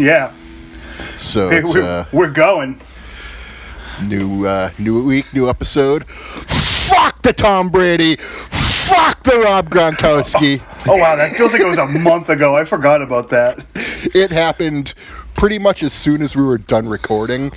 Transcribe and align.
Yeah, 0.04 0.32
So 1.18 1.50
Hey, 1.50 1.62
we're, 1.62 1.82
uh, 1.82 2.06
we're 2.12 2.30
going. 2.30 2.80
new 4.02 4.46
uh, 4.46 4.70
new 4.78 5.04
week, 5.04 5.26
new 5.34 5.48
episode. 5.48 6.06
Fuck 6.08 7.20
the 7.22 7.32
Tom 7.32 7.68
Brady. 7.68 8.16
Fuck 8.16 9.22
the 9.24 9.38
Rob 9.40 9.68
Gronkowski. 9.70 10.60
Oh 10.86 10.96
wow, 10.96 11.14
that 11.14 11.36
feels 11.36 11.52
like 11.52 11.60
it 11.60 11.66
was 11.68 11.76
a 11.76 11.84
month 11.86 12.30
ago. 12.30 12.56
I 12.56 12.64
forgot 12.64 13.02
about 13.02 13.28
that. 13.28 13.62
it 14.14 14.30
happened 14.30 14.94
pretty 15.34 15.58
much 15.58 15.82
as 15.82 15.92
soon 15.92 16.22
as 16.22 16.34
we 16.34 16.42
were 16.42 16.56
done 16.56 16.88
recording. 16.88 17.52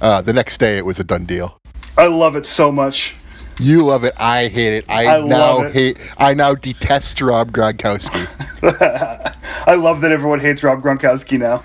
Uh, 0.00 0.20
the 0.20 0.32
next 0.32 0.58
day, 0.58 0.76
it 0.76 0.84
was 0.84 0.98
a 0.98 1.04
done 1.04 1.24
deal. 1.24 1.60
I 1.96 2.06
love 2.08 2.34
it 2.34 2.46
so 2.46 2.72
much. 2.72 3.14
You 3.60 3.84
love 3.84 4.02
it. 4.02 4.12
I 4.16 4.48
hate 4.48 4.74
it. 4.74 4.84
I, 4.88 5.18
I 5.18 5.20
now 5.20 5.60
it. 5.62 5.72
hate. 5.72 5.98
I 6.18 6.34
now 6.34 6.56
detest 6.56 7.20
Rob 7.20 7.52
Gronkowski. 7.52 8.26
I 9.68 9.74
love 9.76 10.00
that 10.00 10.10
everyone 10.10 10.40
hates 10.40 10.64
Rob 10.64 10.82
Gronkowski 10.82 11.38
now. 11.38 11.62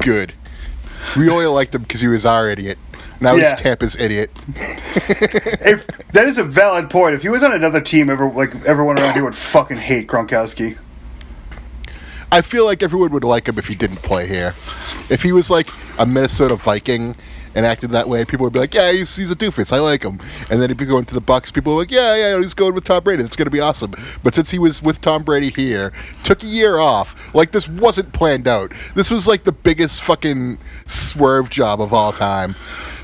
Good. 0.00 0.32
We 1.16 1.28
only 1.28 1.46
liked 1.46 1.74
him 1.74 1.82
because 1.82 2.00
he 2.00 2.08
was 2.08 2.24
our 2.24 2.48
idiot. 2.50 2.78
Now 3.20 3.34
Yeah. 3.34 3.50
he's 3.50 3.60
Tampa's 3.60 3.96
idiot. 3.96 4.30
If 5.64 5.86
that 6.12 6.26
is 6.26 6.38
a 6.38 6.44
valid 6.44 6.90
point, 6.90 7.14
if 7.14 7.22
he 7.22 7.28
was 7.28 7.42
on 7.42 7.52
another 7.52 7.80
team, 7.80 8.10
ever 8.10 8.28
like 8.28 8.54
everyone 8.66 8.98
around 8.98 9.14
here 9.14 9.24
would 9.24 9.36
fucking 9.36 9.76
hate 9.76 10.06
Gronkowski. 10.08 10.76
I 12.30 12.40
feel 12.40 12.64
like 12.64 12.82
everyone 12.82 13.10
would 13.12 13.24
like 13.24 13.48
him 13.48 13.58
if 13.58 13.66
he 13.68 13.74
didn't 13.74 13.98
play 13.98 14.26
here. 14.26 14.54
If 15.10 15.22
he 15.22 15.32
was 15.32 15.50
like 15.50 15.68
a 15.98 16.06
Minnesota 16.06 16.56
Viking 16.56 17.14
and 17.54 17.66
acted 17.66 17.90
that 17.90 18.08
way, 18.08 18.24
people 18.24 18.44
would 18.44 18.52
be 18.52 18.58
like, 18.58 18.74
"Yeah, 18.74 18.92
he's, 18.92 19.14
he's 19.14 19.30
a 19.30 19.36
doofus. 19.36 19.72
I 19.72 19.78
like 19.78 20.02
him." 20.02 20.20
And 20.50 20.60
then 20.60 20.70
if 20.70 20.80
you 20.80 20.86
go 20.86 20.98
into 20.98 21.14
the 21.14 21.20
Bucs, 21.20 21.52
people 21.52 21.74
are 21.74 21.76
like, 21.76 21.90
"Yeah, 21.90 22.14
yeah, 22.16 22.38
he's 22.38 22.54
going 22.54 22.74
with 22.74 22.84
Tom 22.84 23.02
Brady. 23.02 23.22
It's 23.22 23.36
going 23.36 23.46
to 23.46 23.50
be 23.50 23.60
awesome." 23.60 23.94
But 24.22 24.34
since 24.34 24.50
he 24.50 24.58
was 24.58 24.82
with 24.82 25.00
Tom 25.00 25.22
Brady 25.22 25.50
here, 25.50 25.92
took 26.22 26.42
a 26.42 26.46
year 26.46 26.78
off, 26.78 27.34
like 27.34 27.52
this 27.52 27.68
wasn't 27.68 28.12
planned 28.12 28.48
out. 28.48 28.72
This 28.94 29.10
was 29.10 29.26
like 29.26 29.44
the 29.44 29.52
biggest 29.52 30.02
fucking 30.02 30.58
swerve 30.86 31.50
job 31.50 31.80
of 31.80 31.92
all 31.92 32.12
time. 32.12 32.54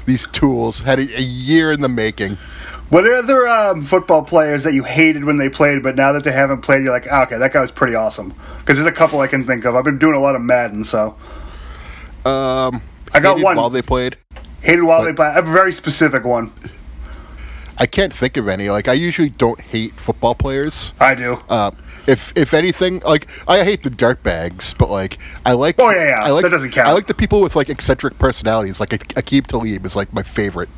These 0.06 0.26
tools 0.28 0.80
had 0.82 0.98
a, 0.98 1.18
a 1.18 1.22
year 1.22 1.72
in 1.72 1.80
the 1.80 1.88
making. 1.88 2.38
What 2.88 3.06
are 3.06 3.14
other 3.16 3.46
um, 3.46 3.84
football 3.84 4.22
players 4.22 4.64
that 4.64 4.72
you 4.72 4.82
hated 4.82 5.24
when 5.26 5.36
they 5.36 5.50
played, 5.50 5.82
but 5.82 5.94
now 5.94 6.12
that 6.12 6.24
they 6.24 6.32
haven't 6.32 6.62
played, 6.62 6.82
you're 6.82 6.92
like, 6.92 7.06
ah, 7.10 7.24
okay, 7.24 7.36
that 7.36 7.52
guy 7.52 7.60
was 7.60 7.70
pretty 7.70 7.94
awesome? 7.94 8.32
Because 8.60 8.78
there's 8.78 8.86
a 8.86 8.92
couple 8.92 9.20
I 9.20 9.26
can 9.26 9.46
think 9.46 9.66
of. 9.66 9.76
I've 9.76 9.84
been 9.84 9.98
doing 9.98 10.14
a 10.14 10.20
lot 10.20 10.34
of 10.34 10.40
Madden, 10.40 10.84
so 10.84 11.14
Um, 12.24 12.80
I 13.12 13.20
got 13.20 13.34
hated 13.36 13.44
one. 13.44 13.56
while 13.56 13.70
they 13.70 13.82
played. 13.82 14.16
hated 14.60 14.82
while 14.82 15.02
they 15.04 15.12
played. 15.12 15.28
I 15.28 15.32
have 15.34 15.48
a 15.48 15.52
very 15.52 15.72
specific 15.72 16.24
one. 16.24 16.52
I 17.78 17.86
can't 17.86 18.12
think 18.12 18.36
of 18.36 18.48
any. 18.48 18.70
Like 18.70 18.88
I 18.88 18.92
usually 18.94 19.30
don't 19.30 19.60
hate 19.60 19.94
football 19.94 20.34
players. 20.34 20.92
I 20.98 21.14
do. 21.14 21.34
Uh, 21.48 21.70
if 22.06 22.32
if 22.36 22.52
anything, 22.54 23.00
like 23.00 23.28
I 23.46 23.64
hate 23.64 23.82
the 23.82 23.90
dirtbags, 23.90 24.76
but 24.76 24.90
like 24.90 25.18
I 25.46 25.52
like. 25.52 25.76
Oh, 25.78 25.90
yeah, 25.90 26.08
yeah. 26.08 26.24
I 26.24 26.30
like, 26.30 26.42
That 26.42 26.50
doesn't 26.50 26.72
count. 26.72 26.88
I 26.88 26.92
like 26.92 27.06
the 27.06 27.14
people 27.14 27.40
with 27.40 27.54
like 27.54 27.68
eccentric 27.68 28.18
personalities. 28.18 28.80
Like 28.80 28.90
Aqib 28.90 29.46
Talib 29.46 29.86
is 29.86 29.94
like 29.94 30.12
my 30.12 30.22
favorite. 30.22 30.68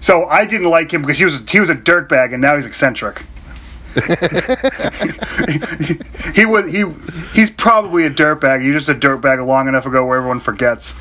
So 0.00 0.26
I 0.26 0.44
didn't 0.44 0.70
like 0.70 0.92
him 0.92 1.02
because 1.02 1.18
he 1.18 1.24
was 1.24 1.40
he 1.48 1.60
was 1.60 1.70
a 1.70 1.74
dirtbag, 1.74 2.32
and 2.32 2.42
now 2.42 2.56
he's 2.56 2.66
eccentric. 2.66 3.22
he 6.34 6.44
was 6.44 6.70
he 6.70 6.84
he's 7.32 7.50
probably 7.50 8.04
a 8.04 8.10
dirtbag. 8.10 8.62
He's 8.62 8.72
just 8.72 8.88
a 8.88 8.94
dirtbag 8.94 9.44
long 9.46 9.68
enough 9.68 9.86
ago 9.86 10.04
where 10.04 10.18
everyone 10.18 10.40
forgets. 10.40 10.94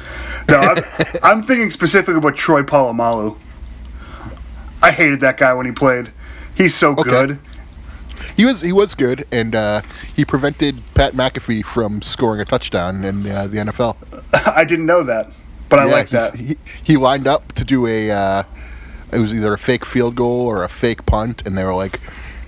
No, 0.48 0.58
I'm, 0.58 0.84
I'm 1.24 1.44
thinking 1.44 1.72
specifically 1.72 2.18
about 2.18 2.36
Troy 2.36 2.62
Polamalu. 2.62 3.38
I 4.82 4.92
hated 4.92 5.22
that 5.22 5.38
guy 5.38 5.54
when 5.54 5.66
he 5.66 5.72
played. 5.72 6.12
He's 6.56 6.76
so 6.76 6.94
good. 6.94 7.40
He 8.38 8.46
was 8.46 8.62
he 8.62 8.72
was 8.72 8.94
good, 8.94 9.28
and 9.32 9.56
uh, 9.56 9.82
he 10.16 10.26
prevented 10.26 10.82
Pat 10.94 11.14
McAfee 11.14 11.66
from 11.66 12.02
scoring 12.02 12.42
a 12.42 12.46
touchdown 12.46 13.04
in 13.04 13.28
uh, 13.28 13.48
the 13.48 13.58
NFL. 13.58 13.96
I 14.56 14.64
didn't 14.64 14.86
know 14.86 15.04
that, 15.04 15.32
but 15.70 15.80
I 15.80 15.86
Yeah, 15.86 15.92
like 15.92 16.10
that. 16.10 16.36
He, 16.36 16.58
he 16.84 16.98
lined 16.98 17.28
up 17.28 17.54
to 17.54 17.64
do 17.64 17.88
a. 17.88 18.12
Uh, 18.12 18.44
it 19.12 19.20
was 19.20 19.34
either 19.34 19.54
a 19.54 19.58
fake 19.58 19.86
field 19.86 20.16
goal 20.16 20.48
or 20.48 20.64
a 20.64 20.70
fake 20.70 21.06
punt, 21.06 21.46
and 21.46 21.58
they 21.58 21.64
were 21.64 21.76
like, 21.76 22.00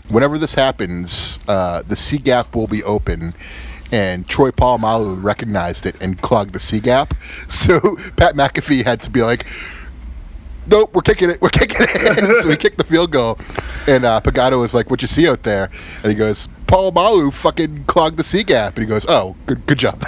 "Whenever 0.10 0.38
this 0.38 0.56
happens, 0.56 1.40
uh, 1.48 1.82
the 1.88 1.96
C 1.96 2.18
gap 2.18 2.56
will 2.56 2.68
be 2.68 2.84
open." 2.84 3.34
And 3.92 4.28
Troy 4.28 4.50
Polamalu 4.52 5.22
recognized 5.24 5.86
it 5.86 5.96
and 6.02 6.20
clogged 6.22 6.54
the 6.54 6.60
C 6.60 6.80
gap. 6.80 7.14
So 7.48 7.80
Pat 8.18 8.36
McAfee 8.36 8.84
had 8.84 9.02
to 9.04 9.10
be 9.10 9.22
like, 9.22 9.46
"Nope, 10.68 10.94
we're 10.96 11.02
kicking 11.04 11.30
it. 11.30 11.40
We're 11.42 11.50
kicking 11.50 11.78
it." 11.82 12.42
so 12.44 12.50
he 12.50 12.58
kicked 12.58 12.78
the 12.78 12.84
field 12.84 13.12
goal, 13.12 13.38
and 13.88 14.04
uh, 14.06 14.20
Pagano 14.22 14.60
was 14.60 14.74
like, 14.74 14.90
"What 14.90 15.02
you 15.02 15.08
see 15.08 15.28
out 15.28 15.44
there?" 15.44 15.70
And 16.02 16.12
he 16.12 16.16
goes, 16.18 16.48
"Polamalu 16.68 17.32
fucking 17.32 17.86
clogged 17.86 18.18
the 18.18 18.24
C 18.24 18.44
gap." 18.44 18.76
And 18.76 18.84
he 18.84 18.88
goes, 18.90 19.06
"Oh, 19.08 19.36
good, 19.46 19.66
good 19.68 19.78
job." 19.78 20.00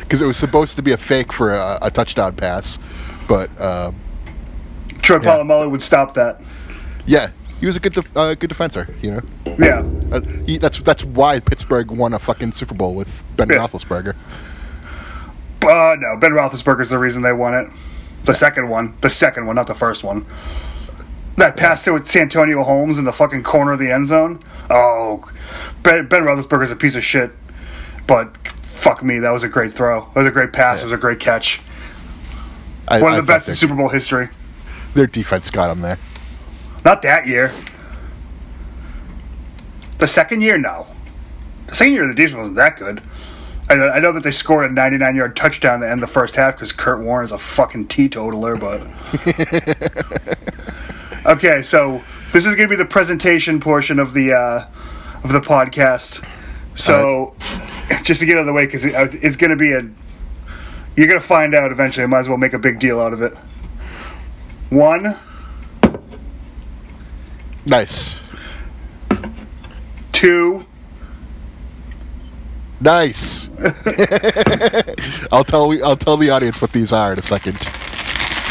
Because 0.00 0.20
it 0.20 0.26
was 0.26 0.36
supposed 0.36 0.76
to 0.76 0.82
be 0.82 0.92
a 0.92 0.96
fake 0.98 1.32
for 1.32 1.54
a, 1.54 1.78
a 1.82 1.90
touchdown 1.90 2.34
pass, 2.36 2.78
but 3.28 3.50
uh, 3.58 3.92
Troy 5.02 5.16
Yeah. 5.22 5.38
Polamalu 5.38 5.70
would 5.70 5.82
stop 5.82 6.14
that. 6.14 6.40
yeah, 7.06 7.30
he 7.60 7.66
was 7.66 7.76
a 7.76 7.80
good 7.80 7.92
def- 7.92 8.16
uh, 8.16 8.34
good 8.34 8.48
defender. 8.48 8.88
You 9.02 9.10
know, 9.12 9.20
Yeah. 9.58 9.84
uh, 10.12 10.20
he, 10.46 10.58
that's 10.58 10.78
that's 10.80 11.04
why 11.04 11.40
Pittsburgh 11.40 11.90
won 11.90 12.14
a 12.14 12.18
fucking 12.18 12.52
Super 12.52 12.74
Bowl 12.74 12.94
with 12.94 13.22
Ben 13.36 13.48
Yes. 13.48 13.58
Roethlisberger. 13.70 14.14
Uh, 15.62 15.96
no, 15.98 16.16
Ben 16.18 16.32
Roethlisberger's 16.32 16.90
the 16.90 16.98
reason 16.98 17.22
they 17.22 17.32
won 17.32 17.54
it. 17.54 17.68
The 18.24 18.34
second 18.34 18.68
one. 18.68 18.94
The 19.02 19.10
second 19.10 19.46
one, 19.46 19.56
not 19.56 19.66
the 19.66 19.74
first 19.74 20.02
one. 20.02 20.24
That 21.36 21.56
pass 21.56 21.84
to 21.84 21.92
with 21.92 22.06
Santonio 22.06 22.62
Holmes 22.62 22.98
in 22.98 23.04
the 23.04 23.12
fucking 23.12 23.42
corner 23.44 23.72
of 23.72 23.78
the 23.78 23.90
end 23.90 24.06
zone. 24.06 24.42
Oh, 24.68 25.30
Ben, 25.82 26.06
ben 26.06 26.22
Roethlisberger's 26.24 26.70
a 26.70 26.76
piece 26.76 26.94
of 26.96 27.04
shit. 27.04 27.30
But 28.06 28.34
fuck 28.62 29.02
me, 29.02 29.18
that 29.20 29.30
was 29.30 29.42
a 29.42 29.48
great 29.48 29.72
throw. 29.72 30.00
That 30.14 30.16
was 30.16 30.26
a 30.26 30.30
great 30.30 30.52
pass. 30.52 30.80
It 30.82 30.86
was 30.86 30.92
a 30.92 30.96
great 30.98 31.20
catch. 31.20 31.60
I, 32.88 33.00
One 33.00 33.12
of 33.12 33.18
I 33.18 33.20
the 33.20 33.26
best 33.26 33.48
in 33.48 33.54
Super 33.54 33.74
Bowl 33.74 33.88
history. 33.88 34.28
Their 34.94 35.06
defense 35.06 35.50
got 35.50 35.70
him 35.70 35.80
there. 35.80 35.98
Not 36.84 37.02
that 37.02 37.26
year. 37.26 37.52
The 39.98 40.08
second 40.08 40.40
year, 40.40 40.56
no. 40.56 40.86
The 41.66 41.74
second 41.74 41.92
year, 41.92 42.06
the 42.06 42.14
defense 42.14 42.38
wasn't 42.38 42.56
that 42.56 42.76
good. 42.78 43.02
I 43.68 43.74
know, 43.74 43.88
I 43.88 44.00
know 44.00 44.12
that 44.12 44.24
they 44.24 44.32
scored 44.32 44.68
a 44.68 44.74
99 44.74 45.14
yard 45.14 45.36
touchdown 45.36 45.78
the 45.80 45.88
end 45.88 46.02
the 46.02 46.06
first 46.08 46.34
half 46.34 46.56
because 46.56 46.72
Kurt 46.72 47.00
Warner 47.00 47.22
is 47.22 47.32
a 47.32 47.38
fucking 47.38 47.86
teetotaler, 47.86 48.56
but. 48.56 48.80
okay, 51.26 51.62
so 51.62 52.02
this 52.32 52.46
is 52.46 52.56
going 52.56 52.68
to 52.68 52.72
be 52.72 52.76
the 52.76 52.84
presentation 52.84 53.60
portion 53.60 54.00
of 54.00 54.12
the 54.12 54.32
uh, 54.32 54.66
of 55.22 55.32
the 55.32 55.40
podcast. 55.40 56.26
So, 56.74 57.34
just 58.02 58.20
to 58.20 58.26
get 58.26 58.36
out 58.36 58.40
of 58.40 58.46
the 58.46 58.52
way, 58.52 58.66
because 58.66 58.84
it, 58.84 58.94
it's 59.22 59.36
going 59.36 59.50
to 59.50 59.56
be 59.56 59.72
a. 59.72 59.88
You're 60.96 61.06
going 61.06 61.20
to 61.20 61.26
find 61.26 61.54
out 61.54 61.70
eventually. 61.70 62.02
I 62.02 62.06
might 62.06 62.20
as 62.20 62.28
well 62.28 62.38
make 62.38 62.54
a 62.54 62.58
big 62.58 62.80
deal 62.80 63.00
out 63.00 63.12
of 63.12 63.22
it. 63.22 63.34
One, 64.70 65.16
Nice, 67.66 68.16
two, 70.12 70.64
nice. 72.80 73.48
I'll 75.32 75.44
tell 75.44 75.72
I'll 75.84 75.96
tell 75.96 76.16
the 76.16 76.30
audience 76.30 76.60
what 76.62 76.72
these 76.72 76.92
are 76.92 77.12
in 77.12 77.18
a 77.18 77.22
second. 77.22 77.56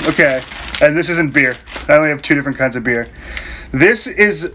Okay, 0.08 0.42
and 0.81 0.96
this 0.96 1.09
isn't 1.09 1.34
beer. 1.34 1.56
I 1.88 1.94
only 1.96 2.09
have 2.09 2.22
two 2.22 2.35
different 2.35 2.58
kinds 2.58 2.76
of 2.76 2.84
beer. 2.84 3.08
This 3.72 4.08
is 4.08 4.53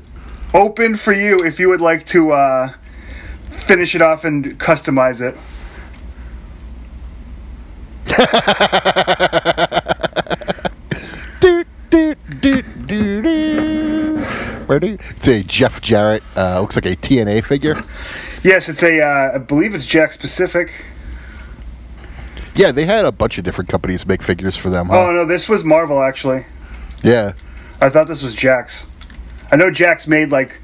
open 0.54 0.96
for 0.96 1.12
you 1.12 1.36
if 1.44 1.58
you 1.58 1.68
would 1.68 1.80
like 1.80 2.06
to 2.06 2.32
uh, 2.32 2.72
finish 3.50 3.94
it 3.94 4.02
off 4.02 4.24
and 4.24 4.58
customize 4.58 5.20
it. 5.20 5.36
Do, 11.40 11.64
do, 11.90 12.14
do, 12.40 12.62
do, 12.86 14.24
It's 14.82 15.28
a 15.28 15.42
Jeff 15.42 15.80
Jarrett. 15.80 16.22
Uh, 16.36 16.60
looks 16.60 16.76
like 16.76 16.86
a 16.86 16.96
TNA 16.96 17.44
figure. 17.44 17.82
Yes, 18.42 18.68
it's 18.68 18.82
a. 18.82 19.00
Uh, 19.00 19.32
I 19.34 19.38
believe 19.38 19.74
it's 19.74 19.86
Jakks 19.86 20.18
Pacific. 20.18 20.72
Yeah, 22.56 22.72
they 22.72 22.86
had 22.86 23.04
a 23.04 23.12
bunch 23.12 23.38
of 23.38 23.44
different 23.44 23.68
companies 23.68 24.06
make 24.06 24.22
figures 24.22 24.56
for 24.56 24.70
them. 24.70 24.90
Oh 24.90 25.12
no, 25.12 25.24
this 25.24 25.48
was 25.48 25.64
Marvel 25.64 26.02
actually. 26.02 26.46
Yeah. 27.02 27.32
I 27.80 27.90
thought 27.90 28.06
this 28.06 28.22
was 28.22 28.34
Jakks. 28.34 28.86
I 29.50 29.56
know 29.56 29.70
Jakks 29.70 30.06
made 30.06 30.30
like 30.30 30.60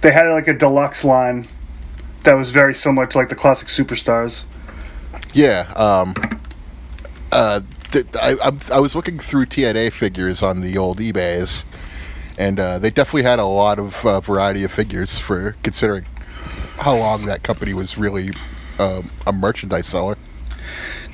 they 0.00 0.10
had 0.10 0.28
like 0.30 0.48
a 0.48 0.54
deluxe 0.54 1.04
line 1.04 1.48
that 2.24 2.34
was 2.34 2.50
very 2.50 2.74
similar 2.74 3.06
to 3.06 3.18
like 3.18 3.28
the 3.28 3.34
classic 3.34 3.68
superstars. 3.68 4.44
Yeah. 5.32 5.72
Um, 5.76 6.14
uh, 7.32 7.60
th- 7.92 8.06
I, 8.20 8.32
I, 8.42 8.52
I 8.72 8.80
was 8.80 8.94
looking 8.94 9.18
through 9.18 9.46
TNA 9.46 9.92
figures 9.92 10.42
on 10.42 10.60
the 10.60 10.76
old 10.76 10.98
eBays, 10.98 11.64
and 12.38 12.60
uh, 12.60 12.78
they 12.78 12.90
definitely 12.90 13.22
had 13.22 13.38
a 13.38 13.44
lot 13.44 13.78
of 13.78 14.04
uh, 14.04 14.20
variety 14.20 14.64
of 14.64 14.72
figures 14.72 15.18
for 15.18 15.56
considering 15.62 16.04
how 16.78 16.96
long 16.96 17.26
that 17.26 17.42
company 17.42 17.74
was 17.74 17.96
really 17.96 18.32
um, 18.78 19.10
a 19.26 19.32
merchandise 19.32 19.86
seller. 19.86 20.16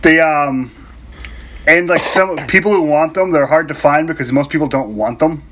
They 0.03 0.21
um 0.21 0.73
and 1.67 1.89
like 1.89 2.03
some 2.03 2.37
people 2.49 2.73
who 2.73 2.83
want 2.83 3.15
them, 3.15 3.31
they're 3.31 3.47
hard 3.47 3.69
to 3.69 3.75
find 3.75 4.07
because 4.09 4.33
most 4.33 4.51
people 4.51 4.67
don't 4.67 4.97
want 4.97 5.19
them. 5.19 5.43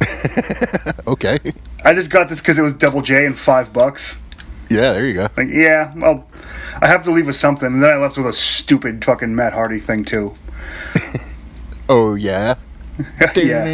Okay. 1.06 1.38
I 1.84 1.94
just 1.94 2.10
got 2.10 2.28
this 2.28 2.40
because 2.40 2.58
it 2.58 2.62
was 2.62 2.74
double 2.74 3.00
J 3.00 3.24
and 3.24 3.38
five 3.38 3.72
bucks. 3.72 4.18
Yeah, 4.68 4.92
there 4.92 5.06
you 5.06 5.14
go. 5.14 5.28
Like, 5.38 5.48
yeah, 5.48 5.90
well, 5.96 6.28
I 6.82 6.86
have 6.86 7.02
to 7.04 7.10
leave 7.10 7.26
with 7.26 7.36
something, 7.36 7.66
and 7.66 7.82
then 7.82 7.90
I 7.90 7.96
left 7.96 8.18
with 8.18 8.26
a 8.26 8.32
stupid 8.34 9.02
fucking 9.04 9.34
Matt 9.34 9.54
Hardy 9.54 9.80
thing 9.80 10.04
too. 10.04 10.34
Oh 11.90 12.14
yeah. 12.14 12.56
yeah. 13.36 13.64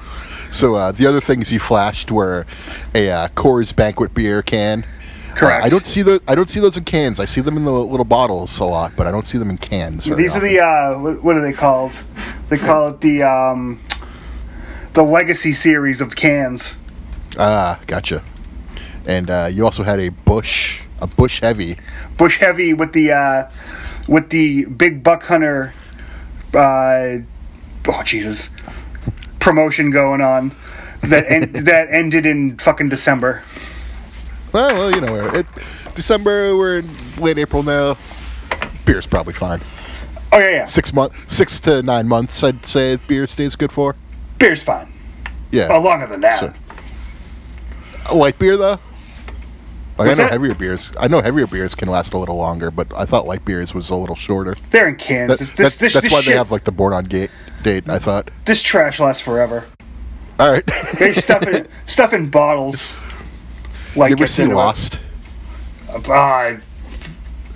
So 0.50 0.76
uh, 0.76 0.92
the 0.92 1.06
other 1.06 1.20
things 1.20 1.50
you 1.50 1.58
flashed 1.58 2.10
were 2.12 2.46
a 2.94 3.10
uh, 3.10 3.28
Coors 3.28 3.74
Banquet 3.74 4.14
beer 4.14 4.42
can. 4.42 4.86
Correct. 5.34 5.62
Uh, 5.62 5.66
I 5.66 5.68
don't 5.68 5.84
see 5.84 6.02
the 6.02 6.22
I 6.26 6.34
don't 6.34 6.48
see 6.48 6.60
those 6.60 6.76
in 6.76 6.84
cans. 6.84 7.20
I 7.20 7.24
see 7.26 7.40
them 7.40 7.56
in 7.56 7.64
the 7.64 7.72
little 7.72 8.04
bottles 8.04 8.58
a 8.58 8.64
lot, 8.64 8.92
but 8.96 9.06
I 9.06 9.10
don't 9.10 9.26
see 9.26 9.38
them 9.38 9.50
in 9.50 9.58
cans. 9.58 10.04
These 10.04 10.34
are 10.34 10.40
the 10.40 10.60
uh, 10.60 10.98
what, 10.98 11.22
what 11.22 11.36
are 11.36 11.42
they 11.42 11.52
called? 11.52 11.92
They 12.48 12.58
call 12.58 12.88
it 12.88 13.00
the 13.00 13.22
um, 13.22 13.80
the 14.94 15.02
Legacy 15.02 15.52
series 15.52 16.00
of 16.00 16.16
cans. 16.16 16.76
ah, 17.38 17.78
gotcha. 17.86 18.24
And 19.06 19.28
uh, 19.30 19.50
you 19.52 19.64
also 19.64 19.82
had 19.82 20.00
a 20.00 20.08
Busch 20.08 20.80
a 21.00 21.06
Busch 21.06 21.40
Heavy. 21.40 21.76
Busch 22.16 22.38
Heavy 22.38 22.72
with 22.72 22.92
the 22.92 23.12
uh, 23.12 23.50
with 24.08 24.30
the 24.30 24.64
big 24.64 25.02
buck 25.02 25.24
hunter. 25.24 25.74
Uh, 26.56 27.18
oh 27.88 28.02
Jesus! 28.02 28.50
Promotion 29.40 29.90
going 29.90 30.20
on 30.20 30.54
that 31.02 31.30
en- 31.30 31.52
that 31.64 31.88
ended 31.90 32.26
in 32.26 32.58
fucking 32.58 32.88
December. 32.88 33.42
Well, 34.52 34.74
well, 34.74 34.94
you 34.94 35.00
know, 35.00 35.12
we're 35.12 35.36
it, 35.40 35.46
December. 35.94 36.56
We're 36.56 36.78
in 36.78 36.88
late 37.18 37.38
April 37.38 37.62
now. 37.62 37.98
Beer's 38.84 39.06
probably 39.06 39.34
fine. 39.34 39.60
Oh 40.32 40.38
yeah, 40.38 40.50
yeah. 40.50 40.64
Six 40.64 40.92
month, 40.92 41.30
six 41.30 41.60
to 41.60 41.82
nine 41.82 42.08
months. 42.08 42.42
I'd 42.42 42.64
say 42.64 42.96
beer 42.96 43.26
stays 43.26 43.54
good 43.56 43.72
for. 43.72 43.94
Beer's 44.38 44.62
fine. 44.62 44.92
Yeah. 45.50 45.68
Oh, 45.70 45.80
longer 45.80 46.06
than 46.06 46.20
that. 46.22 46.40
So- 46.40 48.14
light 48.14 48.38
beer 48.38 48.56
though. 48.56 48.78
Like, 49.98 50.08
I 50.08 50.10
know 50.10 50.14
that? 50.16 50.32
heavier 50.32 50.54
beers. 50.54 50.92
I 51.00 51.08
know 51.08 51.22
heavier 51.22 51.46
beers 51.46 51.74
can 51.74 51.88
last 51.88 52.12
a 52.12 52.18
little 52.18 52.36
longer, 52.36 52.70
but 52.70 52.86
I 52.94 53.06
thought 53.06 53.26
light 53.26 53.44
beers 53.46 53.72
was 53.74 53.88
a 53.88 53.96
little 53.96 54.14
shorter. 54.16 54.54
They're 54.70 54.88
in 54.88 54.96
cans. 54.96 55.30
That- 55.30 55.38
this 55.38 55.54
that's 55.54 55.76
this, 55.76 55.92
that's 55.94 56.04
this 56.04 56.12
why 56.12 56.20
shit, 56.20 56.32
they 56.32 56.36
have 56.36 56.50
like 56.50 56.64
the 56.64 56.72
born 56.72 56.92
on 56.92 57.04
gate 57.04 57.30
date. 57.62 57.88
I 57.88 57.98
thought. 57.98 58.30
this 58.44 58.60
trash 58.62 59.00
lasts 59.00 59.22
forever. 59.22 59.64
All 60.38 60.52
right. 60.52 60.64
They 60.98 61.14
stuff 61.14 61.44
it 61.44 61.70
stuff 61.86 62.12
in 62.12 62.28
bottles. 62.28 62.92
Like 63.96 64.10
you 64.10 64.16
ever 64.16 64.26
see 64.26 64.42
it. 64.42 64.50
Lost? 64.50 64.98
Ah, 66.08 66.56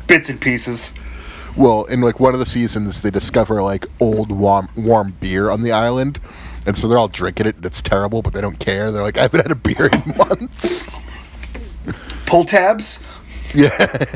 bits 0.06 0.30
and 0.30 0.40
pieces. 0.40 0.92
Well, 1.56 1.84
in 1.84 2.00
like 2.00 2.20
one 2.20 2.32
of 2.32 2.40
the 2.40 2.46
seasons, 2.46 3.02
they 3.02 3.10
discover 3.10 3.62
like 3.62 3.86
old 4.00 4.32
warm 4.32 4.70
warm 4.78 5.14
beer 5.20 5.50
on 5.50 5.62
the 5.62 5.72
island, 5.72 6.18
and 6.64 6.74
so 6.74 6.88
they're 6.88 6.96
all 6.96 7.08
drinking 7.08 7.48
it. 7.48 7.56
and 7.56 7.66
It's 7.66 7.82
terrible, 7.82 8.22
but 8.22 8.32
they 8.32 8.40
don't 8.40 8.58
care. 8.58 8.90
They're 8.90 9.02
like, 9.02 9.18
I 9.18 9.22
haven't 9.22 9.42
had 9.42 9.52
a 9.52 9.56
beer 9.56 9.90
in 9.92 10.14
months. 10.16 10.88
Pull 12.30 12.44
tabs. 12.44 13.02
Yeah. 13.54 14.06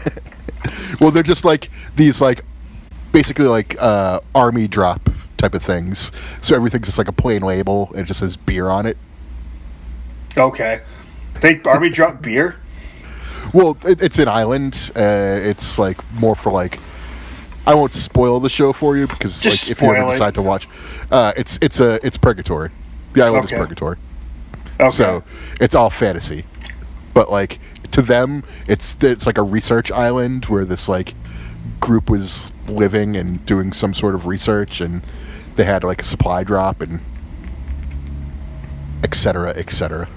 well, 1.00 1.10
they're 1.10 1.24
just 1.24 1.44
like 1.44 1.68
these 1.96 2.20
like 2.20 2.44
basically 3.10 3.46
like 3.46 3.76
uh, 3.80 4.20
army 4.36 4.68
drop 4.68 5.10
type 5.36 5.52
of 5.54 5.62
things. 5.64 6.12
So 6.40 6.54
everything's 6.54 6.86
just 6.86 6.96
like 6.98 7.08
a 7.08 7.12
plain 7.12 7.42
label. 7.42 7.88
And 7.90 8.00
it 8.00 8.04
just 8.04 8.20
says 8.20 8.36
beer 8.36 8.68
on 8.68 8.86
it. 8.86 8.96
Okay. 10.36 10.80
They 11.40 11.60
army 11.62 11.90
drop 11.90 12.22
beer. 12.22 12.56
Well, 13.52 13.76
it, 13.84 14.00
it's 14.00 14.18
an 14.20 14.28
island. 14.28 14.92
Uh, 14.94 15.38
it's 15.42 15.76
like 15.76 15.98
more 16.14 16.36
for 16.36 16.52
like. 16.52 16.78
I 17.66 17.74
won't 17.74 17.94
spoil 17.94 18.38
the 18.40 18.48
show 18.50 18.72
for 18.72 18.96
you 18.96 19.08
because 19.08 19.44
like 19.44 19.70
if 19.70 19.80
you 19.80 19.88
ever 19.88 20.08
it. 20.08 20.12
decide 20.12 20.34
to 20.34 20.42
watch, 20.42 20.68
uh, 21.10 21.32
it's 21.36 21.58
it's 21.62 21.80
a 21.80 21.98
it's 22.06 22.16
purgatory. 22.16 22.70
The 23.14 23.24
island 23.24 23.46
Okay. 23.46 23.56
is 23.56 23.58
purgatory. 23.58 23.96
Okay. 24.78 24.90
So 24.90 25.24
it's 25.60 25.74
all 25.74 25.88
fantasy, 25.88 26.44
but 27.14 27.30
like 27.30 27.58
to 27.94 28.02
them, 28.02 28.42
it's 28.66 28.96
it's 29.00 29.24
like 29.24 29.38
a 29.38 29.42
research 29.42 29.92
island 29.92 30.46
where 30.46 30.64
this 30.64 30.88
like 30.88 31.14
group 31.78 32.10
was 32.10 32.50
living 32.66 33.16
and 33.16 33.44
doing 33.46 33.72
some 33.72 33.94
sort 33.94 34.16
of 34.16 34.26
research, 34.26 34.80
and 34.80 35.00
they 35.54 35.62
had 35.62 35.84
like 35.84 36.02
a 36.02 36.04
supply 36.04 36.42
drop 36.42 36.80
and 36.80 36.98
etc. 39.04 39.50
cetera, 39.50 39.60
et 39.62 39.70
cetera. 39.70 40.08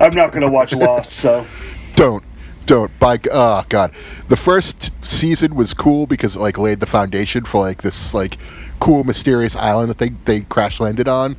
I'm 0.00 0.14
not 0.14 0.32
gonna 0.32 0.50
watch 0.50 0.74
Lost, 0.74 1.12
so 1.12 1.46
Don't, 1.96 2.22
don't. 2.66 2.90
By 2.98 3.18
oh 3.32 3.64
god, 3.70 3.92
the 4.28 4.36
first 4.36 4.92
season 5.02 5.54
was 5.54 5.72
cool 5.72 6.06
because 6.06 6.36
it 6.36 6.40
like 6.40 6.58
laid 6.58 6.80
the 6.80 6.86
foundation 6.86 7.44
for 7.46 7.62
like 7.62 7.80
this 7.80 8.12
like 8.12 8.36
cool 8.80 9.02
mysterious 9.02 9.56
island 9.56 9.88
that 9.88 9.96
they 9.96 10.10
they 10.26 10.42
crash 10.42 10.78
landed 10.78 11.08
on. 11.08 11.36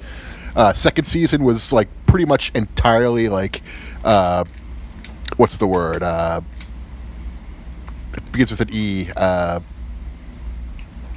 Uh, 0.55 0.73
second 0.73 1.03
season 1.03 1.43
was 1.43 1.71
like 1.71 1.89
pretty 2.07 2.25
much 2.25 2.51
entirely 2.55 3.29
like 3.29 3.61
uh, 4.03 4.45
what's 5.37 5.57
the 5.57 5.67
word? 5.67 6.03
Uh, 6.03 6.41
it 8.13 8.31
begins 8.31 8.51
with 8.51 8.61
an 8.61 8.69
E. 8.71 9.09
Uh, 9.15 9.59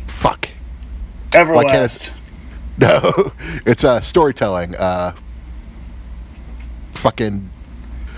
fuck. 0.07 0.49
Everlast. 1.31 2.11
No, 2.81 3.33
it's 3.67 3.83
uh, 3.83 4.01
storytelling. 4.01 4.77
Uh, 4.77 5.13
fucking. 6.93 7.51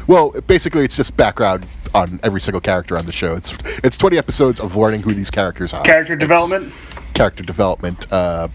Well, 0.06 0.32
basically, 0.46 0.84
it's 0.84 0.96
just 0.96 1.16
background 1.16 1.66
on 1.94 2.20
every 2.22 2.42
single 2.42 2.60
character 2.60 2.98
on 2.98 3.06
the 3.06 3.12
show. 3.12 3.34
It's 3.34 3.54
it's 3.82 3.96
twenty 3.96 4.18
episodes 4.18 4.60
of 4.60 4.76
learning 4.76 5.00
who 5.00 5.14
these 5.14 5.30
characters 5.30 5.72
are. 5.72 5.82
Character 5.82 6.12
It's 6.12 6.20
development. 6.20 6.74
Character 7.14 7.42
development. 7.42 8.12
Uh, 8.12 8.48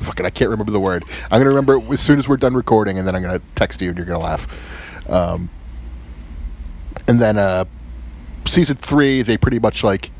fucking, 0.00 0.26
I 0.26 0.30
can't 0.30 0.50
remember 0.50 0.70
the 0.72 0.80
word. 0.80 1.04
I'm 1.30 1.40
gonna 1.40 1.48
remember 1.48 1.76
it 1.78 1.90
as 1.90 2.00
soon 2.00 2.18
as 2.18 2.28
we're 2.28 2.36
done 2.36 2.52
recording, 2.52 2.98
and 2.98 3.08
then 3.08 3.14
I'm 3.16 3.22
gonna 3.22 3.40
text 3.54 3.80
you, 3.80 3.88
and 3.88 3.96
you're 3.96 4.04
gonna 4.06 4.18
laugh. 4.18 4.46
Um, 5.08 5.48
and 7.08 7.20
then 7.20 7.38
uh, 7.38 7.64
season 8.46 8.76
three, 8.76 9.22
they 9.22 9.36
pretty 9.36 9.58
much 9.58 9.82
like 9.82 10.10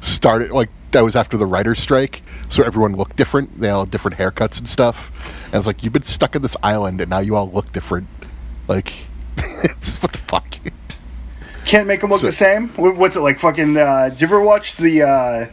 started 0.00 0.50
like 0.50 0.70
that 0.90 1.04
was 1.04 1.14
after 1.16 1.36
the 1.36 1.46
writer's 1.46 1.78
strike, 1.78 2.22
so 2.48 2.62
everyone 2.64 2.96
looked 2.96 3.16
different. 3.16 3.60
They 3.60 3.70
all 3.70 3.84
had 3.84 3.90
different 3.90 4.18
haircuts 4.18 4.58
and 4.58 4.68
stuff. 4.68 5.10
And 5.46 5.54
it's 5.54 5.66
like 5.66 5.82
you've 5.84 5.92
been 5.92 6.02
stuck 6.02 6.34
in 6.34 6.42
this 6.42 6.56
island, 6.62 7.00
and 7.00 7.08
now 7.08 7.20
you 7.20 7.36
all 7.36 7.50
look 7.50 7.72
different. 7.72 8.08
Like, 8.68 8.92
it's, 9.38 10.02
what 10.02 10.12
the 10.12 10.18
fuck? 10.18 10.56
Can't 11.64 11.86
make 11.86 12.00
them 12.00 12.10
look 12.10 12.20
So- 12.20 12.26
the 12.26 12.32
same. 12.32 12.68
What's 12.70 13.16
it 13.16 13.20
like? 13.20 13.38
Fucking. 13.38 13.76
Uh, 13.76 14.08
did 14.10 14.20
you 14.20 14.26
ever 14.26 14.40
watch 14.40 14.76
the? 14.76 15.02
Uh, 15.02 15.46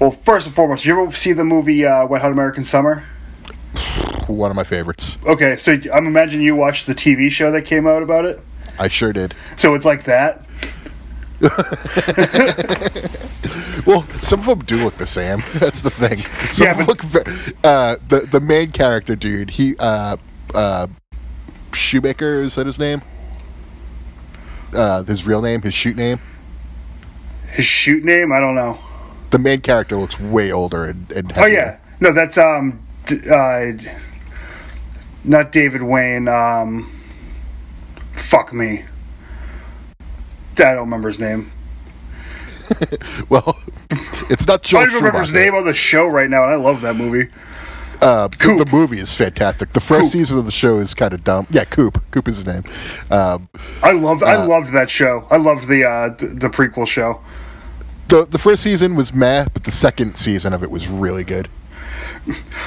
well, 0.00 0.10
first 0.10 0.46
and 0.46 0.54
foremost, 0.56 0.82
did 0.82 0.88
you 0.88 1.00
ever 1.02 1.14
see 1.14 1.32
the 1.32 1.44
movie 1.44 1.84
uh, 1.86 2.06
Wet 2.06 2.22
Hot 2.22 2.32
American 2.32 2.64
Summer? 2.64 3.04
One 4.26 4.50
of 4.50 4.56
my 4.56 4.64
favorites. 4.64 5.18
Okay, 5.26 5.56
so 5.56 5.78
I'm 5.92 6.06
imagining 6.06 6.44
you 6.46 6.56
watched 6.56 6.86
the 6.86 6.94
TV 6.94 7.30
show 7.30 7.50
that 7.52 7.62
came 7.62 7.86
out 7.86 8.02
about 8.02 8.24
it. 8.24 8.40
I 8.78 8.88
sure 8.88 9.12
did. 9.12 9.34
So 9.56 9.74
it's 9.74 9.84
like 9.84 10.04
that. 10.04 10.44
Well, 13.84 14.06
some 14.20 14.38
of 14.40 14.46
them 14.46 14.60
do 14.60 14.76
look 14.76 14.96
the 14.98 15.06
same. 15.08 15.42
That's 15.54 15.82
the 15.82 15.90
thing. 15.90 16.18
Some 16.52 16.66
Yeah, 16.66 16.74
but- 16.84 16.86
look 16.86 17.04
uh, 17.64 17.96
the 18.08 18.20
the 18.30 18.38
main 18.40 18.70
character, 18.70 19.16
dude. 19.16 19.50
He 19.50 19.74
uh, 19.78 20.16
uh, 20.54 20.86
Shoemaker 21.74 22.42
is 22.42 22.54
that 22.54 22.66
his 22.66 22.78
name? 22.78 23.02
Uh, 24.72 25.02
his 25.02 25.26
real 25.26 25.42
name, 25.42 25.62
his 25.62 25.74
shoot 25.74 25.96
name. 25.96 26.20
His 27.50 27.64
shoot 27.66 28.04
name, 28.04 28.32
I 28.32 28.38
don't 28.40 28.54
know. 28.54 28.78
The 29.30 29.38
main 29.38 29.60
character 29.62 29.96
looks 29.96 30.18
way 30.20 30.52
older 30.52 30.84
and, 30.84 31.10
and 31.10 31.32
Oh 31.36 31.46
yeah, 31.46 31.78
no, 32.00 32.12
that's 32.12 32.38
um, 32.38 32.80
d- 33.06 33.28
uh, 33.28 33.72
not 35.24 35.50
David 35.50 35.82
Wain. 35.82 36.28
Um, 36.28 36.88
fuck 38.22 38.52
me. 38.52 38.84
I 40.00 40.04
don't 40.74 40.78
remember 40.78 41.08
his 41.08 41.18
name. 41.20 41.50
Well, 43.28 43.58
it's 44.30 44.46
not 44.46 44.66
I 44.72 44.84
don't 44.84 44.94
remember 44.94 45.20
his 45.20 45.32
name 45.32 45.54
on 45.54 45.64
the 45.66 45.74
show 45.74 46.06
right 46.06 46.30
now, 46.30 46.44
and 46.44 46.52
I 46.52 46.56
love 46.56 46.80
that 46.82 46.96
movie. 46.96 47.28
Uh, 48.00 48.28
the- 48.28 48.36
Coop. 48.36 48.64
The 48.66 48.72
movie 48.72 48.98
is 48.98 49.12
fantastic. 49.12 49.72
The 49.74 49.80
first 49.80 50.04
Coop. 50.04 50.12
season 50.12 50.38
of 50.38 50.46
the 50.46 50.50
show 50.52 50.78
is 50.78 50.94
kind 50.94 51.12
of 51.12 51.22
dumb. 51.22 51.46
Yeah, 51.50 51.64
Coop. 51.64 52.02
Coop 52.12 52.28
is 52.28 52.38
his 52.38 52.46
name. 52.46 52.64
Um, 53.10 53.48
I 53.82 53.92
loved, 53.92 54.22
Uh, 54.22 54.26
I 54.26 54.44
loved 54.44 54.72
that 54.72 54.88
show. 54.88 55.26
I 55.30 55.36
loved 55.36 55.68
the 55.68 55.84
uh, 55.84 56.08
the, 56.16 56.26
the 56.28 56.48
prequel 56.48 56.86
show. 56.86 57.20
the 58.08 58.24
the 58.26 58.38
first 58.38 58.62
season 58.62 58.94
was 58.96 59.12
meh, 59.12 59.44
but 59.52 59.64
the 59.64 59.70
second 59.72 60.16
season 60.16 60.52
of 60.54 60.62
it 60.62 60.70
was 60.70 60.88
really 60.88 61.24
good. 61.24 61.48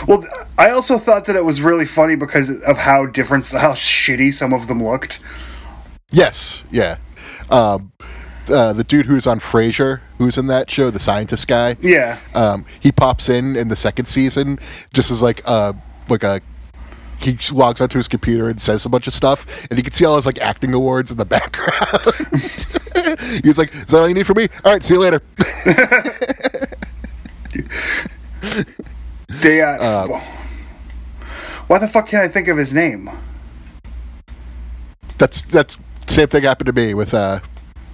Well, 0.08 0.26
I 0.58 0.70
also 0.72 0.98
thought 1.00 1.26
that 1.26 1.36
it 1.36 1.46
was 1.46 1.62
really 1.62 1.86
funny 1.86 2.16
because 2.16 2.50
of 2.50 2.78
how 2.78 3.06
different, 3.06 3.50
how 3.52 3.72
shitty 3.72 4.34
some 4.34 4.54
of 4.54 4.68
them 4.68 4.84
looked. 4.84 5.20
Yes, 6.12 6.64
yeah. 6.72 6.98
Um, 7.50 7.92
uh, 8.48 8.74
the 8.74 8.84
dude 8.84 9.06
who's 9.06 9.26
on 9.26 9.40
Frasier, 9.40 10.02
who's 10.18 10.38
in 10.38 10.48
that 10.48 10.70
show, 10.70 10.92
the 10.92 11.00
scientist 11.00 11.48
guy. 11.48 11.78
Yeah, 11.82 12.20
Um, 12.34 12.66
he 12.80 12.92
pops 12.92 13.30
in 13.30 13.56
in 13.56 13.70
the 13.70 13.76
second 13.76 14.06
season 14.06 14.60
just 14.94 15.10
as 15.10 15.22
like 15.22 15.42
uh 15.46 15.74
like 16.10 16.24
a 16.24 16.42
he 17.20 17.38
logs 17.52 17.80
onto 17.82 17.98
his 17.98 18.08
computer 18.08 18.50
and 18.50 18.62
says 18.62 18.86
a 18.86 18.90
bunch 18.90 19.08
of 19.08 19.14
stuff, 19.16 19.48
and 19.70 19.80
you 19.80 19.84
can 19.84 19.94
see 19.94 20.06
all 20.06 20.18
his 20.18 20.26
like 20.26 20.40
acting 20.42 20.74
awards 20.74 21.10
in 21.12 21.18
the 21.18 21.26
background. 21.38 22.14
He's 23.44 23.58
like, 23.58 23.74
"Is 23.74 23.86
that 23.88 23.98
all 24.00 24.08
you 24.08 24.14
need 24.14 24.28
from 24.28 24.38
me? 24.38 24.48
All 24.64 24.74
right, 24.74 24.84
see 24.84 24.94
you 24.96 25.00
later." 25.00 25.22
they. 29.29 29.62
Uh, 29.62 30.08
why 31.67 31.79
the 31.79 31.88
fuck 31.88 32.08
can't 32.08 32.24
I 32.24 32.27
think 32.27 32.48
of 32.48 32.58
his 32.58 32.74
name? 32.74 33.10
That's 35.17 35.41
That's 35.44 35.75
that's 35.75 35.77
same 36.08 36.27
thing 36.27 36.44
happened 36.44 36.67
to 36.67 36.74
me 36.74 36.94
with 36.94 37.13
uh 37.13 37.39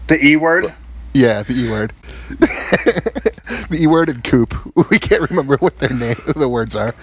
The 0.08 0.24
E 0.26 0.36
word. 0.36 0.74
yeah 1.14 1.44
the 1.44 1.54
e 1.54 1.70
word, 1.70 1.94
the 2.30 3.78
e 3.80 3.88
word 3.88 4.10
and 4.10 4.24
coop. 4.24 4.56
We 4.90 5.00
can't 5.00 5.30
remember 5.30 5.58
what 5.58 5.78
their 5.80 5.94
name 5.94 6.22
the 6.36 6.50
words 6.50 6.76
are. 6.76 6.94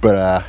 But 0.00 0.14
uh, 0.14 0.42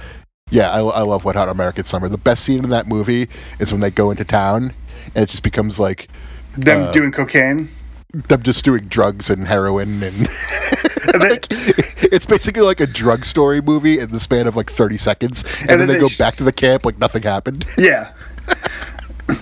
yeah, 0.52 0.72
I, 0.72 0.80
I 0.80 1.02
love 1.02 1.26
Wet 1.26 1.36
Hot 1.36 1.50
American 1.50 1.84
Summer. 1.84 2.08
The 2.10 2.18
best 2.18 2.44
scene 2.44 2.64
in 2.64 2.70
that 2.72 2.88
movie 2.88 3.30
is 3.60 3.72
when 3.72 3.82
they 3.82 3.92
go 3.92 4.12
into 4.12 4.26
town 4.26 4.74
and 5.16 5.24
it 5.24 5.30
just 5.30 5.44
becomes 5.44 5.80
like 5.80 6.08
Them 6.58 6.84
Uh, 6.84 6.92
doing 6.92 7.12
cocaine. 7.12 7.70
Them 8.12 8.42
just 8.42 8.66
doing 8.66 8.86
drugs 8.86 9.30
and 9.30 9.48
heroin 9.48 10.02
and 10.02 10.28
And 11.14 11.22
then- 11.22 11.30
like, 11.32 11.46
it's 11.50 12.26
basically 12.26 12.62
like 12.64 12.80
a 12.80 12.88
drug 12.88 13.24
story 13.26 13.62
movie 13.62 14.00
in 14.00 14.12
the 14.12 14.20
span 14.20 14.48
of 14.48 14.56
like 14.56 14.72
30 14.72 14.98
seconds 14.98 15.44
and, 15.62 15.62
And 15.62 15.70
then, 15.70 15.78
then 15.80 15.88
they, 15.88 15.94
they 15.96 16.00
go 16.00 16.08
sh- 16.10 16.18
back 16.18 16.36
to 16.38 16.44
the 16.44 16.52
camp 16.52 16.86
like 16.86 16.98
nothing 16.98 17.24
happened 17.24 17.66
Yeah. 17.78 18.12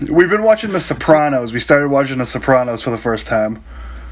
We've 0.10 0.30
been 0.30 0.44
watching 0.44 0.74
The 0.74 0.82
Sopranos. 0.82 1.54
We 1.54 1.62
started 1.62 1.88
watching 1.88 2.18
The 2.18 2.26
Sopranos 2.26 2.82
for 2.82 2.90
the 2.90 2.98
first 2.98 3.26
time. 3.26 3.64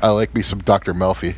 i 0.02 0.10
like 0.10 0.34
me 0.34 0.42
some 0.42 0.60
dr 0.60 0.94
melfi 0.94 1.36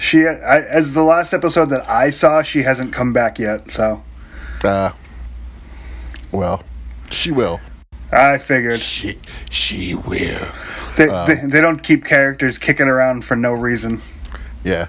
She, 0.00 0.26
I, 0.26 0.60
as 0.60 0.92
the 0.94 1.02
last 1.02 1.32
episode 1.32 1.70
that 1.70 1.88
I 1.90 2.10
saw, 2.10 2.42
she 2.42 2.62
hasn't 2.62 2.92
come 2.92 3.12
back 3.12 3.38
yet. 3.40 3.70
So 3.70 4.02
uh, 4.64 4.92
well 6.32 6.62
she 7.10 7.30
will 7.32 7.60
I 8.12 8.38
figured 8.38 8.80
she 8.80 9.18
she 9.50 9.94
will 9.94 10.46
they, 10.96 11.06
they, 11.26 11.34
they 11.46 11.60
don't 11.60 11.82
keep 11.82 12.04
characters 12.04 12.58
kicking 12.58 12.88
around 12.88 13.24
for 13.24 13.36
no 13.36 13.52
reason. 13.52 14.00
yeah 14.64 14.86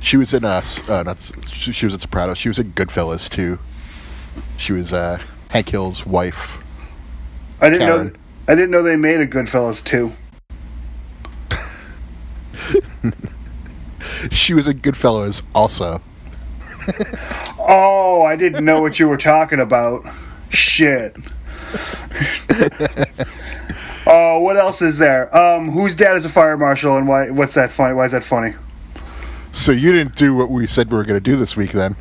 she 0.00 0.16
was 0.16 0.32
in 0.34 0.44
uh, 0.44 0.58
s- 0.58 0.88
uh 0.88 1.02
not 1.02 1.32
she, 1.48 1.72
she 1.72 1.86
was 1.86 1.92
in 1.94 2.00
sopranos 2.00 2.38
she 2.38 2.48
was 2.48 2.58
in 2.58 2.72
goodfellas 2.72 3.28
too 3.28 3.58
she 4.56 4.72
was 4.72 4.92
uh 4.92 5.18
hank 5.50 5.68
hill's 5.68 6.06
wife 6.06 6.58
I 7.60 7.70
didn't 7.70 7.86
know. 7.88 8.10
I 8.48 8.54
didn't 8.56 8.72
know 8.72 8.82
they 8.82 8.96
made 8.96 9.20
a 9.20 9.26
Goodfellas 9.26 9.84
too. 9.84 10.12
she 14.32 14.52
was 14.54 14.66
in 14.66 14.80
goodfellas 14.80 15.42
also 15.54 16.00
Oh, 17.58 18.22
I 18.26 18.34
didn't 18.34 18.64
know 18.64 18.80
what 18.80 18.98
you 18.98 19.06
were 19.08 19.16
talking 19.16 19.60
about. 19.60 20.04
Shit. 20.48 21.16
oh, 24.06 24.38
what 24.40 24.56
else 24.56 24.82
is 24.82 24.98
there? 24.98 25.34
Um, 25.36 25.70
whose 25.70 25.94
dad 25.94 26.16
is 26.16 26.24
a 26.24 26.28
fire 26.28 26.56
marshal, 26.56 26.96
and 26.96 27.06
why? 27.08 27.30
What's 27.30 27.54
that 27.54 27.72
funny? 27.72 27.94
Why 27.94 28.04
is 28.06 28.12
that 28.12 28.24
funny? 28.24 28.54
so 29.54 29.70
you 29.70 29.92
didn't 29.92 30.14
do 30.14 30.34
what 30.34 30.48
we 30.50 30.66
said 30.66 30.90
we 30.90 30.96
were 30.96 31.04
going 31.04 31.14
to 31.14 31.20
do 31.20 31.36
this 31.36 31.58
week 31.58 31.72
then 31.72 31.94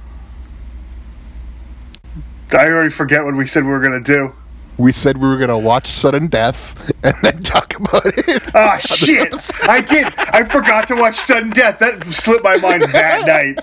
I 2.54 2.68
already 2.70 2.90
forget 2.90 3.26
what 3.26 3.36
we 3.36 3.46
said 3.46 3.66
we 3.66 3.72
were 3.72 3.82
gonna 3.82 4.00
do. 4.00 4.34
we 4.78 4.94
said 4.94 5.18
we 5.18 5.28
were 5.28 5.36
going 5.36 5.50
to 5.50 5.58
watch 5.58 5.88
sudden 5.90 6.28
death 6.28 6.90
and 7.04 7.14
then 7.22 7.44
talk 7.44 7.76
about 7.78 8.06
it 8.06 8.42
Ah, 8.56 8.78
shit! 8.78 9.36
I 9.64 9.82
did. 9.82 10.14
I 10.18 10.46
forgot 10.46 10.88
to 10.88 10.96
watch 10.96 11.18
Sudden 11.18 11.50
Death. 11.50 11.80
That 11.80 12.02
slipped 12.06 12.44
my 12.46 12.56
mind 12.58 12.84
that 12.84 13.28
night. 13.28 13.60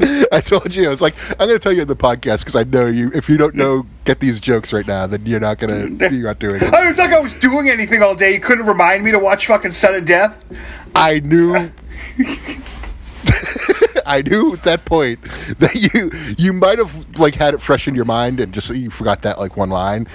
I 0.32 0.40
told 0.40 0.74
you 0.74 0.86
I 0.86 0.88
was 0.88 1.00
like, 1.00 1.14
I'm 1.32 1.46
going 1.48 1.50
to 1.50 1.58
tell 1.58 1.72
you 1.72 1.82
in 1.82 1.88
the 1.88 1.96
podcast 1.96 2.40
because 2.40 2.56
I 2.56 2.64
know 2.64 2.86
you. 2.86 3.10
If 3.14 3.28
you 3.28 3.36
don't 3.36 3.54
know, 3.54 3.86
get 4.04 4.20
these 4.20 4.40
jokes 4.40 4.72
right 4.72 4.86
now, 4.86 5.06
then 5.06 5.24
you're 5.26 5.40
not 5.40 5.58
going 5.58 5.98
to. 5.98 6.14
You're 6.14 6.28
not 6.28 6.38
doing 6.38 6.62
it. 6.62 6.72
I 6.72 6.88
was 6.88 6.98
like 6.98 7.12
I 7.12 7.20
was 7.20 7.34
doing 7.34 7.68
anything 7.68 8.02
all 8.02 8.14
day. 8.14 8.32
You 8.34 8.40
couldn't 8.40 8.66
remind 8.66 9.04
me 9.04 9.10
to 9.10 9.18
watch 9.18 9.46
fucking 9.46 9.72
Sudden 9.72 10.04
Death. 10.04 10.44
I 10.94 11.20
knew. 11.20 11.54
I 14.06 14.22
knew 14.22 14.54
at 14.54 14.62
that 14.62 14.84
point 14.84 15.20
that 15.58 15.74
you 15.74 16.10
you 16.38 16.52
might 16.52 16.78
have 16.78 17.18
like 17.18 17.34
had 17.34 17.54
it 17.54 17.60
fresh 17.60 17.86
in 17.88 17.94
your 17.94 18.04
mind 18.06 18.40
and 18.40 18.54
just 18.54 18.70
you 18.74 18.90
forgot 18.90 19.22
that 19.22 19.38
like 19.38 19.56
one 19.56 19.68
line, 19.70 20.06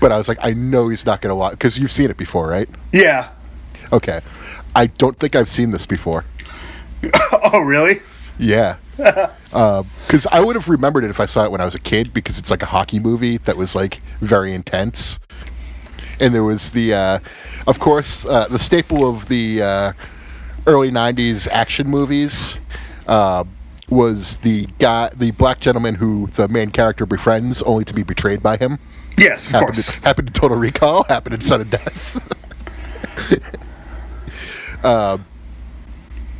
but 0.00 0.12
I 0.12 0.16
was 0.16 0.28
like, 0.28 0.38
I 0.40 0.52
know 0.52 0.88
he's 0.88 1.04
not 1.06 1.20
going 1.20 1.30
to 1.30 1.34
watch 1.34 1.52
because 1.52 1.78
you've 1.78 1.90
seen 1.92 2.10
it 2.10 2.16
before, 2.16 2.48
right? 2.48 2.68
Yeah. 2.92 3.30
Okay, 3.92 4.20
I 4.76 4.86
don't 4.86 5.18
think 5.18 5.34
I've 5.36 5.48
seen 5.48 5.70
this 5.70 5.86
before. 5.86 6.24
Oh, 7.52 7.60
really? 7.60 8.00
Yeah. 8.42 8.76
Because 9.52 10.26
I 10.30 10.40
would 10.40 10.56
have 10.56 10.68
remembered 10.70 11.04
it 11.04 11.10
if 11.10 11.20
I 11.20 11.26
saw 11.26 11.44
it 11.44 11.50
when 11.50 11.60
I 11.60 11.64
was 11.66 11.74
a 11.74 11.78
kid 11.78 12.14
because 12.14 12.38
it's 12.38 12.50
like 12.50 12.62
a 12.62 12.66
hockey 12.66 12.98
movie 12.98 13.36
that 13.38 13.56
was 13.56 13.74
like 13.74 14.00
very 14.20 14.54
intense. 14.54 15.18
And 16.20 16.34
there 16.34 16.44
was 16.44 16.70
the, 16.70 16.94
uh, 16.94 17.18
of 17.66 17.78
course, 17.78 18.24
uh, 18.24 18.48
the 18.48 18.58
staple 18.58 19.08
of 19.08 19.28
the 19.28 19.62
uh, 19.62 19.92
early 20.66 20.90
90s 20.90 21.48
action 21.48 21.86
movies 21.88 22.56
uh, 23.06 23.44
was 23.90 24.36
the 24.38 24.66
guy, 24.78 25.10
the 25.14 25.32
black 25.32 25.60
gentleman 25.60 25.94
who 25.96 26.28
the 26.28 26.48
main 26.48 26.70
character 26.70 27.04
befriends 27.06 27.60
only 27.62 27.84
to 27.84 27.92
be 27.94 28.02
betrayed 28.02 28.42
by 28.42 28.56
him. 28.56 28.78
Yes, 29.18 29.46
of 29.46 29.52
Happened, 29.52 29.74
course. 29.74 29.86
to, 29.86 29.92
happened 30.00 30.28
in 30.28 30.32
Total 30.34 30.56
Recall, 30.56 31.04
happened 31.08 31.34
in 31.34 31.40
Sudden 31.42 31.68
Death. 31.68 32.18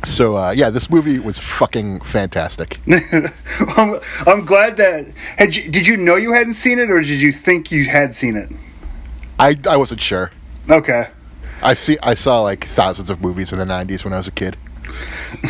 so, 0.05 0.37
uh, 0.37 0.51
yeah, 0.51 0.69
this 0.69 0.89
movie 0.89 1.19
was 1.19 1.39
fucking 1.39 2.01
fantastic. 2.01 2.79
I'm, 3.77 3.99
I'm 4.27 4.45
glad 4.45 4.77
that. 4.77 5.07
Had 5.37 5.55
you, 5.55 5.69
did 5.69 5.87
you 5.87 5.97
know 5.97 6.15
you 6.15 6.33
hadn't 6.33 6.53
seen 6.53 6.79
it, 6.79 6.89
or 6.89 6.99
did 6.99 7.21
you 7.21 7.31
think 7.31 7.71
you 7.71 7.85
had 7.85 8.13
seen 8.13 8.35
it? 8.35 8.49
I, 9.39 9.55
I 9.67 9.77
wasn't 9.77 10.01
sure. 10.01 10.31
Okay. 10.69 11.09
I 11.61 11.73
see. 11.73 11.97
I 12.03 12.13
saw 12.13 12.41
like 12.41 12.65
thousands 12.65 13.09
of 13.09 13.21
movies 13.21 13.53
in 13.53 13.59
the 13.59 13.65
'90s 13.65 14.03
when 14.03 14.13
I 14.13 14.17
was 14.17 14.27
a 14.27 14.31
kid. 14.31 14.57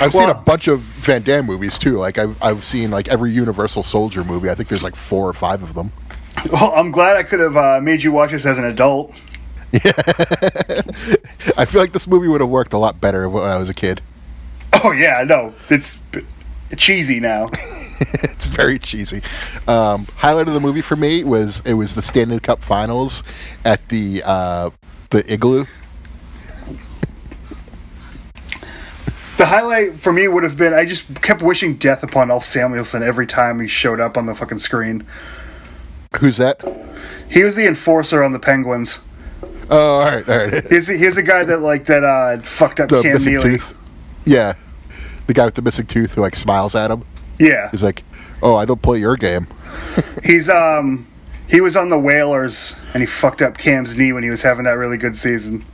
I've 0.00 0.12
seen 0.12 0.28
a 0.28 0.34
bunch 0.34 0.68
of 0.68 0.80
Van 0.80 1.22
Damme 1.22 1.46
movies 1.46 1.78
too. 1.78 1.98
Like 1.98 2.18
I've 2.18 2.42
I've 2.42 2.64
seen 2.64 2.90
like 2.90 3.08
every 3.08 3.32
Universal 3.32 3.82
Soldier 3.82 4.24
movie. 4.24 4.50
I 4.50 4.54
think 4.54 4.68
there's 4.68 4.82
like 4.82 4.96
four 4.96 5.28
or 5.28 5.32
five 5.32 5.62
of 5.62 5.74
them. 5.74 5.92
Well, 6.52 6.72
I'm 6.74 6.90
glad 6.90 7.16
I 7.16 7.22
could 7.22 7.40
have 7.40 7.56
uh, 7.56 7.80
made 7.80 8.02
you 8.02 8.12
watch 8.12 8.30
this 8.32 8.44
as 8.44 8.58
an 8.58 8.66
adult. 8.66 9.14
I 11.56 11.64
feel 11.64 11.80
like 11.80 11.92
this 11.92 12.06
movie 12.06 12.28
would 12.28 12.40
have 12.40 12.50
worked 12.50 12.72
a 12.72 12.78
lot 12.78 13.00
better 13.00 13.28
when 13.28 13.44
I 13.44 13.56
was 13.58 13.68
a 13.68 13.74
kid. 13.74 14.00
Oh 14.72 14.92
yeah, 14.92 15.24
no, 15.24 15.54
it's 15.68 15.98
cheesy 16.76 17.20
now. 17.20 17.50
it's 18.00 18.44
very 18.44 18.78
cheesy. 18.78 19.22
Um, 19.66 20.06
highlight 20.16 20.48
of 20.48 20.54
the 20.54 20.60
movie 20.60 20.82
for 20.82 20.96
me 20.96 21.24
was 21.24 21.62
it 21.64 21.74
was 21.74 21.94
the 21.94 22.02
Stanley 22.02 22.40
Cup 22.40 22.62
Finals 22.62 23.22
at 23.64 23.88
the 23.88 24.22
uh, 24.24 24.70
the 25.10 25.30
Igloo. 25.32 25.66
The 29.36 29.46
highlight 29.46 30.00
for 30.00 30.12
me 30.12 30.28
would 30.28 30.44
have 30.44 30.56
been 30.56 30.72
I 30.72 30.86
just 30.86 31.22
kept 31.22 31.42
wishing 31.42 31.76
death 31.76 32.02
upon 32.02 32.30
Ulf 32.30 32.44
Samuelsson 32.44 33.02
every 33.02 33.26
time 33.26 33.60
he 33.60 33.68
showed 33.68 34.00
up 34.00 34.16
on 34.16 34.26
the 34.26 34.34
fucking 34.34 34.58
screen. 34.58 35.06
Who's 36.18 36.38
that? 36.38 36.62
He 37.28 37.42
was 37.42 37.54
the 37.54 37.66
enforcer 37.66 38.22
on 38.22 38.32
the 38.32 38.38
Penguins. 38.38 39.00
Oh, 39.68 39.98
all 40.00 40.04
right, 40.04 40.28
all 40.28 40.36
right. 40.46 40.70
He's 40.70 40.86
the, 40.86 40.96
he's 40.96 41.16
the 41.16 41.22
guy 41.22 41.44
that 41.44 41.58
like 41.60 41.86
that 41.86 42.04
uh, 42.04 42.40
fucked 42.42 42.80
up 42.80 42.88
The 42.88 43.02
Cam 43.02 43.14
missing 43.14 43.32
Neely. 43.34 43.42
tooth. 43.58 43.74
Yeah, 44.24 44.54
the 45.26 45.34
guy 45.34 45.44
with 45.44 45.54
the 45.54 45.62
missing 45.62 45.86
tooth 45.86 46.14
who 46.14 46.20
like 46.20 46.36
smiles 46.36 46.74
at 46.74 46.90
him. 46.90 47.04
Yeah, 47.38 47.70
He's 47.70 47.82
like, 47.82 48.02
"Oh, 48.42 48.54
I 48.56 48.64
don't 48.64 48.80
play 48.80 48.98
your 48.98 49.16
game." 49.16 49.46
he's 50.24 50.48
um 50.48 51.06
he 51.48 51.60
was 51.60 51.76
on 51.76 51.88
the 51.90 51.98
Whalers 51.98 52.74
and 52.94 53.02
he 53.02 53.06
fucked 53.06 53.42
up 53.42 53.58
Cam's 53.58 53.96
knee 53.96 54.12
when 54.12 54.22
he 54.22 54.30
was 54.30 54.42
having 54.42 54.64
that 54.64 54.72
really 54.78 54.96
good 54.96 55.16
season. 55.16 55.64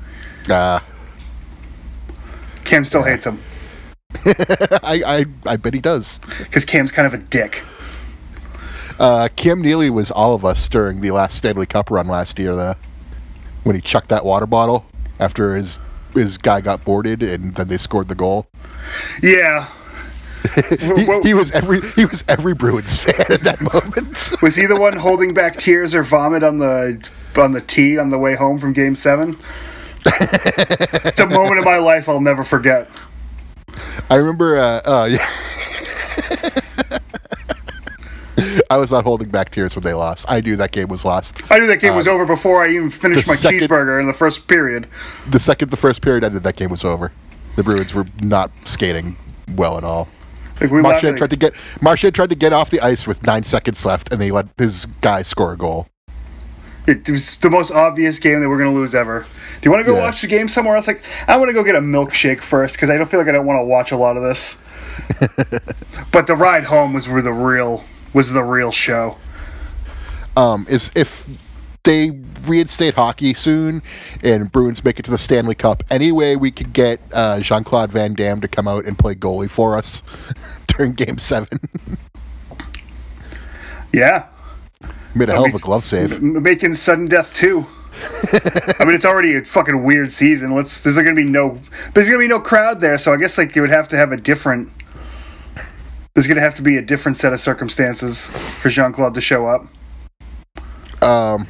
Uh, 0.49 0.81
Cam 2.65 2.85
still 2.85 3.03
hates 3.03 3.27
him 3.27 3.39
I, 4.25 5.03
I 5.07 5.25
I 5.47 5.57
bet 5.57 5.73
he 5.75 5.81
does. 5.81 6.19
because 6.39 6.65
Cam's 6.65 6.93
kind 6.93 7.07
of 7.07 7.15
a 7.15 7.19
dick. 7.19 7.63
Uh, 8.99 9.29
Cam 9.37 9.61
Neely 9.63 9.89
was 9.91 10.11
all 10.11 10.35
of 10.35 10.45
us 10.45 10.69
during 10.69 11.01
the 11.01 11.11
last 11.13 11.37
Stanley 11.39 11.67
Cup 11.67 11.91
run 11.91 12.07
last 12.09 12.39
year. 12.39 12.55
The 12.55 12.77
when 13.65 13.77
he 13.77 13.83
chucked 13.83 14.09
that 14.09 14.25
water 14.25 14.47
bottle 14.47 14.85
after 15.19 15.57
his 15.57 15.79
his 16.15 16.37
guy 16.37 16.61
got 16.61 16.85
boarded 16.85 17.23
and 17.23 17.55
then 17.55 17.69
they 17.69 17.79
scored 17.79 18.09
the 18.09 18.15
goal. 18.15 18.47
Yeah. 19.23 19.69
He, 20.97 21.21
he 21.23 21.35
was 21.35 21.53
every 21.53 21.81
he 21.93 22.05
was 22.05 22.25
every 22.27 22.53
Bruins 22.53 22.97
fan 22.97 23.25
at 23.29 23.43
that 23.43 23.61
moment. 23.61 24.33
Was 24.43 24.57
he 24.57 24.67
the 24.67 24.75
one 24.75 24.97
holding 24.97 25.33
back 25.33 25.57
tears 25.57 25.95
or 25.95 26.03
vomit 26.03 26.43
on 26.43 26.59
the 26.59 27.01
on 27.37 27.53
the 27.53 27.61
tee 27.61 27.97
on 27.97 28.11
the 28.11 28.19
way 28.19 28.35
home 28.35 28.59
from 28.59 28.73
Game 28.73 28.97
Seven? 28.97 29.39
it's 30.05 31.21
a 31.21 31.27
moment 31.27 31.59
in 31.59 31.65
my 31.65 31.79
life 31.79 32.09
I'll 32.09 32.21
never 32.21 32.43
forget. 32.43 32.91
I 34.11 34.17
remember. 34.17 34.59
Uh, 34.59 34.81
uh, 34.85 35.05
yeah. 35.13 36.51
I 38.73 38.79
was 38.79 38.91
not 38.91 39.05
holding 39.05 39.29
back 39.29 39.51
tears 39.51 39.77
when 39.77 39.85
they 39.85 39.93
lost. 39.93 40.25
I 40.31 40.41
knew 40.41 40.57
that 40.57 40.73
game 40.73 40.89
was 40.89 41.05
lost. 41.05 41.43
I 41.53 41.59
knew 41.59 41.67
that 41.67 41.79
game 41.81 41.95
was 41.95 42.09
um, 42.09 42.15
over 42.15 42.25
before 42.25 42.65
I 42.65 42.71
even 42.71 42.89
finished 42.89 43.29
my 43.29 43.35
second- 43.35 43.61
cheeseburger 43.61 44.01
in 44.01 44.07
the 44.07 44.15
first 44.15 44.49
period. 44.49 44.87
The 45.29 45.39
second 45.39 45.71
the 45.71 45.77
first 45.77 46.01
period 46.01 46.25
ended, 46.25 46.43
that 46.45 46.57
game 46.57 46.71
was 46.71 46.83
over. 46.83 47.13
The 47.57 47.63
Bruins 47.63 47.93
were 47.93 48.07
not 48.23 48.51
skating 48.65 49.15
well 49.57 49.77
at 49.77 49.85
all. 49.85 50.09
Like 50.59 50.73
Marchand 50.73 51.19
tried 51.19 51.29
to 51.31 51.37
get 51.37 51.53
Marchand 51.83 52.15
tried 52.15 52.31
to 52.31 52.35
get 52.35 52.55
off 52.55 52.71
the 52.71 52.81
ice 52.81 53.07
with 53.07 53.23
nine 53.27 53.45
seconds 53.45 53.85
left, 53.85 54.11
and 54.11 54.19
they 54.23 54.31
let 54.31 54.47
his 54.57 54.87
guy 55.03 55.21
score 55.21 55.53
a 55.53 55.57
goal. 55.59 55.87
It 56.87 57.11
was 57.11 57.37
the 57.37 57.51
most 57.51 57.73
obvious 57.73 58.19
game 58.19 58.41
that 58.41 58.49
we're 58.49 58.59
going 58.59 58.73
to 58.73 58.75
lose 58.75 58.95
ever. 58.95 59.21
Do 59.61 59.67
you 59.67 59.71
want 59.71 59.83
to 59.83 59.85
go 59.85 59.97
Yeah. 59.99 60.05
watch 60.05 60.23
the 60.23 60.29
game 60.29 60.49
somewhere 60.49 60.77
else? 60.77 60.87
Like, 60.87 61.03
I 61.29 61.37
want 61.37 61.51
to 61.51 61.53
go 61.53 61.63
get 61.63 61.75
a 61.75 61.81
milkshake 61.81 62.41
first 62.41 62.77
because 62.77 62.89
I 62.89 62.97
don't 62.97 63.11
feel 63.11 63.21
like 63.21 63.29
I 63.29 63.33
don't 63.33 63.45
want 63.45 63.61
to 63.61 63.65
watch 63.65 63.93
a 63.93 63.97
lot 63.99 64.17
of 64.17 64.23
this. 64.23 64.57
but 66.11 66.27
the 66.27 66.35
ride 66.35 66.65
home 66.65 66.95
was 66.95 67.07
where 67.09 67.23
the 67.23 67.33
real 67.33 67.85
was 68.13 68.31
the 68.33 68.43
real 68.43 68.71
show. 68.73 69.17
um, 70.37 70.67
is 70.69 70.91
if 70.95 71.27
they 71.85 72.11
reinstate 72.45 72.95
hockey 72.95 73.35
soon 73.35 73.83
and 74.23 74.51
Bruins 74.53 74.85
make 74.85 74.99
it 75.01 75.05
to 75.05 75.11
the 75.11 75.19
Stanley 75.19 75.55
Cup, 75.55 75.83
any 75.91 76.13
way 76.13 76.37
we 76.37 76.51
could 76.51 76.73
get 76.73 77.01
uh, 77.13 77.41
Jean 77.41 77.65
Claude 77.65 77.91
Van 77.91 78.15
Damme 78.15 78.41
to 78.41 78.49
come 78.49 78.69
out 78.69 78.85
and 78.85 78.97
play 78.99 79.15
goalie 79.15 79.51
for 79.51 79.77
us 79.77 80.03
during 80.69 80.93
Game 80.93 81.19
Seven. 81.19 81.59
Yeah, 83.93 84.27
Made 85.15 85.29
a 85.29 85.33
hell 85.33 85.45
of 85.45 85.55
a 85.55 85.59
glove 85.59 85.85
save. 85.85 86.13
M- 86.15 86.43
making 86.43 86.73
sudden 86.75 87.07
death 87.07 87.35
too. 87.35 87.67
I 88.33 88.85
mean, 88.87 88.95
it's 88.95 89.05
already 89.05 89.35
a 89.37 89.45
fucking 89.45 89.85
weird 89.85 90.11
season. 90.13 90.55
Let's. 90.55 90.81
There's 90.83 90.97
gonna 90.97 91.13
be 91.15 91.25
no. 91.25 91.61
There's 91.93 92.09
gonna 92.09 92.19
be 92.19 92.29
no 92.29 92.41
crowd 92.41 92.81
there, 92.81 92.97
so 92.99 93.13
I 93.13 93.19
guess 93.19 93.37
like 93.37 93.55
you 93.55 93.61
would 93.61 93.71
have 93.71 93.89
to 93.89 93.97
have 93.97 94.13
a 94.13 94.17
different. 94.17 94.71
There's 96.15 96.27
gonna 96.27 96.41
have 96.41 96.55
to 96.57 96.63
be 96.63 96.77
a 96.77 96.83
different 96.83 97.17
set 97.17 97.33
of 97.33 97.41
circumstances 97.41 98.27
for 98.27 98.69
Jean 98.69 98.93
Claude 98.93 99.15
to 99.15 99.21
show 99.21 99.47
up. 99.47 99.67
Um, 101.03 101.47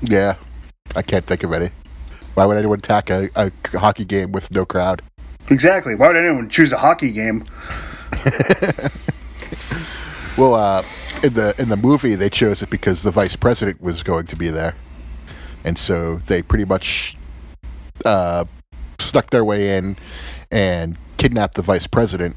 yeah, 0.00 0.36
I 0.94 1.02
can't 1.02 1.26
think 1.26 1.42
of 1.42 1.52
any. 1.52 1.70
Why 2.34 2.46
would 2.46 2.56
anyone 2.56 2.78
attack 2.78 3.10
a, 3.10 3.28
a 3.36 3.50
hockey 3.76 4.04
game 4.04 4.32
with 4.32 4.50
no 4.52 4.64
crowd? 4.64 5.02
Exactly. 5.50 5.94
Why 5.94 6.08
would 6.08 6.16
anyone 6.16 6.48
choose 6.48 6.72
a 6.72 6.78
hockey 6.78 7.10
game? 7.10 7.44
Well, 10.40 10.54
uh, 10.54 10.82
in 11.22 11.34
the 11.34 11.54
in 11.58 11.68
the 11.68 11.76
movie, 11.76 12.14
they 12.14 12.30
chose 12.30 12.62
it 12.62 12.70
because 12.70 13.02
the 13.02 13.10
vice 13.10 13.36
president 13.36 13.82
was 13.82 14.02
going 14.02 14.26
to 14.28 14.36
be 14.36 14.48
there, 14.48 14.74
and 15.64 15.76
so 15.76 16.16
they 16.28 16.40
pretty 16.40 16.64
much 16.64 17.14
uh, 18.06 18.46
snuck 18.98 19.28
their 19.28 19.44
way 19.44 19.76
in 19.76 19.98
and 20.50 20.96
kidnapped 21.18 21.56
the 21.56 21.62
vice 21.62 21.86
president 21.86 22.36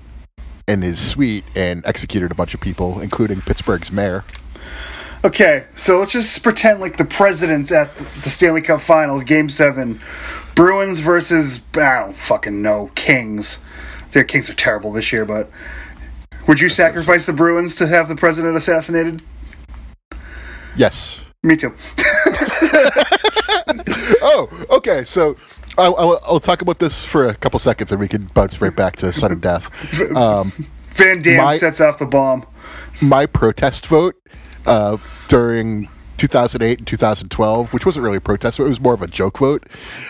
in 0.67 0.81
his 0.81 0.99
suite 0.99 1.43
and 1.55 1.85
executed 1.85 2.31
a 2.31 2.35
bunch 2.35 2.53
of 2.53 2.61
people, 2.61 2.99
including 2.99 3.41
Pittsburgh's 3.41 3.91
mayor. 3.91 4.23
Okay, 5.25 5.65
so 5.75 5.99
let's 5.99 6.11
just 6.11 6.43
pretend 6.43 6.81
like 6.81 6.97
the 6.97 7.05
president's 7.05 7.71
at 7.71 7.95
the 7.97 8.29
Stanley 8.29 8.61
Cup 8.61 8.81
Finals, 8.81 9.23
Game 9.23 9.49
Seven, 9.49 10.01
Bruins 10.53 10.99
versus 10.99 11.61
I 11.75 11.99
don't 11.99 12.15
fucking 12.15 12.61
know 12.61 12.91
Kings. 12.95 13.59
Their 14.11 14.25
Kings 14.25 14.49
are 14.49 14.53
terrible 14.53 14.91
this 14.91 15.13
year, 15.13 15.23
but 15.25 15.49
would 16.47 16.59
you 16.59 16.67
sacrifice 16.67 17.25
the 17.25 17.33
Bruins 17.33 17.75
to 17.75 17.87
have 17.87 18.09
the 18.09 18.15
president 18.15 18.57
assassinated? 18.57 19.21
Yes. 20.75 21.19
Me 21.41 21.55
too. 21.55 21.73
Oh, 24.25 24.47
okay. 24.69 25.03
So 25.03 25.35
I'll, 25.77 25.95
I'll, 25.97 26.19
I'll 26.25 26.39
talk 26.39 26.61
about 26.61 26.79
this 26.79 27.03
for 27.03 27.27
a 27.27 27.35
couple 27.35 27.59
seconds, 27.59 27.91
and 27.91 27.99
we 27.99 28.07
can 28.07 28.25
bounce 28.33 28.61
right 28.61 28.75
back 28.75 28.95
to 28.97 29.11
sudden 29.13 29.39
death. 29.39 29.69
Um, 30.15 30.51
Van 30.95 31.23
My- 31.37 31.57
sets 31.57 31.81
off 31.81 31.97
the 31.97 32.05
bomb. 32.05 32.45
my 33.01 33.25
protest 33.25 33.87
vote 33.87 34.15
uh, 34.67 34.97
during 35.27 35.89
2008 36.17 36.77
and 36.77 36.87
2012, 36.87 37.73
which 37.73 37.85
wasn't 37.85 38.03
really 38.03 38.17
a 38.17 38.21
protest, 38.21 38.59
but 38.59 38.65
it 38.65 38.69
was 38.69 38.79
more 38.79 38.93
of 38.93 39.01
a 39.01 39.07
joke 39.07 39.39
vote, 39.39 39.63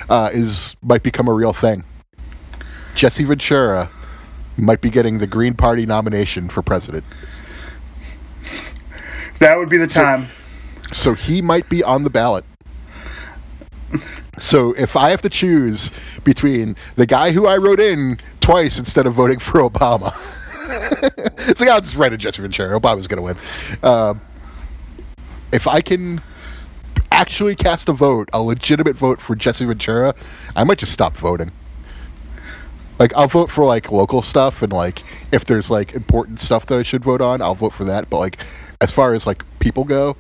uh, 0.09 0.29
is 0.33 0.75
might 0.81 1.01
become 1.01 1.29
a 1.29 1.33
real 1.33 1.53
thing. 1.53 1.85
Jesse 2.95 3.23
Ventura 3.23 3.89
might 4.57 4.81
be 4.81 4.89
getting 4.89 5.19
the 5.19 5.25
Green 5.27 5.53
Party 5.53 5.85
nomination 5.85 6.49
for 6.49 6.61
president, 6.61 7.05
That 9.39 9.57
would 9.57 9.69
be 9.69 9.77
the 9.77 9.87
time. 9.87 10.27
so 10.91 11.13
he 11.13 11.41
might 11.41 11.69
be 11.69 11.81
on 11.81 12.03
the 12.03 12.09
ballot. 12.09 12.43
So 14.39 14.73
if 14.73 14.95
I 14.95 15.09
have 15.09 15.21
to 15.21 15.29
choose 15.29 15.91
between 16.23 16.75
the 16.95 17.05
guy 17.05 17.31
who 17.31 17.47
I 17.47 17.57
wrote 17.57 17.79
in 17.79 18.17
twice 18.39 18.79
instead 18.79 19.05
of 19.05 19.13
voting 19.13 19.39
for 19.39 19.61
Obama, 19.61 20.11
so 21.57 21.65
yeah, 21.65 21.75
I'll 21.75 21.81
just 21.81 21.95
write 21.95 22.13
in 22.13 22.19
Jesse 22.19 22.41
Ventura. 22.41 22.79
Obama's 22.79 23.07
going 23.07 23.17
to 23.17 23.21
win. 23.21 23.37
Um 23.83 24.21
if 25.51 25.67
I 25.67 25.81
can 25.81 26.19
actually 27.11 27.55
cast 27.55 27.87
a 27.87 27.93
vote, 27.93 28.27
a 28.33 28.41
legitimate 28.41 28.97
vote 28.97 29.21
for 29.21 29.35
Jesse 29.35 29.65
Ventura, 29.65 30.15
I 30.55 30.63
might 30.63 30.79
just 30.79 30.91
stop 30.91 31.15
voting. 31.15 31.51
Like 32.97 33.13
I'll 33.15 33.27
vote 33.27 33.51
for 33.51 33.65
like 33.65 33.91
local 33.91 34.21
stuff 34.23 34.63
and 34.63 34.73
like 34.73 35.03
if 35.31 35.45
there's 35.45 35.69
like 35.69 35.93
important 35.93 36.39
stuff 36.39 36.65
that 36.67 36.79
I 36.79 36.83
should 36.83 37.03
vote 37.03 37.21
on, 37.21 37.41
I'll 37.41 37.55
vote 37.55 37.73
for 37.73 37.83
that. 37.85 38.09
But 38.09 38.17
like 38.17 38.39
as 38.81 38.91
far 38.91 39.13
as 39.13 39.27
like 39.27 39.43
people 39.59 39.83
go, 39.83 40.17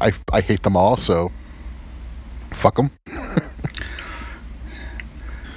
I 0.00 0.12
I 0.32 0.40
hate 0.40 0.62
them 0.62 0.76
all. 0.76 0.96
So 0.96 1.30
fuck 2.52 2.76
them. 2.76 2.90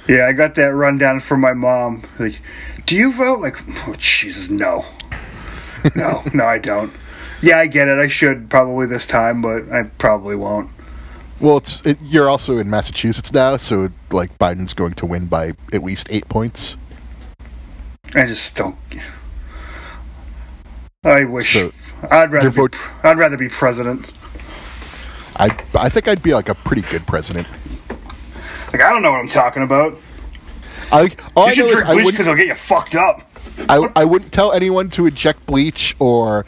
Yeah, 0.08 0.26
I 0.28 0.32
got 0.32 0.54
that 0.54 0.72
rundown 0.72 1.18
from 1.20 1.40
my 1.40 1.52
mom. 1.52 2.04
Like, 2.18 2.40
do 2.86 2.94
you 2.94 3.12
vote? 3.12 3.40
Like, 3.40 3.56
oh, 3.88 3.94
Jesus, 3.98 4.48
no. 4.48 4.84
No, 5.96 6.22
no, 6.32 6.44
I 6.44 6.58
don't. 6.58 6.92
Yeah, 7.42 7.58
I 7.58 7.66
get 7.66 7.88
it. 7.88 7.98
I 7.98 8.08
should 8.08 8.48
probably 8.48 8.86
this 8.86 9.06
time, 9.06 9.42
but 9.42 9.68
I 9.70 9.82
probably 9.98 10.36
won't. 10.36 10.70
Well, 11.40 11.58
it's 11.58 11.82
it, 11.84 11.98
you're 12.02 12.28
also 12.28 12.56
in 12.56 12.70
Massachusetts 12.70 13.32
now, 13.32 13.56
so 13.58 13.90
like 14.10 14.38
Biden's 14.38 14.72
going 14.72 14.94
to 14.94 15.06
win 15.06 15.26
by 15.26 15.52
at 15.72 15.82
least 15.82 16.06
eight 16.10 16.28
points. 16.28 16.76
I 18.14 18.26
just 18.26 18.56
don't. 18.56 18.76
I 21.04 21.24
wish. 21.24 21.52
So, 21.52 21.72
I'd 22.10 22.32
rather 22.32 22.50
be, 22.50 22.56
vote- 22.56 22.76
I'd 23.02 23.18
rather 23.18 23.36
be 23.36 23.48
president. 23.48 24.10
I 25.38 25.56
I 25.74 25.88
think 25.88 26.08
I'd 26.08 26.22
be 26.22 26.34
like 26.34 26.48
a 26.48 26.54
pretty 26.54 26.82
good 26.82 27.06
president. 27.06 27.46
Like 28.72 28.82
I 28.82 28.92
don't 28.92 29.02
know 29.02 29.10
what 29.12 29.20
I'm 29.20 29.28
talking 29.28 29.62
about. 29.62 29.96
I 30.92 31.10
all 31.34 31.44
I 31.44 31.48
You 31.48 31.54
should 31.54 31.66
know 31.66 31.72
drink 31.72 31.86
bleach 31.86 32.06
because 32.12 32.26
it'll 32.26 32.36
get 32.36 32.46
you 32.48 32.54
fucked 32.54 32.94
up. 32.94 33.22
I, 33.68 33.88
I 33.96 34.04
wouldn't 34.04 34.32
tell 34.32 34.52
anyone 34.52 34.90
to 34.90 35.06
inject 35.06 35.46
bleach 35.46 35.96
or 35.98 36.44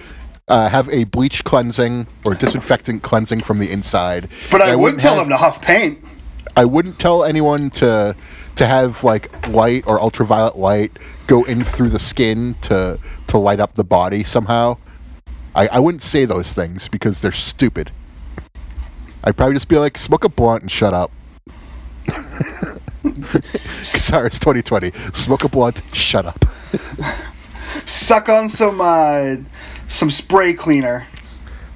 uh, 0.48 0.68
have 0.68 0.88
a 0.90 1.04
bleach 1.04 1.42
cleansing 1.44 2.06
or 2.26 2.34
disinfectant 2.34 3.02
cleansing 3.02 3.40
from 3.40 3.58
the 3.58 3.70
inside. 3.70 4.28
But 4.50 4.60
I, 4.62 4.70
And 4.72 4.80
wouldn't 4.80 5.00
tell 5.00 5.14
have- 5.14 5.24
them 5.24 5.30
to 5.30 5.36
huff 5.38 5.60
paint. 5.62 6.04
I 6.56 6.64
wouldn't 6.64 6.98
tell 6.98 7.24
anyone 7.24 7.70
to 7.70 8.14
to 8.56 8.66
have 8.66 9.04
like 9.04 9.46
light 9.48 9.84
or 9.86 10.00
ultraviolet 10.00 10.56
light 10.58 10.98
go 11.28 11.44
in 11.44 11.62
through 11.64 11.90
the 11.90 11.98
skin 11.98 12.56
to 12.62 12.98
to 13.28 13.38
light 13.38 13.60
up 13.60 13.74
the 13.74 13.84
body 13.84 14.24
somehow. 14.24 14.76
I, 15.54 15.68
I 15.68 15.78
wouldn't 15.78 16.02
say 16.02 16.24
those 16.24 16.52
things 16.52 16.88
because 16.88 17.20
they're 17.20 17.32
stupid. 17.32 17.90
I'd 19.24 19.36
probably 19.36 19.54
just 19.54 19.68
be 19.68 19.76
like, 19.78 19.98
smoke 19.98 20.24
a 20.24 20.28
blunt 20.28 20.62
and 20.62 20.70
shut 20.70 20.94
up. 20.94 21.10
Sorry, 23.82 24.26
it's 24.26 24.38
2020. 24.38 24.92
Smoke 25.12 25.44
a 25.44 25.48
blunt, 25.48 25.82
shut 25.92 26.26
up. 26.26 26.44
Suck 27.84 28.28
on 28.28 28.48
some 28.48 28.80
uh, 28.80 29.36
some 29.88 30.10
spray 30.10 30.54
cleaner. 30.54 31.06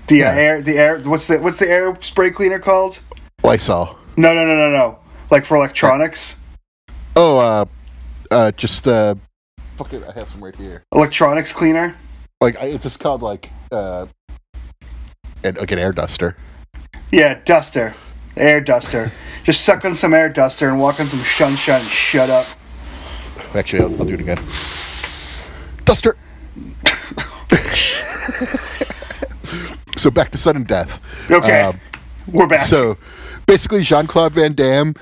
The 0.09 0.24
uh, 0.24 0.33
Yeah. 0.33 0.38
air, 0.40 0.62
the 0.62 0.78
air. 0.78 0.98
What's 1.00 1.26
the 1.26 1.38
what's 1.38 1.59
the 1.59 1.68
air 1.68 1.96
spray 2.00 2.31
cleaner 2.31 2.59
called? 2.59 3.00
Lysol. 3.42 3.96
No, 4.16 4.35
no, 4.35 4.46
no, 4.46 4.55
no, 4.57 4.70
no. 4.70 4.98
Like 5.31 5.44
for 5.44 5.57
electronics. 5.57 6.37
Oh, 7.16 7.38
uh, 7.38 7.64
uh, 8.31 8.52
just 8.52 8.88
uh, 8.88 9.14
fuck 9.76 9.92
it. 9.92 10.02
I 10.09 10.12
have 10.12 10.28
some 10.28 10.42
right 10.42 10.55
here. 10.57 10.83
Electronics 10.92 11.52
cleaner. 11.52 11.94
Like, 12.40 12.57
I, 12.57 12.66
it's 12.66 12.83
just 12.85 12.98
called 12.98 13.22
like 13.22 13.50
uh, 13.70 14.07
an, 15.44 15.55
like 15.57 15.70
an 15.70 15.78
air 15.78 15.92
duster. 15.92 16.37
Yeah, 17.12 17.38
duster. 17.44 17.94
Air 18.38 18.62
duster. 18.62 19.12
Just 19.44 19.64
suck 19.64 19.85
on 19.85 19.94
some 19.94 20.14
air 20.14 20.31
duster 20.31 20.70
and 20.70 20.81
walk 20.81 20.98
on 20.98 21.05
some 21.05 21.18
sunshine 21.18 21.75
and 21.77 21.85
shut 21.85 22.31
up. 22.31 22.46
Actually, 23.55 23.83
I'll, 23.83 24.01
I'll 24.01 24.07
do 24.07 24.14
it 24.14 24.20
again. 24.20 24.38
Duster. 25.85 26.16
so 29.98 30.11
back 30.11 30.31
to 30.31 30.38
sudden 30.38 30.62
death. 30.62 31.03
Okay. 31.31 31.61
Um, 31.61 31.79
We're 32.29 32.46
back. 32.46 32.66
so 32.66 32.96
basically, 33.46 33.83
Jean 33.83 34.07
Claude 34.07 34.33
Van 34.33 34.55
Damme 34.55 34.94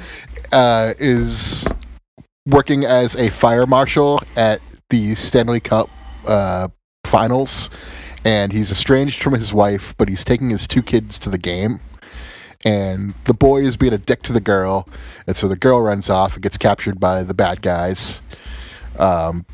uh, 0.51 0.94
is 0.99 1.64
working 2.46 2.85
as 2.85 3.14
a 3.14 3.31
fire 3.31 3.66
marshal 3.66 4.20
at 4.35 4.61
the 4.88 5.14
Stanley 5.14 5.61
Cup 5.61 5.88
uh, 6.27 6.66
finals, 7.05 7.70
and 8.25 8.53
he's 8.53 8.73
estranged 8.73 9.23
from 9.23 9.35
his 9.35 9.55
wife, 9.55 9.94
but 9.96 10.09
he's 10.09 10.25
taking 10.25 10.51
his 10.51 10.66
two 10.66 10.83
kids 10.83 11.16
to 11.20 11.31
the 11.31 11.38
game. 11.38 11.79
And 12.64 13.14
the 13.25 13.33
boy 13.35 13.62
is 13.62 13.77
being 13.77 13.94
a 13.94 13.99
dick 13.99 14.23
to 14.25 14.33
the 14.35 14.40
girl, 14.40 14.87
and 15.27 15.35
so 15.35 15.49
the 15.49 15.57
girl 15.57 15.81
runs 15.81 16.11
off 16.11 16.35
and 16.35 16.42
gets 16.42 16.59
captured 16.59 17.01
by 17.01 17.23
the 17.23 17.33
bad 17.33 17.62
guys. 17.62 18.20
Um, 18.99 19.46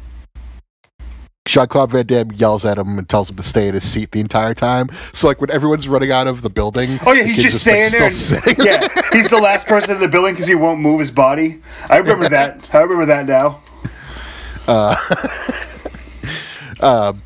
Jean 1.46 1.68
Claude 1.68 1.92
Van 1.92 2.04
Damme 2.04 2.32
yells 2.32 2.64
at 2.64 2.76
him 2.76 2.98
and 2.98 3.08
tells 3.08 3.30
him 3.30 3.36
to 3.36 3.42
stay 3.44 3.68
in 3.68 3.74
his 3.74 3.88
seat 3.88 4.10
the 4.10 4.18
entire 4.18 4.54
time. 4.54 4.88
So, 5.12 5.28
like, 5.28 5.40
when 5.40 5.50
everyone's 5.50 5.88
running 5.88 6.10
out 6.10 6.26
of 6.26 6.42
the 6.42 6.50
building, 6.50 6.98
Oh 7.06 7.12
yeah, 7.12 7.22
he's 7.22 7.36
kid's 7.36 7.44
just 7.52 7.60
staying 7.60 7.92
there. 7.92 8.10
still 8.10 8.40
and- 8.44 8.58
yeah, 8.58 8.88
he's 9.12 9.30
the 9.30 9.38
last 9.40 9.68
person 9.68 9.94
in 9.94 10.00
the 10.00 10.08
building 10.08 10.34
because 10.34 10.48
he 10.48 10.56
won't 10.56 10.80
move 10.80 10.98
his 10.98 11.12
body. 11.12 11.62
I 11.88 11.98
remember 11.98 12.28
that. 12.28 12.68
I 12.74 12.78
remember 12.78 13.06
that 13.06 13.26
now. 13.26 13.62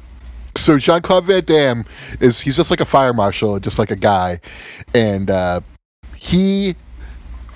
so 0.56 0.78
Jean 0.78 1.00
Claude 1.00 1.24
Van 1.24 1.42
Damme 1.42 1.86
is 2.20 2.42
he's 2.42 2.56
just 2.56 2.70
like 2.70 2.80
a 2.80 2.84
fire 2.84 3.14
marshal, 3.14 3.58
just 3.58 3.78
like 3.78 3.90
a 3.90 3.96
guy, 3.96 4.40
and 4.94 5.30
uh, 5.30 5.62
he 6.20 6.76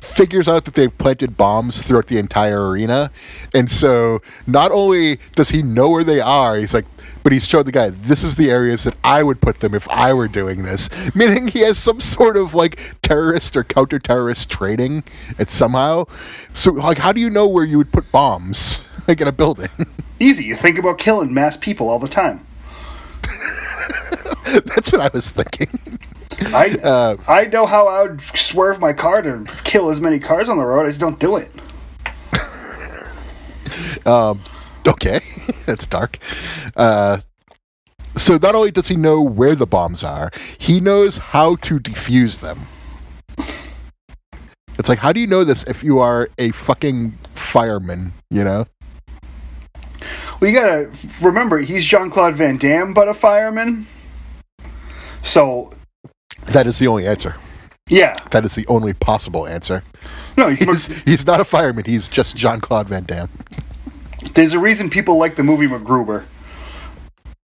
figures 0.00 0.48
out 0.48 0.64
that 0.64 0.72
they've 0.74 0.96
planted 0.96 1.36
bombs 1.36 1.82
throughout 1.82 2.06
the 2.06 2.16
entire 2.16 2.70
arena, 2.70 3.10
and 3.52 3.70
so 3.70 4.22
not 4.46 4.72
only 4.72 5.18
does 5.34 5.50
he 5.50 5.62
know 5.62 5.90
where 5.90 6.02
they 6.02 6.18
are, 6.18 6.56
he's 6.56 6.72
like, 6.72 6.86
but 7.22 7.32
he's 7.32 7.46
showed 7.46 7.66
the 7.66 7.72
guy 7.72 7.90
this 7.90 8.24
is 8.24 8.36
the 8.36 8.50
areas 8.50 8.84
that 8.84 8.94
I 9.04 9.22
would 9.22 9.42
put 9.42 9.60
them 9.60 9.74
if 9.74 9.86
I 9.90 10.14
were 10.14 10.28
doing 10.28 10.62
this. 10.62 10.88
Meaning 11.14 11.48
he 11.48 11.60
has 11.60 11.76
some 11.76 12.00
sort 12.00 12.38
of 12.38 12.54
like 12.54 12.78
terrorist 13.02 13.54
or 13.54 13.64
counter-terrorist 13.64 14.48
training, 14.48 15.04
and 15.38 15.50
somehow, 15.50 16.06
so 16.54 16.72
like, 16.72 16.96
how 16.96 17.12
do 17.12 17.20
you 17.20 17.28
know 17.28 17.46
where 17.46 17.64
you 17.64 17.76
would 17.76 17.92
put 17.92 18.10
bombs 18.10 18.80
like 19.06 19.20
in 19.20 19.28
a 19.28 19.32
building? 19.32 19.68
Easy. 20.20 20.44
You 20.44 20.56
think 20.56 20.78
about 20.78 20.96
killing 20.96 21.34
mass 21.34 21.58
people 21.58 21.90
all 21.90 21.98
the 21.98 22.08
time. 22.08 22.46
That's 24.44 24.90
what 24.90 25.02
I 25.02 25.10
was 25.12 25.30
thinking. 25.30 25.98
I 26.42 26.78
Uh, 26.82 27.16
I 27.26 27.46
know 27.46 27.66
how 27.66 27.88
I 27.88 28.02
would 28.02 28.20
swerve 28.34 28.80
my 28.80 28.92
car 28.92 29.22
to 29.22 29.44
kill 29.64 29.90
as 29.90 30.00
many 30.00 30.18
cars 30.18 30.48
on 30.48 30.58
the 30.58 30.64
road. 30.64 30.84
I 30.84 30.88
just 30.88 31.00
don't 31.00 31.18
do 31.18 31.36
it. 31.36 31.50
Okay, 34.86 35.20
that's 35.66 35.86
dark. 35.86 36.18
Uh, 36.76 37.18
so 38.16 38.36
not 38.36 38.54
only 38.54 38.70
does 38.70 38.88
he 38.88 38.96
know 38.96 39.20
where 39.20 39.54
the 39.54 39.66
bombs 39.66 40.04
are, 40.04 40.30
he 40.58 40.80
knows 40.80 41.18
how 41.18 41.56
to 41.56 41.78
defuse 41.78 42.40
them. 42.40 42.66
It's 44.78 44.88
like, 44.88 44.98
how 44.98 45.12
do 45.12 45.20
you 45.20 45.26
know 45.26 45.44
this 45.44 45.64
if 45.64 45.82
you 45.82 46.00
are 46.00 46.28
a 46.38 46.50
fucking 46.50 47.16
fireman? 47.34 48.12
You 48.30 48.44
know? 48.44 48.66
Well, 50.40 50.50
you 50.50 50.58
gotta 50.58 50.90
remember 51.20 51.58
he's 51.58 51.84
Jean 51.84 52.10
Claude 52.10 52.34
Van 52.34 52.56
Damme, 52.56 52.92
but 52.92 53.08
a 53.08 53.14
fireman. 53.14 53.86
So 55.22 55.72
That 56.46 56.66
is 56.66 56.78
the 56.78 56.86
only 56.86 57.06
answer. 57.06 57.36
yeah, 57.88 58.16
That 58.30 58.44
is 58.44 58.54
the 58.54 58.66
only 58.68 58.92
possible 58.94 59.46
answer. 59.46 59.82
no, 60.36 60.48
he's, 60.48 60.60
He's, 60.60 60.86
he's 61.04 61.26
not 61.26 61.40
a 61.40 61.44
fireman. 61.44 61.84
He's 61.84 62.08
just 62.08 62.36
John 62.36 62.60
Claude 62.60 62.88
Van 62.88 63.04
Damme. 63.04 63.28
there's 64.34 64.52
a 64.52 64.58
reason 64.58 64.88
people 64.90 65.16
like 65.18 65.36
the 65.36 65.42
movie 65.42 65.66
MacGruber. 65.66 66.24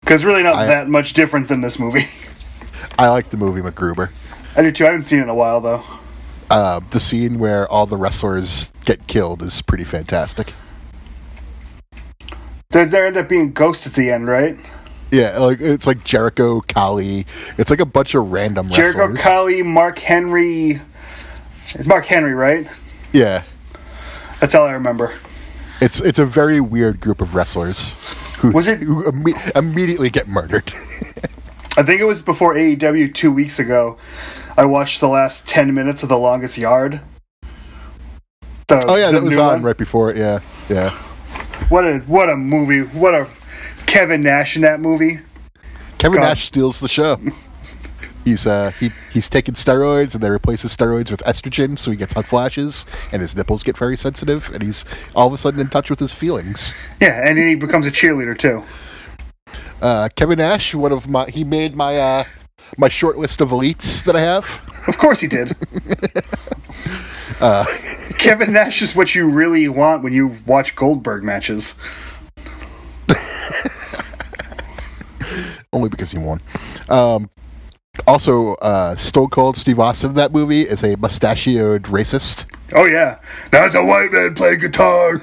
Because 0.03 0.25
really 0.25 0.42
not 0.42 0.55
I- 0.57 0.66
that 0.66 0.88
much 0.88 1.12
different 1.14 1.49
than 1.49 1.61
this 1.61 1.79
movie. 1.79 2.05
I 2.99 3.09
like 3.09 3.31
the 3.31 3.37
movie 3.37 3.61
MacGruber. 3.61 4.11
I 4.57 4.62
do 4.62 4.72
too. 4.72 4.85
I 4.85 4.88
haven't 4.90 5.03
seen 5.05 5.18
it 5.18 5.22
in 5.25 5.29
a 5.29 5.35
while 5.35 5.61
though. 5.61 5.83
Uh, 6.49 6.81
the 6.90 7.01
scene 7.01 7.38
where 7.40 7.68
all 7.68 7.87
the 7.87 7.96
wrestlers 7.96 8.72
get 8.85 9.07
killed 9.09 9.42
is 9.42 9.61
pretty 9.62 9.83
fantastic. 9.85 10.53
There, 12.70 12.85
there 12.87 13.07
end 13.07 13.16
up 13.16 13.29
being 13.29 13.53
ghosts 13.53 13.87
at 13.87 13.94
the 13.94 14.11
end, 14.11 14.27
right? 14.29 14.57
Yeah, 15.11 15.38
like 15.38 15.61
it's 15.61 15.87
like 15.87 16.03
Jericho, 16.05 16.61
Khali. 16.62 17.27
It's 17.59 17.71
like 17.71 17.81
a 17.81 17.87
bunch 17.87 18.14
of 18.14 18.33
random 18.33 18.69
wrestlers. 18.69 18.95
Jericho, 18.95 19.12
wrestlers. 19.12 19.21
Khali, 19.23 19.62
Mark 19.62 19.99
Henry. 19.99 20.81
It's 21.75 21.87
Mark 21.87 22.07
Henry, 22.07 22.35
right? 22.35 22.66
yeah, 23.12 23.42
That's 24.40 24.55
all 24.55 24.66
I 24.66 24.73
remember. 24.73 25.12
it's 25.81 26.01
it's 26.01 26.19
a 26.19 26.27
very 26.27 26.61
weird 26.61 27.01
group 27.01 27.21
of 27.21 27.35
wrestlers 27.35 27.90
who 28.38 28.51
Was 28.51 28.66
it- 28.69 28.81
who 28.81 29.05
imme- 29.05 29.57
immediately 29.57 30.11
get 30.11 30.29
murdered. 30.29 30.73
I 31.79 31.83
think 31.83 32.01
it 32.01 32.05
was 32.05 32.23
before 32.23 32.55
AEW 32.55 33.14
two 33.14 33.31
weeks 33.33 33.59
ago. 33.59 33.99
I 34.57 34.64
watched 34.64 35.01
the 35.01 35.09
last 35.09 35.47
ten 35.47 35.73
minutes 35.75 36.03
of 36.03 36.09
The 36.09 36.16
Longest 36.19 36.57
Yard. 36.59 37.01
Oh 38.69 38.97
yeah, 38.97 39.11
that 39.12 39.23
was 39.23 39.37
on 39.37 39.47
one. 39.47 39.62
right 39.62 39.77
before 39.77 40.11
it. 40.11 40.16
Yeah, 40.16 40.40
yeah. 40.69 40.90
What 41.69 41.85
a 41.87 41.99
what 42.01 42.29
a 42.29 42.37
movie! 42.37 42.81
What 42.99 43.14
a 43.14 43.27
Kevin 43.97 44.21
Nash 44.21 44.57
in 44.57 44.63
that 44.63 44.79
movie. 44.79 45.21
Kevin 45.97 46.21
God. 46.21 46.27
Nash 46.27 46.45
steals 46.45 46.81
the 46.81 46.89
show. 46.89 47.19
He's 48.27 48.47
uh 48.47 48.73
he 48.73 48.91
he's 49.13 49.31
taking 49.31 49.55
steroids 49.55 50.13
and 50.13 50.23
they 50.23 50.29
replace 50.29 50.61
his 50.63 50.77
steroids 50.77 51.11
with 51.13 51.21
estrogen, 51.21 51.79
so 51.79 51.93
he 51.93 51.97
gets 51.97 52.13
hot 52.13 52.27
flashes 52.27 52.85
and 53.13 53.23
his 53.23 53.37
nipples 53.37 53.63
get 53.63 53.79
very 53.79 53.97
sensitive, 53.97 54.51
and 54.53 54.65
he's 54.65 54.85
all 55.15 55.29
of 55.29 55.33
a 55.33 55.39
sudden 55.39 55.61
in 55.61 55.69
touch 55.69 55.89
with 55.91 56.01
his 56.01 56.13
feelings. 56.13 56.75
Yeah, 57.01 57.27
and 57.27 57.39
then 57.39 57.47
he 57.47 57.55
becomes 57.55 57.87
a 57.87 57.91
cheerleader 57.91 58.37
too. 58.37 58.65
Uh, 59.81 60.09
Kevin 60.17 60.39
Nash, 60.39 60.75
one 60.75 60.93
of 60.93 61.09
my 61.09 61.31
he 61.31 61.45
made 61.45 61.77
my 61.77 61.97
uh 61.97 62.25
my 62.77 62.89
short 62.89 63.17
list 63.17 63.41
of 63.41 63.51
elites 63.51 64.05
that 64.05 64.17
I 64.17 64.21
have. 64.21 64.61
Of 64.89 64.99
course 64.99 65.21
he 65.21 65.29
did. 65.29 65.57
Uh, 67.39 67.67
Kevin 68.17 68.55
Nash 68.55 68.81
is 68.81 68.97
what 68.97 69.15
you 69.15 69.29
really 69.29 69.69
want 69.69 70.03
when 70.03 70.15
you 70.15 70.37
watch 70.47 70.75
Goldberg 70.75 71.23
matches. 71.23 71.75
Only 75.77 75.89
because 75.89 76.11
he 76.11 76.19
won. 76.19 76.41
Um, 76.89 77.31
also, 78.07 78.55
uh, 78.57 78.97
Stone 78.97 79.29
Cold 79.31 79.57
Steve 79.57 79.79
Austin 79.79 80.11
in 80.11 80.17
that 80.17 80.33
movie 80.33 80.62
is 80.62 80.83
a 80.83 80.97
mustachioed 80.97 81.83
racist. 81.85 82.45
Oh 82.73 82.85
yeah, 82.85 83.19
now 83.53 83.65
it's 83.67 83.75
a 83.75 83.85
white 83.85 84.11
man 84.12 84.35
playing 84.35 84.59
guitar. 84.59 85.23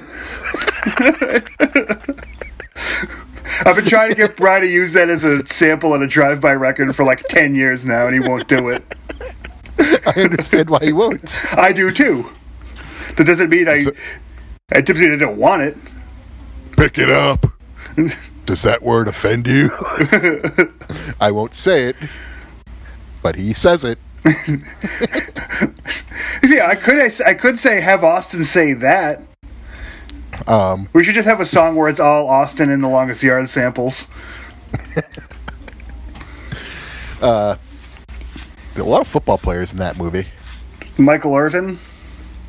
I've 3.66 3.76
been 3.76 3.84
trying 3.84 4.10
to 4.10 4.16
get 4.16 4.36
Brian 4.36 4.62
to 4.62 4.68
use 4.68 4.92
that 4.94 5.08
as 5.08 5.22
a 5.24 5.46
sample 5.46 5.92
on 5.92 6.02
a 6.02 6.06
drive-by 6.06 6.54
record 6.54 6.94
for 6.96 7.04
like 7.04 7.22
ten 7.28 7.54
years 7.54 7.84
now, 7.84 8.06
and 8.06 8.14
he 8.22 8.28
won't 8.28 8.48
do 8.48 8.70
it. 8.70 8.82
I 10.06 10.20
understand 10.22 10.70
why 10.70 10.80
he 10.82 10.92
won't. 10.92 11.36
I 11.56 11.72
do 11.72 11.90
too. 11.92 12.28
That 13.16 13.24
doesn't 13.24 13.50
mean 13.50 13.68
I. 13.68 13.82
So- 13.82 13.92
I 14.74 14.80
typically 14.80 15.16
don't 15.18 15.36
want 15.36 15.62
it. 15.62 15.76
Pick 16.76 16.98
it 16.98 17.10
up. 17.10 17.46
Does 18.46 18.62
that 18.62 18.82
word 18.82 19.08
offend 19.08 19.46
you? 19.46 19.70
I 21.20 21.30
won't 21.30 21.54
say 21.54 21.84
it, 21.88 21.96
but 23.22 23.36
he 23.36 23.54
says 23.54 23.84
it. 23.84 23.98
Yeah, 26.42 26.68
I 26.68 26.74
could. 26.74 26.98
I 27.22 27.34
could 27.34 27.58
say 27.58 27.80
have 27.80 28.04
Austin 28.04 28.44
say 28.44 28.74
that. 28.74 29.22
Um, 30.46 30.88
We 30.92 31.02
should 31.04 31.14
just 31.14 31.28
have 31.28 31.40
a 31.40 31.44
song 31.44 31.74
where 31.76 31.88
it's 31.88 32.00
all 32.00 32.28
Austin 32.28 32.70
in 32.70 32.80
the 32.80 32.88
longest 32.88 33.22
yard 33.22 33.48
samples. 33.48 34.08
there 37.20 37.30
are 37.30 37.58
a 38.76 38.82
lot 38.82 39.00
of 39.00 39.06
football 39.06 39.38
players 39.38 39.72
in 39.72 39.78
that 39.78 39.96
movie. 39.96 40.26
Michael 40.98 41.34
Irvin. 41.34 41.78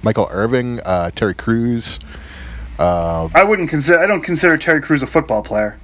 Michael 0.04 0.28
Irving, 0.30 0.82
uh, 0.82 1.12
Terry 1.12 1.36
Crews. 1.36 2.00
I 2.78 3.44
wouldn't 3.44 3.70
consider. 3.70 4.00
I 4.00 4.08
don't 4.08 4.22
consider 4.22 4.58
Terry 4.58 4.82
Crews 4.82 5.02
a 5.02 5.08
football 5.08 5.42
player. 5.42 5.80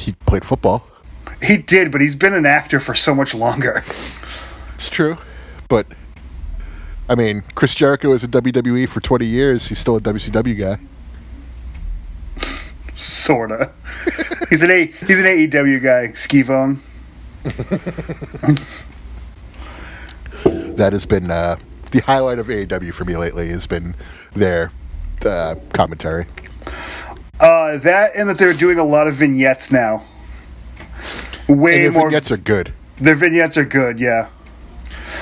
He 0.00 0.12
played 0.12 0.44
football. 0.44 0.86
He 1.42 1.56
did, 1.56 1.90
but 1.90 2.00
he's 2.00 2.14
been 2.14 2.34
an 2.34 2.46
actor 2.46 2.80
for 2.80 2.94
so 2.94 3.14
much 3.14 3.34
longer. 3.34 3.82
It's 4.74 4.90
true, 4.90 5.18
but 5.68 5.86
I 7.08 7.14
mean, 7.14 7.42
Chris 7.54 7.74
Jericho 7.74 8.10
was 8.10 8.22
in 8.22 8.30
WWE 8.30 8.88
for 8.88 9.00
20 9.00 9.26
years. 9.26 9.68
He's 9.68 9.78
still 9.78 9.96
a 9.96 10.00
WCW 10.00 10.58
guy. 10.58 10.78
Sorta. 12.96 13.72
he's 14.48 14.62
an 14.62 14.70
A. 14.70 14.86
He's 14.86 15.18
an 15.18 15.24
AEW 15.24 15.82
guy. 15.82 16.12
Schiavone. 16.12 16.78
That 20.44 20.92
has 20.92 21.04
been 21.04 21.30
uh, 21.30 21.56
the 21.90 22.00
highlight 22.00 22.38
of 22.38 22.46
AEW 22.46 22.94
for 22.94 23.04
me 23.04 23.16
lately. 23.16 23.48
Has 23.48 23.66
been 23.66 23.94
their 24.34 24.72
uh, 25.24 25.56
commentary. 25.72 26.26
Uh, 27.40 27.78
that 27.78 28.14
and 28.14 28.28
that 28.28 28.36
they're 28.36 28.52
doing 28.52 28.78
a 28.78 28.84
lot 28.84 29.08
of 29.08 29.14
vignettes 29.14 29.72
now. 29.72 30.04
Way 31.48 31.88
more. 31.88 32.04
vignettes 32.04 32.30
are 32.30 32.36
good. 32.36 32.72
Their 33.00 33.14
vignettes 33.14 33.56
are 33.56 33.64
good. 33.64 33.98
Yeah. 33.98 34.28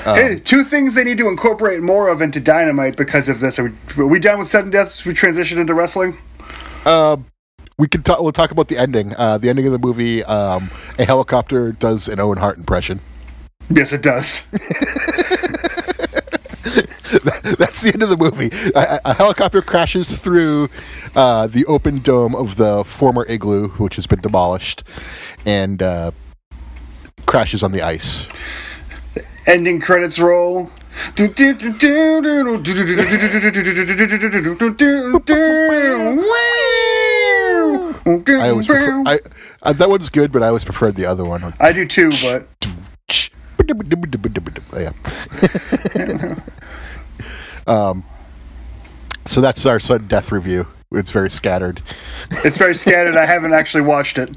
Um, 0.05 0.15
hey, 0.15 0.39
two 0.39 0.63
things 0.63 0.95
they 0.95 1.03
need 1.03 1.17
to 1.17 1.27
incorporate 1.27 1.81
more 1.81 2.09
of 2.09 2.21
into 2.21 2.39
Dynamite 2.39 2.97
because 2.97 3.29
of 3.29 3.39
this. 3.39 3.57
Are 3.57 3.63
we, 3.63 4.03
are 4.03 4.07
we 4.07 4.19
done 4.19 4.39
with 4.39 4.47
sudden 4.47 4.69
deaths? 4.69 5.05
We 5.05 5.13
transition 5.13 5.59
into 5.59 5.73
wrestling. 5.73 6.17
Um, 6.85 7.25
we 7.77 7.87
can 7.87 8.03
talk. 8.03 8.21
We'll 8.21 8.33
talk 8.33 8.51
about 8.51 8.67
the 8.67 8.77
ending. 8.77 9.15
Uh, 9.15 9.37
the 9.37 9.49
ending 9.49 9.65
of 9.65 9.71
the 9.71 9.79
movie. 9.79 10.23
Um, 10.25 10.69
a 10.97 11.05
helicopter 11.05 11.71
does 11.71 12.09
an 12.09 12.19
Owen 12.19 12.37
Hart 12.37 12.57
impression. 12.57 12.99
Yes, 13.69 13.93
it 13.93 14.01
does. 14.01 14.43
That's 17.09 17.81
the 17.81 17.91
end 17.93 18.03
of 18.03 18.09
the 18.09 18.17
movie. 18.17 18.49
A, 18.75 18.99
a 19.05 19.13
helicopter 19.13 19.61
crashes 19.61 20.19
through 20.19 20.69
uh, 21.15 21.47
the 21.47 21.65
open 21.65 21.99
dome 21.99 22.35
of 22.35 22.57
the 22.57 22.83
former 22.83 23.25
igloo, 23.27 23.69
which 23.69 23.95
has 23.95 24.05
been 24.07 24.21
demolished, 24.21 24.83
and 25.45 25.81
uh, 25.81 26.11
crashes 27.25 27.63
on 27.63 27.71
the 27.71 27.81
ice. 27.81 28.27
Ending 29.45 29.79
credits 29.81 30.19
roll. 30.19 30.69
I 31.17 31.27
always 38.49 38.67
prefer, 38.67 39.03
I, 39.05 39.19
uh, 39.63 39.73
that 39.73 39.89
one's 39.89 40.09
good, 40.09 40.31
but 40.31 40.43
I 40.43 40.47
always 40.47 40.63
preferred 40.63 40.95
the 40.95 41.05
other 41.05 41.25
one. 41.25 41.53
I 41.59 41.71
do 41.71 41.85
too, 41.85 42.11
but 42.21 42.47
Yeah. 44.73 44.91
Um, 47.69 48.03
so 49.25 49.41
that's 49.41 49.65
our 49.65 49.79
sudden 49.79 50.07
death 50.07 50.31
review. 50.31 50.67
It's 50.91 51.11
very 51.11 51.29
scattered. 51.29 51.83
it's 52.43 52.57
very 52.57 52.73
scattered. 52.73 53.15
I 53.15 53.25
haven't 53.25 53.53
actually 53.53 53.81
watched 53.83 54.17
it. 54.17 54.35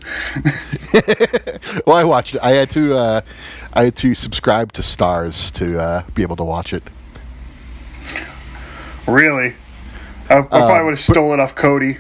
Well, 1.87 1.97
I 1.97 2.05
watched 2.05 2.35
it. 2.35 2.43
I 2.43 2.51
had 2.51 2.69
to. 2.71 2.95
Uh, 2.95 3.21
I 3.73 3.85
had 3.85 3.97
to 3.97 4.15
subscribe 4.15 4.73
to 4.75 4.83
Starz 4.83 5.51
to 5.53 5.81
uh, 5.81 6.03
be 6.15 6.21
able 6.23 6.37
to 6.37 6.45
watch 6.45 6.75
it. 6.75 6.83
Really? 9.07 9.55
I, 10.29 10.39
I 10.39 10.43
probably 10.43 10.85
would 10.85 10.91
have 10.93 11.01
stole 11.01 11.33
it 11.33 11.41
off 11.41 11.55
Cody. 11.55 11.97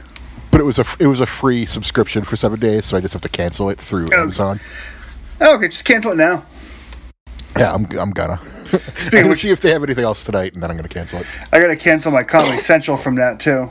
But 0.51 0.61
it 0.61 0.65
was 0.65 0.79
a 0.79 0.85
it 0.99 1.07
was 1.07 1.21
a 1.21 1.27
free 1.27 1.65
subscription 1.65 2.25
for 2.25 2.37
seven 2.37 2.61
days, 2.61 2.85
so 2.85 2.97
I 2.97 3.01
just 3.01 3.15
have 3.15 3.23
to 3.23 3.29
cancel 3.29 3.71
it 3.71 3.81
through 3.81 4.11
Yeah. 4.11 4.21
Amazon. 4.23 4.61
Oh, 5.41 5.57
okay, 5.57 5.69
just 5.69 5.85
cancel 5.87 6.13
it 6.13 6.17
now. 6.17 6.45
Yeah, 7.57 7.73
I'm 7.75 7.87
I'm 7.99 8.11
gonna. 8.11 8.39
I'm 9.13 9.19
of 9.19 9.29
which- 9.29 9.41
see 9.41 9.51
if 9.51 9.61
they 9.61 9.71
have 9.71 9.83
anything 9.83 10.05
else 10.05 10.25
tonight, 10.25 10.55
and 10.55 10.63
then 10.63 10.71
I'm 10.71 10.77
gonna 10.77 10.89
cancel 10.89 11.21
it. 11.21 11.27
I 11.53 11.61
gotta 11.61 11.77
cancel 11.77 12.11
my 12.13 12.23
Comedy 12.25 12.61
Central 12.61 12.97
from 12.97 13.17
that 13.17 13.39
too. 13.41 13.71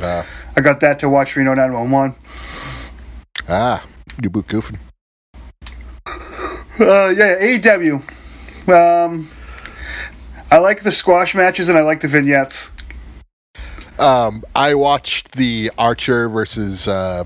Uh, 0.00 0.22
I 0.56 0.60
got 0.60 0.80
that 0.80 0.98
to 1.00 1.08
watch 1.08 1.34
Reno 1.36 1.54
911. 1.54 2.14
ah, 3.48 3.84
you 4.22 4.30
boot 4.30 4.46
goofing. 4.46 4.78
Uh, 6.06 7.08
yeah, 7.16 7.36
AEW. 7.40 8.00
Um, 8.68 9.28
I 10.50 10.58
like 10.58 10.82
the 10.82 10.92
squash 10.92 11.34
matches 11.34 11.68
and 11.68 11.76
I 11.76 11.82
like 11.82 12.00
the 12.00 12.08
vignettes. 12.08 12.70
Um, 13.98 14.44
I 14.54 14.74
watched 14.74 15.32
the 15.32 15.72
Archer 15.76 16.28
versus 16.28 16.86
uh, 16.86 17.24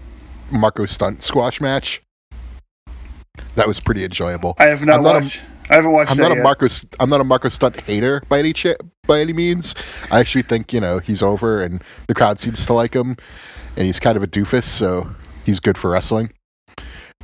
Marko 0.50 0.86
Stunt 0.86 1.22
squash 1.22 1.60
match. 1.60 2.02
That 3.56 3.68
was 3.68 3.78
pretty 3.80 4.04
enjoyable. 4.04 4.54
I 4.58 4.66
have 4.66 4.84
not 4.84 4.96
I'm 4.98 5.02
not 5.02 5.16
a- 5.16 5.20
watched. 5.20 5.40
I 5.70 5.76
haven't 5.76 5.92
watched 5.92 6.10
I'm 6.10 6.16
not 6.16 6.32
a 6.32 6.36
yet. 6.36 6.42
Marcos. 6.42 6.86
I'm 7.00 7.10
not 7.10 7.20
a 7.20 7.24
Marko 7.24 7.48
Stunt 7.48 7.80
hater 7.80 8.22
by 8.28 8.38
any 8.38 8.52
ch- 8.52 8.76
by 9.06 9.20
any 9.20 9.32
means. 9.32 9.74
I 10.10 10.20
actually 10.20 10.42
think 10.42 10.72
you 10.72 10.80
know 10.80 10.98
he's 10.98 11.22
over, 11.22 11.62
and 11.62 11.82
the 12.08 12.14
crowd 12.14 12.40
seems 12.40 12.66
to 12.66 12.72
like 12.72 12.94
him, 12.94 13.16
and 13.76 13.86
he's 13.86 14.00
kind 14.00 14.16
of 14.16 14.22
a 14.22 14.26
doofus, 14.26 14.64
so 14.64 15.08
he's 15.44 15.60
good 15.60 15.78
for 15.78 15.90
wrestling. 15.90 16.32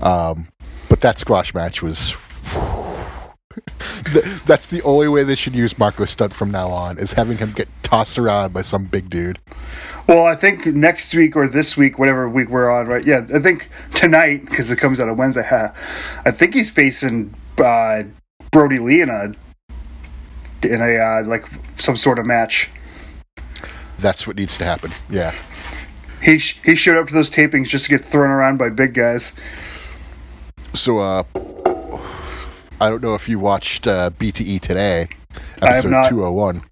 Um, 0.00 0.48
but 0.88 1.00
that 1.00 1.18
squash 1.18 1.54
match 1.54 1.82
was. 1.82 2.14
That's 4.46 4.68
the 4.68 4.80
only 4.82 5.08
way 5.08 5.24
they 5.24 5.34
should 5.34 5.54
use 5.54 5.78
Marko 5.78 6.04
Stunt 6.04 6.32
from 6.32 6.50
now 6.50 6.68
on 6.68 6.98
is 6.98 7.12
having 7.12 7.38
him 7.38 7.52
get 7.52 7.68
tossed 7.82 8.18
around 8.18 8.52
by 8.52 8.62
some 8.62 8.84
big 8.84 9.10
dude. 9.10 9.38
Well, 10.06 10.24
I 10.24 10.36
think 10.36 10.66
next 10.66 11.14
week 11.14 11.36
or 11.36 11.48
this 11.48 11.76
week, 11.76 11.98
whatever 11.98 12.28
week 12.28 12.48
we're 12.48 12.70
on, 12.70 12.86
right? 12.86 13.04
Yeah, 13.04 13.26
I 13.34 13.40
think 13.40 13.68
tonight 13.94 14.44
because 14.46 14.70
it 14.70 14.76
comes 14.76 15.00
out 15.00 15.08
on 15.08 15.16
Wednesday. 15.16 15.46
I 16.24 16.30
think 16.30 16.54
he's 16.54 16.70
facing 16.70 17.34
uh, 17.58 18.04
Brodie 18.50 18.78
Lee 18.78 19.02
in 19.02 19.10
a 19.10 19.34
in 20.66 20.80
a 20.80 20.96
uh, 20.96 21.24
like 21.24 21.46
some 21.78 21.96
sort 21.96 22.18
of 22.18 22.26
match. 22.26 22.70
That's 23.98 24.26
what 24.26 24.36
needs 24.36 24.56
to 24.58 24.64
happen. 24.64 24.92
Yeah. 25.10 25.34
He 26.22 26.38
sh- 26.38 26.58
he 26.64 26.74
showed 26.74 26.98
up 26.98 27.08
to 27.08 27.14
those 27.14 27.30
tapings 27.30 27.68
just 27.68 27.84
to 27.84 27.90
get 27.90 28.04
thrown 28.04 28.30
around 28.30 28.58
by 28.58 28.68
big 28.70 28.94
guys. 28.94 29.34
So, 30.74 30.98
uh, 30.98 31.22
I 32.80 32.90
don't 32.90 33.02
know 33.02 33.14
if 33.14 33.28
you 33.28 33.38
watched 33.38 33.86
uh, 33.86 34.10
BTE 34.10 34.60
today, 34.60 35.08
episode 35.62 35.90
not. 35.90 36.08
201. 36.08 36.62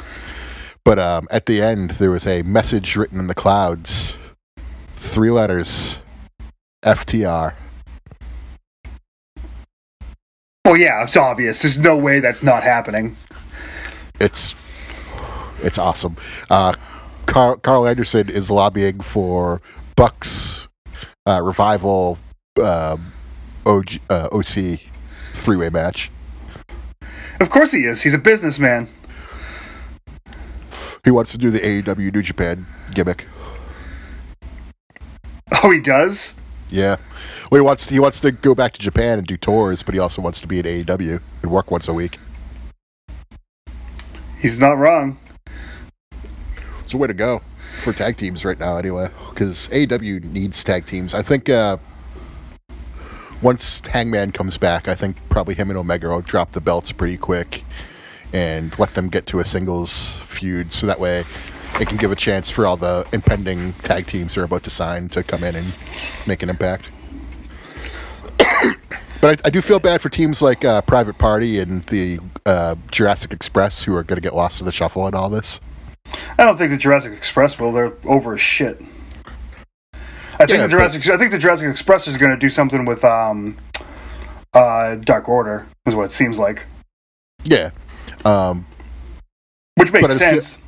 But 0.85 0.99
um, 0.99 1.27
at 1.31 1.47
the 1.47 1.61
end, 1.61 1.93
there 1.93 2.11
was 2.11 2.27
a 2.27 2.43
message 2.43 2.95
written 2.97 3.19
in 3.19 3.27
the 3.27 3.35
clouds. 3.35 4.15
Three 4.97 5.31
letters 5.31 5.99
FTR. 6.85 7.55
Oh 10.69 10.75
yeah, 10.75 11.05
it's 11.05 11.17
obvious. 11.17 11.63
There's 11.63 11.79
no 11.79 11.97
way 11.97 12.19
that's 12.19 12.43
not 12.43 12.65
happening. 12.65 13.17
It's 14.19 14.53
it's 15.63 15.79
awesome. 15.79 16.17
Uh, 16.51 16.75
Carl, 17.27 17.57
Karl 17.59 17.87
Anderson 17.87 18.29
is 18.29 18.51
lobbying 18.51 19.01
for 19.01 19.63
Bucks 19.95 20.67
uh, 21.25 21.41
revival 21.41 22.19
um 22.61 23.13
OG, 23.65 24.01
uh, 24.11 24.29
OC 24.33 24.81
three 25.35 25.57
way 25.57 25.71
match. 25.71 26.11
Of 27.39 27.49
course 27.49 27.71
he 27.71 27.85
is. 27.85 28.03
He's 28.03 28.15
a 28.15 28.19
businessman. 28.19 28.89
He 31.05 31.13
wants 31.13 31.31
to 31.31 31.39
do 31.39 31.53
the 31.53 31.61
AEW 31.61 32.13
New 32.13 32.23
Japan 32.23 32.67
gimmick. 32.93 33.27
Oh, 35.63 35.71
he 35.71 35.79
does. 35.79 36.35
Yeah. 36.71 36.97
Well, 37.51 37.61
he 37.61 37.65
wants 37.65 37.89
he 37.89 38.01
wants 38.01 38.21
to 38.21 38.33
go 38.33 38.55
back 38.55 38.73
to 38.73 38.81
Japan 38.81 39.19
and 39.19 39.27
do 39.27 39.37
tours, 39.37 39.83
but 39.83 39.95
he 39.95 40.01
also 40.01 40.21
wants 40.21 40.41
to 40.41 40.47
be 40.47 40.59
at 40.59 40.65
AEW 40.65 41.21
and 41.43 41.51
work 41.51 41.71
once 41.71 41.89
a 41.89 41.93
week. 41.93 42.19
He's 44.39 44.59
not 44.59 44.79
wrong. 44.79 45.19
It's 46.85 46.95
a 46.95 46.97
way 46.97 47.09
to 47.09 47.15
go 47.15 47.43
for 47.83 47.93
tag 47.93 48.17
teams 48.17 48.45
right 48.45 48.59
now, 48.59 48.77
anyway, 48.77 49.11
because 49.31 49.69
AEW 49.69 50.25
needs 50.25 50.63
tag 50.63 50.87
teams. 50.87 51.15
I 51.15 51.23
think 51.23 51.49
uh, 51.49 51.79
once 53.43 53.81
Hangman 53.87 54.33
comes 54.33 54.57
back, 54.59 54.89
I 54.89 54.95
think 54.95 55.17
probably 55.29 55.55
him 55.55 55.71
and 55.71 55.79
Omega 55.79 56.09
will 56.09 56.21
drop 56.21 56.53
the 56.53 56.61
belts 56.61 56.93
pretty 56.93 57.17
quick 57.17 57.65
and 58.33 58.77
let 58.79 58.95
them 58.95 59.09
get 59.09 59.27
to 59.27 59.41
a 59.41 59.45
singles 59.45 60.17
feud, 60.27 60.73
so 60.73 60.87
that 60.87 61.01
way 61.01 61.25
it 61.81 61.89
can 61.89 61.97
give 61.97 62.11
a 62.11 62.17
chance 62.17 62.49
for 62.51 62.67
all 62.67 62.77
the 62.77 63.07
impending 63.13 63.73
tag 63.85 64.07
teams 64.07 64.35
who 64.35 64.41
are 64.41 64.45
about 64.45 64.63
to 64.65 64.71
sign 64.71 65.09
to 65.11 65.23
come 65.23 65.45
in 65.45 65.55
and 65.57 65.75
make 66.27 66.43
an 66.43 66.51
impact. 66.51 66.91
But 69.19 69.41
I, 69.41 69.47
I 69.47 69.51
do 69.51 69.63
feel 69.63 69.79
bad 69.81 70.03
for 70.03 70.11
teams 70.11 70.43
like 70.43 70.63
uh, 70.63 70.83
Private 70.83 71.17
Party 71.17 71.59
and 71.59 71.83
the 71.87 72.19
uh, 72.45 72.75
Jurassic 72.91 73.33
Express 73.33 73.83
who 73.83 73.97
are 73.97 74.03
going 74.03 74.19
to 74.19 74.21
get 74.21 74.35
lost 74.35 74.61
in 74.61 74.67
the 74.67 74.73
shuffle 74.73 75.07
and 75.07 75.15
all 75.17 75.31
this. 75.31 75.59
I 76.39 76.45
don't 76.45 76.59
think 76.59 76.71
the 76.71 76.77
Jurassic 76.77 77.15
Express 77.15 77.59
will. 77.59 77.73
They're 77.73 77.95
over 78.05 78.35
as 78.35 78.43
shit. 78.43 78.79
I 79.95 80.45
think 80.45 80.51
Yeah, 80.51 80.63
the 80.65 80.69
Jurassic. 80.69 81.09
I 81.09 81.17
think 81.17 81.31
the 81.31 81.39
Jurassic 81.39 81.67
Express 81.71 82.07
is 82.07 82.19
going 82.19 82.31
to 82.31 82.37
do 82.37 82.51
something 82.51 82.85
with 82.85 83.07
um, 83.07 83.57
uh, 84.53 84.97
Dark 84.97 85.31
Order. 85.31 85.67
Is 85.87 85.95
what 85.95 86.05
it 86.05 86.13
seems 86.13 86.39
like, 86.39 86.67
Yeah. 87.43 87.71
Um, 88.27 88.67
which 89.77 89.93
makes 89.93 90.05
I 90.05 90.09
feel- 90.09 90.19
sense. 90.43 90.59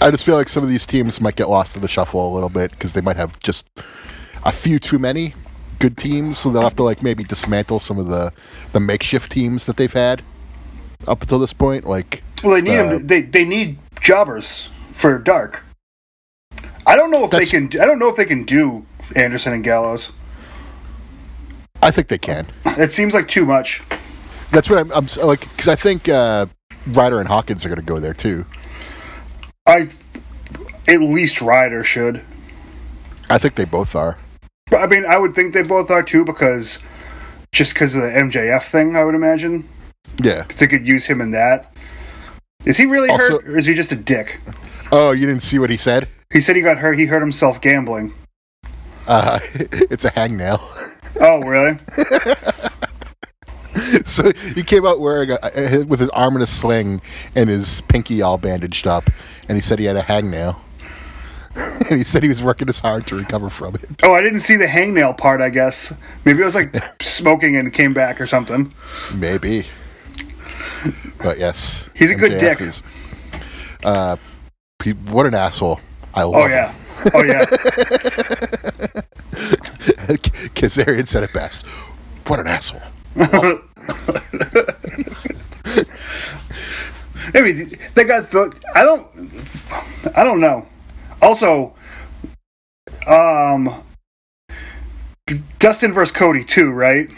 I 0.00 0.10
just 0.10 0.24
feel 0.24 0.36
like 0.36 0.48
some 0.48 0.62
of 0.62 0.68
these 0.68 0.86
teams 0.86 1.20
might 1.20 1.36
get 1.36 1.48
lost 1.48 1.76
in 1.76 1.82
the 1.82 1.88
shuffle 1.88 2.32
a 2.32 2.32
little 2.32 2.48
bit 2.48 2.70
because 2.72 2.92
they 2.92 3.00
might 3.00 3.16
have 3.16 3.38
just 3.40 3.66
a 4.44 4.52
few 4.52 4.78
too 4.78 4.98
many 4.98 5.34
good 5.78 5.96
teams, 5.98 6.38
so 6.38 6.50
they'll 6.50 6.62
have 6.62 6.76
to 6.76 6.82
like 6.82 7.02
maybe 7.02 7.24
dismantle 7.24 7.80
some 7.80 7.98
of 7.98 8.06
the 8.06 8.32
the 8.72 8.80
makeshift 8.80 9.32
teams 9.32 9.66
that 9.66 9.76
they've 9.76 9.92
had 9.92 10.22
up 11.06 11.22
until 11.22 11.38
this 11.38 11.52
point. 11.52 11.86
Like, 11.86 12.22
Well, 12.42 12.54
they 12.54 12.62
need 12.62 12.78
uh, 12.78 12.88
them. 12.88 13.06
They 13.06 13.22
they 13.22 13.44
need 13.44 13.78
jobbers 14.00 14.68
for 14.92 15.18
Dark. 15.18 15.64
I 16.86 16.96
don't 16.96 17.10
know 17.10 17.24
if 17.24 17.30
they 17.30 17.46
can. 17.46 17.66
I 17.80 17.84
don't 17.84 17.98
know 17.98 18.08
if 18.08 18.16
they 18.16 18.24
can 18.24 18.44
do 18.44 18.86
Anderson 19.14 19.52
and 19.52 19.64
Gallows. 19.64 20.10
I 21.80 21.90
think 21.90 22.08
they 22.08 22.18
can. 22.18 22.46
It 22.64 22.92
seems 22.92 23.12
like 23.12 23.28
too 23.28 23.44
much. 23.44 23.82
That's 24.52 24.70
what 24.70 24.78
I'm, 24.78 24.92
I'm 24.92 25.06
like 25.24 25.40
because 25.40 25.68
I 25.68 25.76
think 25.76 26.08
uh, 26.08 26.46
Ryder 26.88 27.18
and 27.18 27.28
Hawkins 27.28 27.64
are 27.64 27.68
going 27.68 27.80
to 27.80 27.84
go 27.84 27.98
there 27.98 28.14
too. 28.14 28.44
I 29.66 29.88
at 30.88 31.00
least 31.00 31.40
Ryder 31.40 31.84
should. 31.84 32.20
I 33.30 33.38
think 33.38 33.54
they 33.54 33.64
both 33.64 33.94
are. 33.94 34.18
But 34.70 34.78
I 34.82 34.86
mean, 34.86 35.04
I 35.06 35.18
would 35.18 35.34
think 35.34 35.54
they 35.54 35.62
both 35.62 35.90
are 35.90 36.02
too 36.02 36.24
because 36.24 36.78
just 37.52 37.74
because 37.74 37.94
of 37.94 38.02
the 38.02 38.08
MJF 38.08 38.64
thing, 38.64 38.96
I 38.96 39.04
would 39.04 39.14
imagine. 39.14 39.68
Yeah. 40.22 40.44
'Cause 40.44 40.58
they 40.58 40.66
could 40.66 40.86
use 40.86 41.06
him 41.06 41.20
in 41.20 41.30
that. 41.30 41.74
Is 42.64 42.76
he 42.76 42.86
really 42.86 43.08
Also- 43.08 43.38
hurt, 43.40 43.48
or 43.48 43.56
is 43.56 43.66
he 43.66 43.74
just 43.74 43.92
a 43.92 43.96
dick? 43.96 44.40
Oh, 44.90 45.12
you 45.12 45.26
didn't 45.26 45.42
see 45.42 45.58
what 45.58 45.70
he 45.70 45.76
said? 45.76 46.08
He 46.32 46.40
said 46.40 46.56
he 46.56 46.62
got 46.62 46.78
hurt. 46.78 46.98
He 46.98 47.06
hurt 47.06 47.20
himself 47.20 47.60
gambling. 47.60 48.12
Uh, 49.06 49.38
it's 49.54 50.04
a 50.04 50.10
hangnail. 50.10 50.60
Oh, 51.20 51.40
really? 51.42 51.78
so 54.04 54.32
he 54.54 54.62
came 54.62 54.86
out 54.86 55.00
wearing 55.00 55.30
a, 55.30 55.38
a, 55.54 55.84
with 55.84 56.00
his 56.00 56.08
arm 56.10 56.36
in 56.36 56.42
a 56.42 56.46
sling 56.46 57.00
and 57.34 57.48
his 57.50 57.80
pinky 57.82 58.22
all 58.22 58.38
bandaged 58.38 58.86
up, 58.86 59.10
and 59.48 59.56
he 59.56 59.62
said 59.62 59.78
he 59.78 59.84
had 59.86 59.96
a 59.96 60.02
hangnail. 60.02 60.56
and 61.54 61.98
he 61.98 62.04
said 62.04 62.22
he 62.22 62.28
was 62.30 62.42
working 62.42 62.66
as 62.70 62.78
hard 62.78 63.06
to 63.06 63.14
recover 63.14 63.50
from 63.50 63.74
it. 63.74 63.84
Oh, 64.02 64.14
I 64.14 64.22
didn't 64.22 64.40
see 64.40 64.56
the 64.56 64.66
hangnail 64.66 65.16
part. 65.18 65.42
I 65.42 65.50
guess 65.50 65.92
maybe 66.24 66.40
it 66.40 66.44
was 66.44 66.54
like 66.54 66.74
smoking 67.02 67.56
and 67.56 67.72
came 67.72 67.92
back 67.92 68.20
or 68.20 68.26
something. 68.26 68.72
Maybe, 69.14 69.66
but 71.18 71.38
yes, 71.38 71.84
He's 71.94 72.10
a 72.10 72.14
good 72.14 72.38
dick. 72.38 72.60
is- 72.60 72.82
uh, 73.84 74.16
he, 74.82 74.92
what 74.92 75.26
an 75.26 75.34
asshole! 75.34 75.80
I 76.14 76.22
love 76.22 76.44
Oh 76.44 76.46
yeah. 76.46 76.74
Oh 77.14 77.24
yeah. 77.24 77.44
Kazarian 80.54 81.06
said 81.06 81.22
it 81.24 81.32
best. 81.32 81.66
What 82.26 82.38
an 82.40 82.46
asshole! 82.46 82.80
Maybe 87.34 87.64
they 87.94 88.04
got 88.04 88.30
the. 88.30 88.52
I 88.74 88.84
don't. 88.84 89.06
I 90.14 90.24
don't 90.24 90.40
know. 90.40 90.66
Also, 91.22 91.72
um, 93.06 93.82
Dustin 95.58 95.92
versus 95.92 96.14
Cody 96.14 96.44
too, 96.44 96.72
right? 96.72 97.08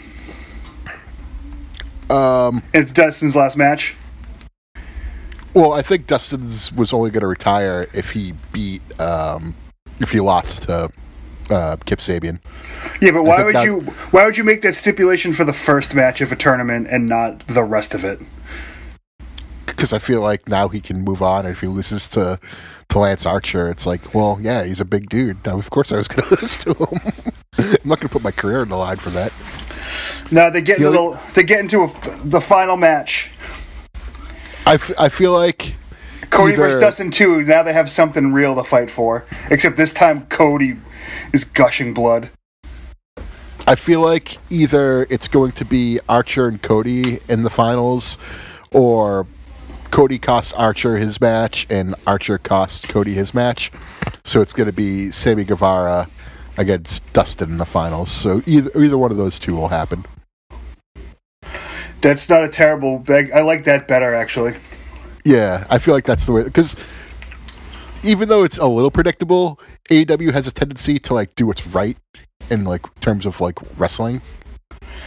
Um, 2.09 2.61
It's 2.73 2.91
Dustin's 2.91 3.35
last 3.35 3.57
match. 3.57 3.95
well, 5.53 5.73
I 5.73 5.81
think 5.81 6.05
Dustin's 6.07 6.71
was 6.71 6.93
only 6.93 7.09
going 7.09 7.21
to 7.21 7.27
retire 7.27 7.87
if 7.93 8.11
he 8.11 8.33
beat, 8.51 8.81
um, 8.99 9.55
if 9.99 10.11
he 10.11 10.19
lost 10.19 10.63
to 10.63 10.91
uh, 11.49 11.77
Kip 11.85 11.99
Sabian. 11.99 12.39
Yeah, 13.01 13.11
but 13.11 13.23
why 13.23 13.43
would 13.43 13.55
that- 13.55 13.65
you? 13.65 13.81
Why 14.11 14.25
would 14.25 14.37
you 14.37 14.43
make 14.43 14.61
that 14.63 14.73
stipulation 14.75 15.33
for 15.33 15.43
the 15.43 15.53
first 15.53 15.93
match 15.95 16.21
of 16.21 16.31
a 16.31 16.35
tournament 16.35 16.87
and 16.89 17.07
not 17.07 17.45
the 17.47 17.63
rest 17.63 17.93
of 17.93 18.03
it? 18.03 18.19
because 19.67 19.91
I 19.91 19.99
feel 19.99 20.21
like 20.21 20.47
now 20.47 20.69
he 20.69 20.79
can 20.79 21.01
move 21.03 21.21
on. 21.21 21.45
If 21.45 21.59
he 21.59 21.67
loses 21.67 22.07
to 22.09 22.39
to 22.89 22.99
Lance 22.99 23.25
Archer, 23.25 23.69
it's 23.69 23.85
like, 23.85 24.13
well, 24.13 24.37
yeah, 24.41 24.63
he's 24.63 24.79
a 24.79 24.85
big 24.85 25.09
dude. 25.09 25.45
Now, 25.45 25.57
of 25.57 25.69
course, 25.69 25.91
I 25.91 25.97
was 25.97 26.07
going 26.09 26.27
to 26.29 26.39
lose 26.39 26.55
to 26.57 26.73
him. 26.73 27.13
I'm 27.57 27.71
not 27.83 27.99
going 27.99 28.07
to 28.07 28.09
put 28.09 28.23
my 28.23 28.31
career 28.31 28.61
on 28.61 28.69
the 28.69 28.77
line 28.77 28.95
for 28.97 29.09
that. 29.09 29.33
No, 30.31 30.49
they 30.49 30.61
get 30.61 30.77
into 30.77 30.91
the, 30.91 31.19
they 31.33 31.43
get 31.43 31.59
into 31.59 31.83
a, 31.83 31.91
the 32.23 32.39
final 32.39 32.77
match. 32.77 33.29
I, 34.65 34.75
f- 34.75 34.91
I 34.97 35.09
feel 35.09 35.33
like 35.33 35.75
Cody 36.29 36.53
Either- 36.53 36.63
versus 36.63 36.81
Dustin 36.81 37.11
two. 37.11 37.43
Now 37.43 37.61
they 37.63 37.73
have 37.73 37.89
something 37.89 38.31
real 38.31 38.55
to 38.55 38.63
fight 38.63 38.89
for. 38.89 39.25
Except 39.51 39.75
this 39.75 39.91
time, 39.91 40.25
Cody 40.27 40.77
is 41.33 41.43
gushing 41.43 41.93
blood. 41.93 42.29
I 43.67 43.75
feel 43.75 44.01
like 44.01 44.37
either 44.49 45.07
it's 45.09 45.27
going 45.27 45.51
to 45.53 45.65
be 45.65 45.99
Archer 46.07 46.47
and 46.47 46.61
Cody 46.61 47.19
in 47.27 47.43
the 47.43 47.49
finals, 47.49 48.17
or 48.71 49.25
Cody 49.89 50.19
costs 50.19 50.51
Archer 50.51 50.97
his 50.97 51.19
match 51.19 51.65
and 51.69 51.95
Archer 52.05 52.37
costs 52.37 52.85
Cody 52.85 53.13
his 53.13 53.33
match. 53.33 53.71
So 54.23 54.41
it's 54.41 54.53
going 54.53 54.67
to 54.67 54.73
be 54.73 55.09
Sammy 55.09 55.45
Guevara 55.45 56.09
against 56.57 57.01
Dustin 57.13 57.51
in 57.51 57.57
the 57.57 57.65
finals. 57.65 58.11
So 58.11 58.41
either 58.45 58.71
either 58.79 58.97
one 58.97 59.11
of 59.11 59.17
those 59.17 59.39
two 59.39 59.55
will 59.55 59.69
happen. 59.69 60.05
That's 62.01 62.29
not 62.29 62.43
a 62.43 62.49
terrible. 62.49 63.03
I, 63.07 63.27
I 63.33 63.41
like 63.41 63.63
that 63.63 63.87
better 63.87 64.13
actually. 64.13 64.55
Yeah, 65.23 65.65
I 65.69 65.79
feel 65.79 65.93
like 65.93 66.05
that's 66.05 66.25
the 66.25 66.33
way 66.33 66.43
because 66.43 66.75
even 68.03 68.29
though 68.29 68.43
it's 68.43 68.57
a 68.57 68.67
little 68.67 68.91
predictable, 68.91 69.59
AEW 69.89 70.33
has 70.33 70.47
a 70.47 70.51
tendency 70.51 70.99
to 70.99 71.13
like 71.13 71.33
do 71.35 71.47
what's 71.47 71.67
right 71.67 71.97
in 72.49 72.63
like 72.63 72.81
terms 72.99 73.25
of 73.25 73.39
like 73.41 73.59
wrestling. 73.77 74.21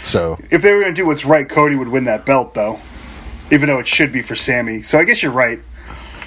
So 0.03 0.39
If 0.51 0.63
they 0.63 0.73
were 0.73 0.81
going 0.81 0.95
to 0.95 1.01
do 1.01 1.07
what's 1.07 1.25
right, 1.25 1.49
Cody 1.49 1.77
would 1.77 1.89
win 1.89 2.05
that 2.05 2.25
belt 2.25 2.55
though. 2.55 2.79
Even 3.51 3.69
though 3.69 3.79
it 3.79 3.87
should 3.87 4.13
be 4.13 4.21
for 4.23 4.35
Sammy. 4.35 4.83
So 4.83 4.99
I 4.99 5.05
guess 5.05 5.23
you're 5.23 5.33
right. 5.33 5.61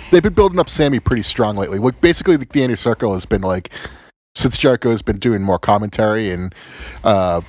they've 0.10 0.24
been 0.24 0.34
building 0.34 0.60
up 0.60 0.70
Sammy 0.70 1.00
pretty 1.00 1.24
strong 1.24 1.56
lately. 1.56 1.80
Like 1.80 2.02
basically, 2.02 2.36
the, 2.36 2.46
the 2.46 2.64
inner 2.64 2.76
circle 2.76 3.14
has 3.14 3.26
been 3.26 3.42
like 3.42 3.70
since 4.36 4.58
Jericho 4.58 4.92
has 4.92 5.02
been 5.02 5.20
doing 5.20 5.42
more 5.42 5.60
commentary 5.60 6.32
and 6.32 6.56
uh, 7.04 7.42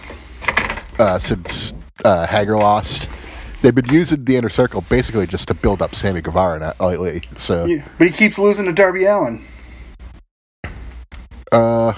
uh, 0.98 1.18
since 1.18 1.74
uh, 2.04 2.26
Hager 2.26 2.56
lost, 2.56 3.08
they've 3.62 3.74
been 3.74 3.88
using 3.88 4.24
the 4.24 4.36
inner 4.36 4.48
circle 4.48 4.82
basically 4.82 5.26
just 5.26 5.48
to 5.48 5.54
build 5.54 5.80
up 5.80 5.94
Sammy 5.94 6.20
Guevara 6.20 6.74
lately. 6.80 7.22
So, 7.36 7.64
Yeah, 7.66 7.86
But 7.98 8.08
he 8.08 8.12
keeps 8.12 8.38
losing 8.38 8.64
to 8.66 8.72
Darby 8.72 9.04
Allin. 9.04 9.44
Uh, 11.52 11.94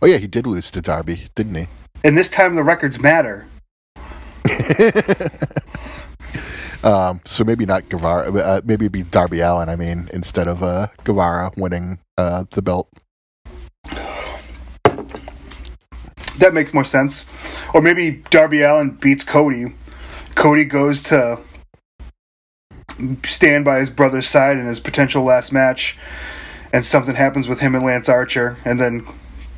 oh 0.00 0.06
yeah, 0.06 0.16
he 0.16 0.26
did 0.26 0.46
lose 0.46 0.70
to 0.70 0.80
Darby, 0.80 1.28
didn't 1.34 1.56
he? 1.56 1.66
And 2.04 2.16
this 2.16 2.30
time 2.30 2.54
the 2.54 2.62
records 2.62 2.98
matter. 2.98 3.46
Um, 6.82 7.20
so 7.26 7.44
maybe 7.44 7.66
not 7.66 7.88
Guevara, 7.88 8.32
uh, 8.32 8.60
maybe 8.64 8.86
it'd 8.86 8.92
be 8.92 9.02
Darby 9.02 9.40
Allin. 9.40 9.68
I 9.68 9.76
mean, 9.76 10.08
instead 10.12 10.48
of 10.48 10.62
uh, 10.62 10.88
Guevara 11.04 11.52
winning 11.56 11.98
uh, 12.16 12.44
the 12.52 12.62
belt. 12.62 12.88
That 16.38 16.54
makes 16.54 16.72
more 16.72 16.84
sense. 16.84 17.24
Or 17.74 17.82
maybe 17.82 18.22
Darby 18.30 18.62
Allin 18.62 18.90
beats 18.90 19.24
Cody. 19.24 19.74
Cody 20.36 20.64
goes 20.64 21.02
to 21.04 21.38
stand 23.24 23.64
by 23.64 23.78
his 23.78 23.90
brother's 23.90 24.28
side 24.28 24.56
in 24.56 24.64
his 24.64 24.80
potential 24.80 25.22
last 25.22 25.52
match, 25.52 25.98
and 26.72 26.84
something 26.84 27.14
happens 27.14 27.48
with 27.48 27.60
him 27.60 27.74
and 27.74 27.84
Lance 27.84 28.08
Archer, 28.08 28.56
and 28.64 28.78
then 28.78 29.06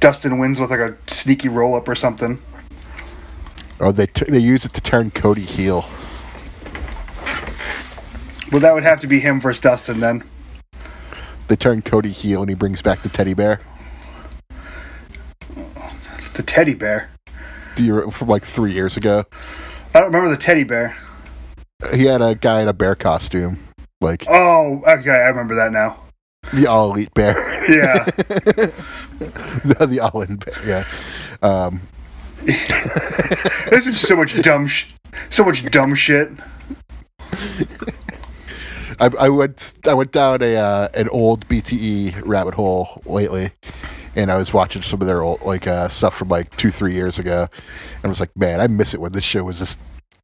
Dustin 0.00 0.38
wins 0.38 0.58
with 0.58 0.70
like 0.70 0.80
a 0.80 0.96
sneaky 1.08 1.48
roll 1.48 1.74
up 1.74 1.88
or 1.88 1.94
something. 1.94 2.40
Oh, 3.80 3.92
they 3.92 4.06
t- 4.06 4.26
they 4.28 4.38
use 4.38 4.64
it 4.64 4.72
to 4.74 4.80
turn 4.80 5.10
Cody 5.10 5.42
heel. 5.42 5.84
Well, 8.50 8.60
that 8.60 8.74
would 8.74 8.82
have 8.82 9.00
to 9.00 9.06
be 9.06 9.18
him 9.18 9.40
versus 9.40 9.60
Dustin 9.60 10.00
then. 10.00 10.22
They 11.48 11.56
turn 11.56 11.82
Cody 11.82 12.10
heel 12.10 12.42
and 12.42 12.48
he 12.48 12.54
brings 12.54 12.82
back 12.82 13.02
the 13.02 13.08
teddy 13.08 13.34
bear. 13.34 13.60
The 16.34 16.42
teddy 16.42 16.74
bear. 16.74 17.10
Do 17.76 17.82
you 17.82 18.10
from 18.10 18.28
like 18.28 18.44
three 18.44 18.72
years 18.72 18.96
ago? 18.96 19.24
I 19.94 20.00
don't 20.00 20.12
remember 20.12 20.30
the 20.30 20.36
teddy 20.36 20.64
bear. 20.64 20.96
He 21.94 22.04
had 22.04 22.22
a 22.22 22.34
guy 22.34 22.60
in 22.60 22.68
a 22.68 22.72
bear 22.72 22.94
costume, 22.94 23.58
like 24.00 24.26
Oh, 24.28 24.82
okay, 24.86 25.10
I 25.10 25.28
remember 25.28 25.54
that 25.56 25.72
now. 25.72 26.01
The 26.52 26.66
all 26.66 26.92
elite 26.92 27.12
bear. 27.14 27.36
Yeah. 27.70 28.04
the, 29.64 29.86
the 29.88 30.00
all 30.00 30.22
in 30.22 30.36
bear. 30.36 30.54
Yeah. 30.66 30.84
Um, 31.42 31.80
There's 32.44 33.84
just 33.84 34.06
so 34.06 34.16
much 34.16 34.40
dumb 34.42 34.66
sh- 34.66 34.86
so 35.30 35.44
much 35.44 35.64
dumb 35.70 35.94
shit. 35.94 36.30
I, 39.00 39.06
I 39.18 39.28
went 39.28 39.74
I 39.86 39.94
went 39.94 40.12
down 40.12 40.42
a 40.42 40.56
uh, 40.56 40.88
an 40.94 41.08
old 41.08 41.46
BTE 41.48 42.22
rabbit 42.26 42.54
hole 42.54 43.00
lately, 43.06 43.50
and 44.16 44.30
I 44.30 44.36
was 44.36 44.52
watching 44.52 44.82
some 44.82 45.00
of 45.00 45.06
their 45.06 45.22
old 45.22 45.42
like 45.42 45.66
uh, 45.66 45.88
stuff 45.88 46.14
from 46.16 46.28
like 46.28 46.56
two 46.56 46.70
three 46.70 46.94
years 46.94 47.18
ago, 47.18 47.48
and 47.52 48.04
I 48.04 48.08
was 48.08 48.20
like, 48.20 48.36
man, 48.36 48.60
I 48.60 48.66
miss 48.66 48.92
it 48.94 49.00
when 49.00 49.12
this 49.12 49.24
show 49.24 49.44
was 49.44 49.58
this 49.60 49.78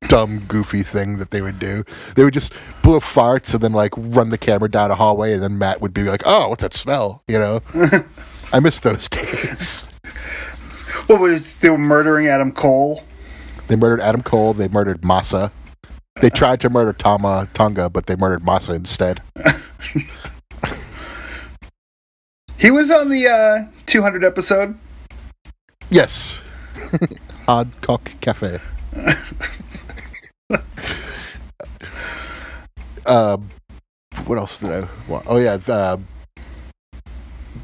dumb 0.07 0.41
goofy 0.47 0.83
thing 0.83 1.19
that 1.19 1.31
they 1.31 1.43
would 1.43 1.59
do. 1.59 1.85
They 2.15 2.25
would 2.25 2.35
just 2.35 2.53
blow 2.83 3.01
farts 3.01 3.53
and 3.55 3.63
then 3.63 3.73
like 3.73 3.93
run 3.97 4.31
the 4.31 4.39
camera 4.39 4.71
down 4.71 4.91
a 4.91 4.95
hallway, 4.95 5.33
and 5.33 5.43
then 5.43 5.59
Matt 5.59 5.81
would 5.81 5.95
be 5.95 6.03
like, 6.05 6.23
oh, 6.25 6.49
what's 6.49 6.63
that 6.63 6.75
smell? 6.75 7.23
You 7.29 7.39
know. 7.39 7.63
I 8.53 8.61
miss 8.61 8.81
those 8.81 9.09
days. 9.09 9.83
What 11.07 11.21
was 11.21 11.57
they 11.57 11.71
were 11.71 11.79
murdering 11.79 12.29
Adam 12.29 12.53
Cole? 12.53 13.03
They 13.67 13.77
murdered 13.77 14.01
Adam 14.01 14.23
Cole. 14.23 14.55
They 14.55 14.69
murdered 14.69 15.05
Massa. 15.05 15.53
They 16.21 16.31
tried 16.31 16.61
to 16.61 16.71
murder 16.71 16.93
Tama 16.93 17.49
Tonga, 17.55 17.91
but 17.91 18.07
they 18.07 18.17
murdered 18.17 18.45
Massa 18.45 18.73
instead. 18.73 19.23
He 22.59 22.73
was 22.73 22.91
on 22.91 23.09
the 23.09 23.29
uh, 23.29 23.71
200 23.87 24.25
episode. 24.25 24.77
Yes. 25.91 26.39
Odd 27.49 27.71
Cock 27.83 28.11
Cafe. 28.21 28.59
Um, 33.09 33.51
what 34.27 34.39
else 34.39 34.61
did 34.61 34.71
I 34.71 34.89
want? 35.09 35.27
Oh, 35.29 35.39
yeah. 35.39 35.57
The, 35.57 36.01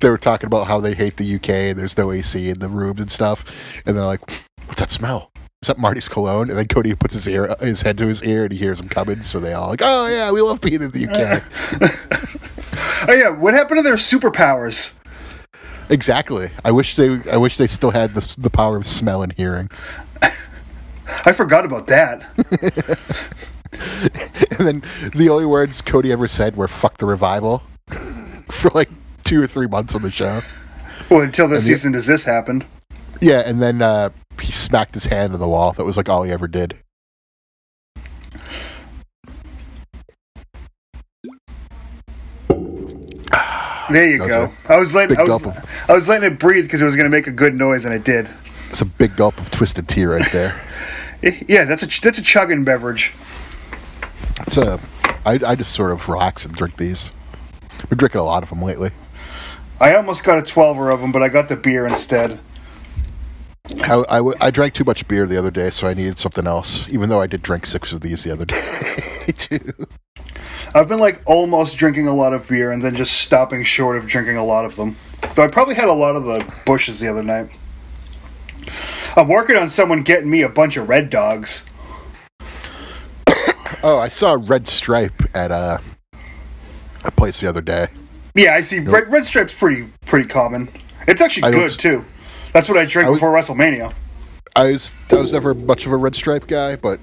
they 0.00 0.10
were 0.10 0.18
talking 0.18 0.46
about 0.46 0.66
how 0.66 0.80
they 0.80 0.94
hate 0.94 1.16
the 1.16 1.34
UK 1.36 1.48
and 1.48 1.78
there's 1.78 1.96
no 1.96 2.10
AC 2.12 2.48
in 2.48 2.58
the 2.58 2.68
rooms 2.68 3.00
and 3.00 3.10
stuff. 3.10 3.44
And 3.86 3.96
they're 3.96 4.04
like, 4.04 4.20
what's 4.66 4.80
that 4.80 4.90
smell? 4.90 5.30
Is 5.62 5.68
that 5.68 5.78
Marty's 5.78 6.08
cologne? 6.08 6.50
And 6.50 6.58
then 6.58 6.68
Cody 6.68 6.94
puts 6.94 7.14
his 7.14 7.26
ear, 7.26 7.54
his 7.60 7.80
head 7.80 7.96
to 7.98 8.06
his 8.06 8.22
ear, 8.22 8.42
and 8.42 8.52
he 8.52 8.58
hears 8.58 8.78
him 8.78 8.88
coming. 8.88 9.22
So 9.22 9.40
they 9.40 9.54
all 9.54 9.68
like, 9.68 9.80
"Oh 9.82 10.08
yeah, 10.08 10.30
we 10.30 10.42
love 10.42 10.60
being 10.60 10.82
in 10.82 10.90
the 10.90 11.08
UK." 11.08 11.42
Oh 13.06 13.12
yeah, 13.12 13.28
what 13.28 13.54
happened 13.54 13.78
to 13.78 13.82
their 13.82 13.94
superpowers? 13.94 14.94
exactly. 15.88 16.50
I 16.64 16.70
wish 16.70 16.96
they, 16.96 17.20
I 17.30 17.36
wish 17.36 17.56
they 17.56 17.66
still 17.66 17.90
had 17.90 18.14
the 18.14 18.34
the 18.38 18.50
power 18.50 18.76
of 18.76 18.86
smell 18.86 19.22
and 19.22 19.32
hearing. 19.32 19.70
I 21.24 21.32
forgot 21.32 21.64
about 21.64 21.86
that. 21.88 22.98
And 24.58 24.66
then 24.68 24.82
the 25.14 25.28
only 25.30 25.46
words 25.46 25.82
Cody 25.82 26.12
ever 26.12 26.28
said 26.28 26.56
were 26.56 26.68
"fuck 26.68 26.98
the 26.98 27.06
revival" 27.06 27.62
for 28.50 28.70
like 28.74 28.88
two 29.24 29.42
or 29.42 29.46
three 29.46 29.66
months 29.66 29.94
on 29.94 30.02
the 30.02 30.10
show. 30.10 30.42
Well, 31.10 31.22
until 31.22 31.48
this 31.48 31.64
And 31.64 31.72
the- 31.72 31.76
season 31.76 31.94
as 31.94 32.06
this 32.06 32.24
happened. 32.24 32.64
Yeah, 33.20 33.42
and 33.44 33.60
then 33.62 33.82
uh, 33.82 34.10
he 34.40 34.52
smacked 34.52 34.94
his 34.94 35.06
hand 35.06 35.34
on 35.34 35.40
the 35.40 35.48
wall. 35.48 35.72
That 35.72 35.84
was 35.84 35.96
like 35.96 36.08
all 36.08 36.22
he 36.22 36.30
ever 36.32 36.46
did. 36.48 36.76
There 43.90 44.08
you 44.08 44.18
go. 44.18 44.50
I 44.68 44.76
was 44.78 44.94
letting 44.94 45.18
I 45.18 45.22
was, 45.22 45.44
of- 45.44 45.68
I 45.88 45.92
was 45.92 46.08
letting 46.08 46.32
it 46.32 46.38
breathe 46.38 46.64
because 46.64 46.80
it 46.80 46.84
was 46.86 46.96
going 46.96 47.04
to 47.04 47.10
make 47.10 47.26
a 47.26 47.30
good 47.32 47.54
noise, 47.54 47.84
and 47.84 47.92
it 47.94 48.02
did. 48.04 48.30
It's 48.70 48.80
a 48.80 48.86
big 48.86 49.14
gulp 49.16 49.38
of 49.38 49.50
twisted 49.50 49.88
tea 49.88 50.04
right 50.04 50.30
there. 50.32 50.60
Yeah, 51.48 51.64
that's 51.64 51.82
a 51.82 51.86
that's 52.02 52.18
a 52.18 52.22
chugging 52.22 52.64
beverage. 52.64 53.14
It's 54.40 54.56
a, 54.56 54.80
I, 55.24 55.38
I 55.46 55.54
just 55.54 55.72
sort 55.72 55.92
of 55.92 56.08
relax 56.08 56.44
and 56.44 56.54
drink 56.54 56.76
these. 56.76 57.12
We're 57.90 57.96
drinking 57.96 58.20
a 58.20 58.24
lot 58.24 58.42
of 58.42 58.48
them 58.50 58.62
lately. 58.62 58.90
I 59.80 59.94
almost 59.94 60.24
got 60.24 60.38
a 60.38 60.42
12er 60.42 60.92
of 60.92 61.00
them, 61.00 61.12
but 61.12 61.22
I 61.22 61.28
got 61.28 61.48
the 61.48 61.56
beer 61.56 61.86
instead. 61.86 62.38
I, 63.82 64.04
I, 64.08 64.16
w- 64.18 64.36
I 64.40 64.50
drank 64.50 64.74
too 64.74 64.84
much 64.84 65.06
beer 65.08 65.26
the 65.26 65.36
other 65.36 65.50
day, 65.50 65.70
so 65.70 65.86
I 65.86 65.94
needed 65.94 66.18
something 66.18 66.46
else. 66.46 66.88
Even 66.90 67.08
though 67.08 67.20
I 67.20 67.26
did 67.26 67.42
drink 67.42 67.66
six 67.66 67.92
of 67.92 68.00
these 68.00 68.22
the 68.24 68.30
other 68.30 68.44
day 68.44 69.32
too. 69.36 69.72
I've 70.74 70.88
been 70.88 70.98
like 70.98 71.22
almost 71.24 71.76
drinking 71.76 72.08
a 72.08 72.14
lot 72.14 72.32
of 72.34 72.46
beer 72.48 72.72
and 72.72 72.82
then 72.82 72.94
just 72.94 73.20
stopping 73.20 73.62
short 73.62 73.96
of 73.96 74.06
drinking 74.06 74.36
a 74.36 74.44
lot 74.44 74.64
of 74.64 74.76
them. 74.76 74.96
Though 75.34 75.44
I 75.44 75.48
probably 75.48 75.74
had 75.74 75.88
a 75.88 75.92
lot 75.92 76.16
of 76.16 76.24
the 76.24 76.44
Busches 76.66 77.00
the 77.00 77.08
other 77.08 77.22
night. 77.22 77.50
I'm 79.16 79.28
working 79.28 79.56
on 79.56 79.68
someone 79.68 80.02
getting 80.02 80.28
me 80.28 80.42
a 80.42 80.48
bunch 80.48 80.76
of 80.76 80.88
red 80.88 81.10
dogs. 81.10 81.64
Oh, 83.86 83.98
I 83.98 84.08
saw 84.08 84.32
a 84.32 84.38
red 84.38 84.66
stripe 84.66 85.12
at 85.34 85.50
a, 85.50 85.78
a 87.04 87.10
place 87.10 87.38
the 87.40 87.46
other 87.48 87.60
day. 87.60 87.88
Yeah, 88.34 88.54
I 88.54 88.62
see. 88.62 88.78
Red, 88.80 89.12
red 89.12 89.26
stripe's 89.26 89.52
pretty 89.52 89.88
pretty 90.06 90.26
common. 90.26 90.70
It's 91.06 91.20
actually 91.20 91.44
I 91.44 91.50
good 91.50 91.70
s- 91.70 91.76
too. 91.76 92.02
That's 92.54 92.66
what 92.66 92.78
I 92.78 92.86
drank 92.86 93.08
I 93.08 93.10
was- 93.10 93.20
before 93.20 93.30
WrestleMania. 93.32 93.92
I 94.56 94.70
was 94.70 94.94
I 95.10 95.16
was 95.16 95.32
never 95.34 95.52
much 95.52 95.84
of 95.84 95.92
a 95.92 95.96
red 95.96 96.14
stripe 96.14 96.46
guy, 96.46 96.76
but 96.76 96.98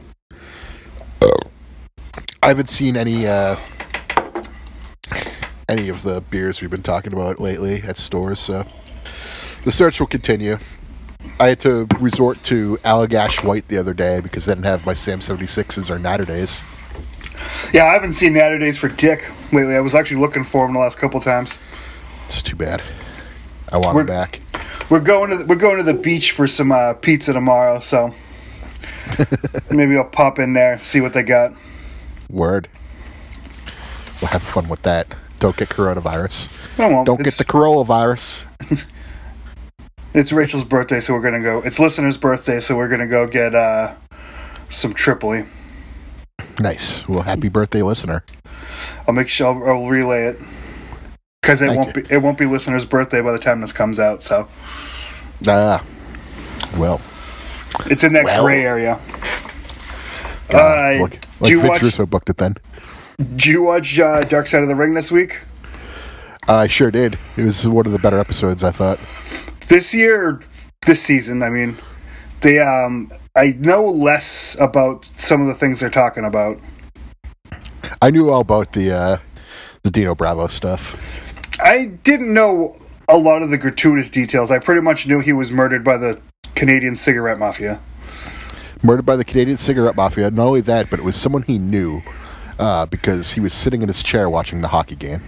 I 2.41 2.47
haven't 2.47 2.69
seen 2.69 2.97
any 2.97 3.27
uh, 3.27 3.57
any 5.69 5.89
of 5.89 6.01
the 6.01 6.21
beers 6.21 6.61
we've 6.61 6.71
been 6.71 6.82
talking 6.82 7.13
about 7.13 7.39
lately 7.39 7.84
at 7.84 7.97
stores, 7.97 8.39
so 8.39 8.65
the 9.65 9.71
search 9.71 9.99
will 9.99 10.07
continue. 10.07 10.57
I 11.41 11.47
had 11.47 11.59
to 11.61 11.87
resort 11.99 12.43
to 12.43 12.77
Allagash 12.83 13.43
White 13.43 13.67
the 13.67 13.77
other 13.79 13.95
day 13.95 14.19
because 14.19 14.47
I 14.47 14.51
didn't 14.51 14.65
have 14.65 14.85
my 14.85 14.93
Sam 14.93 15.21
76s 15.21 15.89
or 15.89 15.97
Natterdays. 15.97 16.61
Yeah, 17.73 17.85
I 17.85 17.93
haven't 17.93 18.13
seen 18.13 18.35
Natterdays 18.35 18.77
for 18.77 18.89
Dick 18.89 19.27
lately. 19.51 19.75
I 19.75 19.79
was 19.79 19.95
actually 19.95 20.21
looking 20.21 20.43
for 20.43 20.67
him 20.67 20.73
the 20.73 20.79
last 20.79 20.99
couple 20.99 21.19
times. 21.19 21.57
It's 22.27 22.43
too 22.43 22.55
bad. 22.55 22.83
I 23.69 23.77
want 23.77 23.95
We're- 23.95 24.05
them 24.05 24.15
back. 24.15 24.39
We're 24.91 24.99
going 24.99 25.31
to 25.31 25.37
the, 25.37 25.45
we're 25.45 25.55
going 25.55 25.77
to 25.77 25.83
the 25.83 25.95
beach 25.95 26.31
for 26.33 26.47
some 26.47 26.71
uh, 26.71 26.93
pizza 26.93 27.33
tomorrow, 27.33 27.79
so 27.79 28.13
maybe 29.71 29.97
I'll 29.97 30.03
pop 30.03 30.37
in 30.37 30.53
there 30.53 30.79
see 30.79 31.01
what 31.01 31.13
they 31.13 31.23
got. 31.23 31.53
Word. 32.29 32.67
We'll 34.21 34.29
have 34.29 34.43
fun 34.43 34.67
with 34.69 34.83
that. 34.83 35.07
Don't 35.39 35.57
get 35.57 35.69
coronavirus. 35.69 36.49
Oh, 36.77 36.87
well, 36.89 37.03
Don't 37.05 37.21
it's, 37.21 37.37
get 37.37 37.37
the 37.37 37.51
coronavirus. 37.51 38.41
It's 40.14 40.32
Rachel's 40.34 40.64
birthday, 40.66 40.99
so 40.99 41.14
we're 41.14 41.22
gonna 41.22 41.41
go. 41.41 41.59
It's 41.62 41.80
listener's 41.80 42.18
birthday, 42.18 42.59
so 42.59 42.76
we're 42.76 42.89
gonna 42.89 43.07
go 43.07 43.28
get 43.28 43.55
uh, 43.55 43.93
some 44.70 44.93
Tripoli. 44.93 45.45
Nice. 46.59 47.07
Well, 47.07 47.22
happy 47.24 47.47
birthday, 47.47 47.82
listener. 47.82 48.24
I'll 49.07 49.14
make 49.14 49.30
sure 49.30 49.47
I'll, 49.47 49.70
I'll 49.84 49.88
relay 49.88 50.26
it 50.26 50.39
because 51.41 51.62
it 51.62 51.68
Thank 51.68 51.78
won't 51.80 51.95
you. 51.95 52.03
be 52.03 52.14
it 52.14 52.18
won't 52.22 52.38
be 52.38 52.45
listener's 52.45 52.84
birthday 52.84 53.22
by 53.22 53.32
the 53.32 53.39
time 53.39 53.62
this 53.62 53.72
comes 53.72 53.99
out. 53.99 54.22
So 54.22 54.47
Ah. 55.47 55.84
well. 56.78 56.99
it's 57.86 58.03
in 58.03 58.12
that 58.14 58.26
Well. 58.26 58.43
gray 58.43 58.66
area. 58.66 58.99
Uh, 60.53 60.57
Uh, 60.57 60.97
look, 60.99 61.12
do 61.12 61.18
like 61.39 61.51
you 61.51 61.62
Vince 61.62 61.72
watch? 61.76 61.82
Russo 61.84 62.05
booked 62.05 62.30
it 62.30 62.38
then. 62.38 62.55
Did 63.18 63.45
you 63.45 63.62
watch 63.64 63.97
uh, 63.97 64.22
Dark 64.26 64.47
Side 64.47 64.62
of 64.62 64.68
the 64.68 64.76
Ring 64.76 64.93
this 64.93 65.09
week? 65.09 65.39
I 66.49 66.68
sure 66.68 66.91
did. 66.91 67.18
It 67.38 67.43
was 67.45 67.66
one 67.66 67.86
of 67.86 67.93
the 67.93 67.99
better 67.99 68.20
episodes, 68.20 68.62
I 68.64 68.72
thought. 68.72 68.99
This 69.68 69.93
year, 69.93 70.41
this 70.86 71.01
season. 71.01 71.43
I 71.43 71.49
mean, 71.49 71.78
they 72.41 72.59
um. 72.59 73.12
I 73.34 73.55
know 73.59 73.86
less 73.86 74.57
about 74.59 75.05
some 75.16 75.41
of 75.41 75.47
the 75.47 75.55
things 75.55 75.80
they're 75.80 75.89
talking 75.89 76.26
about. 76.26 76.59
I 78.01 78.09
knew 78.12 78.30
all 78.30 78.41
about 78.41 78.74
the 78.74 78.91
uh, 78.91 79.18
the 79.84 79.91
Dino 79.91 80.16
Bravo 80.16 80.47
stuff. 80.47 80.99
I 81.62 81.86
didn't 82.03 82.34
know 82.34 82.76
a 83.07 83.18
lot 83.18 83.41
of 83.41 83.49
the 83.49 83.57
gratuitous 83.57 84.09
details. 84.09 84.51
I 84.51 84.59
pretty 84.59 84.82
much 84.82 85.07
knew 85.07 85.20
he 85.20 85.34
was 85.34 85.51
murdered 85.51 85.84
by 85.84 85.97
the 85.97 86.20
Canadian 86.55 86.95
cigarette 86.95 87.39
mafia. 87.39 87.80
Murdered 88.84 89.05
by 89.05 89.16
the 89.16 89.26
Canadian 89.26 89.57
cigarette 89.57 89.95
mafia. 89.95 90.32
Not 90.32 90.47
only 90.47 90.62
that, 90.62 90.89
but 90.89 90.99
it 90.99 91.03
was 91.03 91.16
someone 91.16 91.43
he 91.43 91.57
knew 91.57 92.01
uh, 92.59 92.86
because 92.86 93.34
he 93.34 93.39
was 93.39 93.53
sitting 93.53 93.82
in 93.82 93.88
his 93.88 94.01
chair 94.03 94.30
watching 94.30 94.62
the 94.62 94.70
hockey 94.70 94.95
game, 94.95 95.22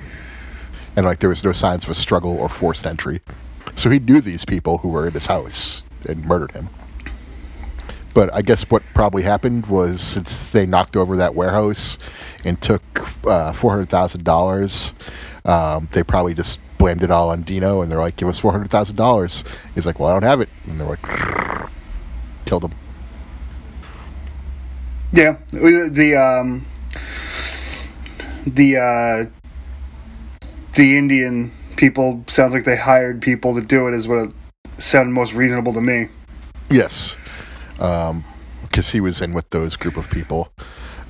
and 0.95 1.05
like 1.05 1.19
there 1.19 1.29
was 1.29 1.43
no 1.43 1.51
signs 1.51 1.83
of 1.83 1.89
a 1.89 1.95
struggle 1.95 2.37
or 2.37 2.49
forced 2.49 2.85
entry. 2.85 3.21
So 3.75 3.89
he 3.89 3.99
knew 3.99 4.21
these 4.21 4.45
people 4.45 4.79
who 4.79 4.89
were 4.89 5.07
in 5.07 5.13
his 5.13 5.25
house 5.25 5.83
and 6.07 6.25
murdered 6.25 6.51
him. 6.51 6.69
But 8.13 8.31
I 8.33 8.43
guess 8.43 8.69
what 8.69 8.83
probably 8.93 9.23
happened 9.23 9.65
was 9.65 9.99
since 9.99 10.47
they 10.47 10.65
knocked 10.65 10.95
over 10.95 11.17
that 11.17 11.33
warehouse 11.33 11.97
and 12.45 12.61
took 12.61 12.83
uh, 13.25 13.53
four 13.53 13.71
hundred 13.71 13.89
thousand 13.89 14.23
dollars, 14.23 14.93
um, 15.45 15.89
they 15.91 16.03
probably 16.03 16.35
just 16.35 16.59
blamed 16.77 17.03
it 17.03 17.09
all 17.09 17.29
on 17.29 17.41
Dino, 17.41 17.81
and 17.81 17.91
they're 17.91 17.99
like, 17.99 18.15
"Give 18.15 18.27
us 18.27 18.37
four 18.37 18.51
hundred 18.51 18.69
thousand 18.69 18.97
dollars." 18.97 19.43
He's 19.73 19.87
like, 19.87 19.99
"Well, 19.99 20.09
I 20.09 20.13
don't 20.13 20.23
have 20.23 20.41
it," 20.41 20.49
and 20.65 20.79
they're 20.79 20.87
like, 20.87 21.69
"Killed 22.45 22.65
him." 22.65 22.73
Yeah, 25.11 25.37
the 25.51 26.15
um, 26.15 26.65
the 28.45 28.77
uh, 28.77 29.25
the 30.75 30.97
Indian 30.97 31.51
people 31.75 32.23
sounds 32.27 32.53
like 32.53 32.65
they 32.65 32.77
hired 32.77 33.21
people 33.21 33.55
to 33.55 33.61
do 33.61 33.87
it. 33.87 33.93
Is 33.93 34.07
what 34.07 34.19
it 34.19 34.33
sounded 34.77 35.11
most 35.11 35.33
reasonable 35.33 35.73
to 35.73 35.81
me. 35.81 36.09
Yes, 36.69 37.15
because 37.77 38.91
he 38.91 38.99
was 38.99 39.21
in 39.21 39.33
with 39.33 39.49
those 39.49 39.75
group 39.75 39.97
of 39.97 40.09
people. 40.09 40.49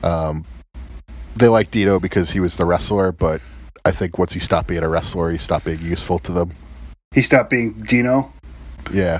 Um, 0.03 0.45
they 1.36 1.47
like 1.47 1.72
Dino 1.72 1.99
because 1.99 2.32
he 2.32 2.39
was 2.39 2.57
the 2.57 2.66
wrestler, 2.66 3.11
but 3.11 3.41
I 3.86 3.91
think 3.91 4.18
once 4.18 4.34
he 4.34 4.39
stopped 4.39 4.68
being 4.68 4.84
a 4.84 4.89
wrestler, 4.89 5.32
he 5.32 5.38
stopped 5.38 5.66
being 5.66 5.82
useful 5.82 6.20
to 6.20 6.32
them. 6.32 6.53
He 7.11 7.22
stopped 7.22 7.49
being 7.49 7.74
Dino. 7.84 8.32
Yeah, 8.91 9.20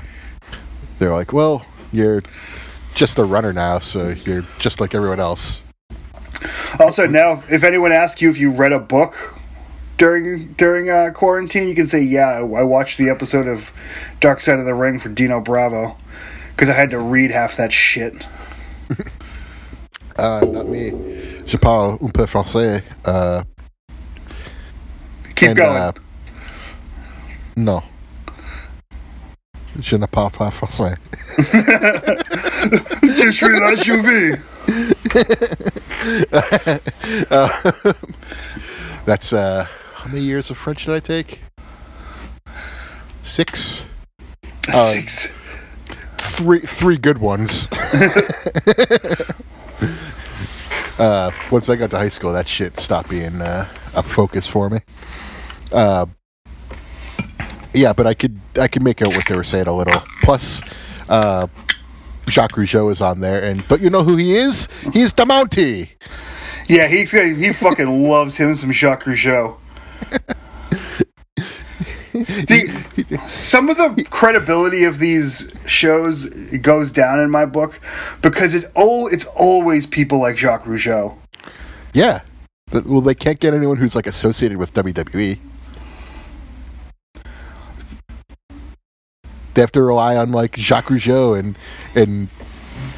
they're 0.98 1.12
like, 1.12 1.32
"Well, 1.32 1.64
you're 1.92 2.22
just 2.94 3.18
a 3.18 3.24
runner 3.24 3.52
now, 3.52 3.78
so 3.78 4.10
you're 4.10 4.44
just 4.58 4.80
like 4.80 4.94
everyone 4.94 5.20
else." 5.20 5.60
Also, 6.78 7.06
now 7.06 7.42
if 7.48 7.62
anyone 7.62 7.92
asks 7.92 8.20
you 8.20 8.28
if 8.28 8.38
you 8.38 8.50
read 8.50 8.72
a 8.72 8.80
book 8.80 9.38
during 9.96 10.52
during 10.54 10.90
uh, 10.90 11.10
quarantine, 11.12 11.68
you 11.68 11.74
can 11.74 11.86
say, 11.86 12.00
"Yeah, 12.00 12.38
I 12.38 12.62
watched 12.62 12.98
the 12.98 13.10
episode 13.10 13.46
of 13.46 13.70
Dark 14.20 14.40
Side 14.40 14.58
of 14.58 14.64
the 14.64 14.74
Ring 14.74 14.98
for 14.98 15.08
Dino 15.08 15.40
Bravo." 15.40 15.96
Because 16.50 16.68
I 16.68 16.74
had 16.74 16.90
to 16.90 17.00
read 17.00 17.32
half 17.32 17.56
that 17.56 17.72
shit. 17.72 18.26
Uh, 20.16 20.46
not 20.46 20.68
me. 20.68 20.92
Je 21.46 21.58
parle 21.58 21.98
un 22.00 22.10
peu 22.10 22.26
français. 22.26 22.82
Uh, 23.04 23.42
Keep 25.34 25.48
and, 25.48 25.56
going. 25.56 25.76
uh, 25.76 25.92
non. 27.56 27.82
Je 29.80 29.96
ne 29.96 30.06
parle 30.06 30.30
pas 30.30 30.52
français. 30.52 30.96
Je 33.16 33.32
suis 33.32 33.58
la 33.58 33.74
cheville. 33.74 34.38
That's 39.04 39.32
uh, 39.32 39.66
how 40.04 40.10
many 40.10 40.22
years 40.22 40.50
of 40.50 40.58
French 40.58 40.84
did 40.84 40.94
I 40.94 41.00
take? 41.00 41.40
Six. 43.22 43.84
Uh, 44.68 44.86
Six. 44.90 45.32
Three, 46.18 46.60
three 46.60 46.98
good 46.98 47.16
ones. 47.16 47.68
uh, 50.98 51.30
once 51.50 51.70
I 51.70 51.76
got 51.76 51.90
to 51.92 51.96
high 51.96 52.08
school, 52.08 52.34
that 52.34 52.46
shit 52.46 52.78
stopped 52.78 53.08
being 53.08 53.40
uh, 53.40 53.66
a 53.94 54.02
focus 54.02 54.46
for 54.46 54.68
me. 54.68 54.80
Uh, 55.72 56.04
yeah, 57.72 57.94
but 57.94 58.06
I 58.06 58.12
could 58.12 58.38
I 58.60 58.68
could 58.68 58.82
make 58.82 59.00
out 59.00 59.08
what 59.08 59.26
they 59.26 59.34
were 59.34 59.42
saying 59.42 59.68
a 59.68 59.74
little. 59.74 60.02
Plus, 60.22 60.60
uh, 61.08 61.46
Jacques 62.28 62.52
Rougeau 62.52 62.92
is 62.92 63.00
on 63.00 63.20
there, 63.20 63.42
and 63.42 63.66
don't 63.68 63.80
you 63.80 63.88
know 63.88 64.02
who 64.02 64.16
he 64.16 64.36
is? 64.36 64.68
He's 64.92 65.14
the 65.14 65.24
Mountie. 65.24 65.88
Yeah, 66.68 66.88
he's 66.88 67.10
he 67.12 67.54
fucking 67.54 68.06
loves 68.06 68.36
him 68.36 68.54
some 68.54 68.70
Jacques 68.70 69.04
Rougeau. 69.04 69.56
The, 72.14 73.20
some 73.26 73.68
of 73.68 73.76
the 73.76 74.04
credibility 74.08 74.84
of 74.84 75.00
these 75.00 75.50
shows 75.66 76.26
goes 76.26 76.92
down 76.92 77.18
in 77.18 77.28
my 77.28 77.44
book 77.44 77.80
because 78.22 78.54
it's 78.54 78.66
all 78.76 79.08
it's 79.08 79.24
always 79.24 79.84
people 79.84 80.20
like 80.20 80.38
Jacques 80.38 80.64
Rougeau. 80.64 81.16
Yeah. 81.92 82.20
Well, 82.72 83.00
they 83.00 83.16
can't 83.16 83.40
get 83.40 83.52
anyone 83.52 83.78
who's 83.78 83.96
like 83.96 84.06
associated 84.06 84.58
with 84.58 84.72
WWE. 84.74 85.38
They 89.54 89.60
have 89.60 89.72
to 89.72 89.82
rely 89.82 90.16
on 90.16 90.30
like 90.30 90.56
Jacques 90.56 90.86
Rougeau 90.86 91.36
and 91.36 91.58
and 91.96 92.28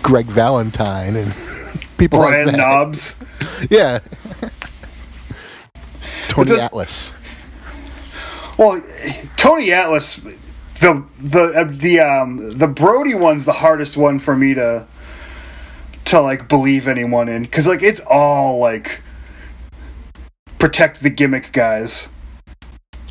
Greg 0.02 0.26
Valentine 0.26 1.16
and 1.16 1.34
people 1.98 2.18
Brian 2.18 2.46
like 2.46 2.56
that. 2.56 2.58
Knobbs. 2.58 3.16
Yeah. 3.70 4.00
Tony 6.36 6.50
does- 6.50 6.60
Atlas. 6.62 7.12
Well, 8.58 8.82
Tony 9.36 9.72
Atlas, 9.72 10.16
the 10.80 11.04
the 11.20 11.42
uh, 11.54 11.64
the 11.70 12.00
um 12.00 12.56
the 12.58 12.66
Brody 12.66 13.14
one's 13.14 13.44
the 13.44 13.52
hardest 13.52 13.96
one 13.96 14.18
for 14.18 14.34
me 14.34 14.54
to 14.54 14.86
to 16.06 16.20
like 16.20 16.48
believe 16.48 16.88
anyone 16.88 17.28
in 17.28 17.42
because 17.42 17.66
like 17.66 17.82
it's 17.82 18.00
all 18.00 18.58
like 18.58 19.00
protect 20.58 21.02
the 21.02 21.10
gimmick 21.10 21.52
guys. 21.52 22.08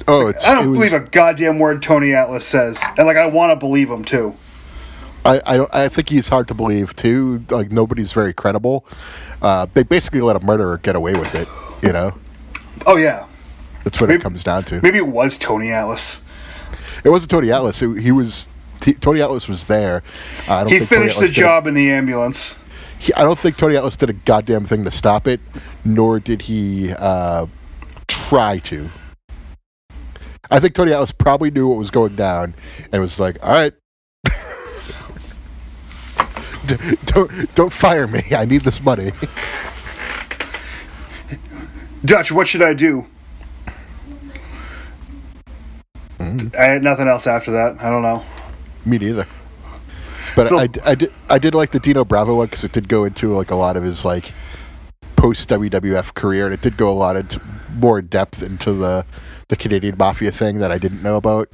Oh, 0.08 0.28
it's, 0.28 0.46
I 0.46 0.54
don't 0.54 0.70
was- 0.72 0.78
believe 0.78 0.94
a 0.94 1.00
goddamn 1.00 1.60
word 1.60 1.82
Tony 1.82 2.14
Atlas 2.14 2.46
says, 2.46 2.84
and 2.98 3.06
like 3.08 3.18
I 3.18 3.26
want 3.28 3.52
to 3.52 3.56
believe 3.56 3.90
him 3.90 4.04
too. 4.04 4.36
I, 5.24 5.42
I 5.46 5.58
don't. 5.58 5.74
I 5.74 5.90
think 5.90 6.10
he's 6.10 6.28
hard 6.28 6.48
to 6.50 6.54
believe 6.54 6.96
too. 6.96 7.44
Like 7.50 7.72
nobody's 7.72 8.12
very 8.12 8.34
credible. 8.34 8.86
Uh, 9.42 9.66
they 9.74 9.82
basically 9.84 10.22
let 10.22 10.36
a 10.36 10.40
murderer 10.40 10.78
get 10.78 10.96
away 10.96 11.14
with 11.14 11.34
it. 11.34 11.48
You 11.82 11.92
know, 11.94 12.14
Oh 12.86 12.96
yeah, 12.98 13.26
that's 13.84 14.00
what 14.02 14.08
Maybe- 14.10 14.20
it 14.20 14.24
comes 14.24 14.44
down 14.44 14.64
to. 14.66 14.82
maybe 14.82 14.98
it 14.98 15.08
was 15.08 15.38
Tony 15.38 15.72
Atlas. 15.72 16.20
It 17.04 17.10
wasn't 17.10 17.32
Tony 17.32 17.52
Atlas. 17.52 17.82
It, 17.82 18.00
he 18.00 18.12
was. 18.12 18.50
Tony 19.00 19.22
Atlas 19.22 19.48
was 19.48 19.66
there. 19.66 20.04
Uh, 20.48 20.54
I 20.56 20.60
don't 20.64 20.72
He 20.74 20.78
think 20.80 20.90
finished 20.90 21.20
the 21.20 21.28
job 21.28 21.66
in 21.66 21.74
the 21.74 21.90
ambulance. 21.92 22.56
he, 23.00 23.12
I 23.16 23.24
don't 23.24 23.38
think 23.40 23.58
Tony 23.58 23.76
Atlas 23.76 23.96
did 23.98 24.10
a 24.10 24.14
goddamn 24.14 24.66
thing 24.66 24.84
to 24.84 24.92
stop 24.92 25.28
it, 25.28 25.40
nor 25.84 26.20
did 26.20 26.44
he 26.44 26.92
uh, 26.94 27.48
try 28.08 28.60
to. 28.60 28.90
I 30.52 30.60
think 30.60 30.76
Tony 30.76 30.94
Atlas 30.94 31.12
probably 31.12 31.50
knew 31.50 31.68
what 31.68 31.78
was 31.78 31.90
going 31.90 32.16
down 32.16 32.54
and 32.92 33.02
was 33.02 33.20
like, 33.20 33.38
"All 33.42 33.50
right, 33.52 33.74
don't 37.06 37.56
don't 37.56 37.74
fire 37.74 38.08
me. 38.08 38.24
I 38.32 38.46
need 38.46 38.62
this 38.62 38.82
money." 38.82 39.12
Dutch, 42.06 42.32
what 42.32 42.48
should 42.48 42.62
I 42.62 42.74
do? 42.74 43.06
Mm. 46.20 46.56
I 46.56 46.66
had 46.66 46.84
nothing 46.84 47.08
else 47.08 47.28
after 47.28 47.52
that. 47.52 47.82
I 47.82 47.90
don't 47.90 48.02
know. 48.02 48.24
Me 48.86 48.98
neither. 48.98 49.28
But 50.36 50.48
So- 50.48 50.60
I, 50.60 50.68
I 50.84 50.96
did 50.96 51.14
I 51.30 51.40
did 51.40 51.56
like 51.56 51.72
the 51.72 51.80
Dino 51.80 52.06
Bravo 52.06 52.36
one 52.36 52.48
because 52.48 52.64
it 52.64 52.72
did 52.72 52.88
go 52.88 53.04
into 53.06 53.34
like 53.36 53.52
a 53.52 53.56
lot 53.56 53.78
of 53.78 53.84
his 53.84 54.06
like 54.06 54.34
post 55.16 55.50
WWF 55.50 56.14
career, 56.14 56.46
and 56.46 56.54
it 56.54 56.62
did 56.62 56.78
go 56.78 56.90
a 56.90 56.94
lot 56.94 57.16
into 57.16 57.42
more 57.78 58.02
depth 58.02 58.44
into 58.44 58.74
the 58.74 59.06
the 59.48 59.56
Canadian 59.56 59.96
Mafia 59.98 60.32
thing 60.32 60.60
that 60.60 60.72
I 60.72 60.78
didn't 60.78 61.02
know 61.04 61.16
about. 61.16 61.50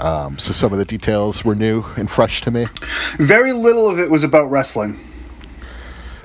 Um, 0.00 0.38
so 0.38 0.52
some 0.52 0.72
of 0.72 0.78
the 0.78 0.84
details 0.84 1.44
were 1.44 1.54
new 1.54 1.84
and 1.96 2.10
fresh 2.10 2.40
to 2.42 2.50
me. 2.50 2.66
Very 3.18 3.52
little 3.52 3.88
of 3.88 3.98
it 3.98 4.10
was 4.10 4.24
about 4.24 4.50
wrestling. 4.50 4.98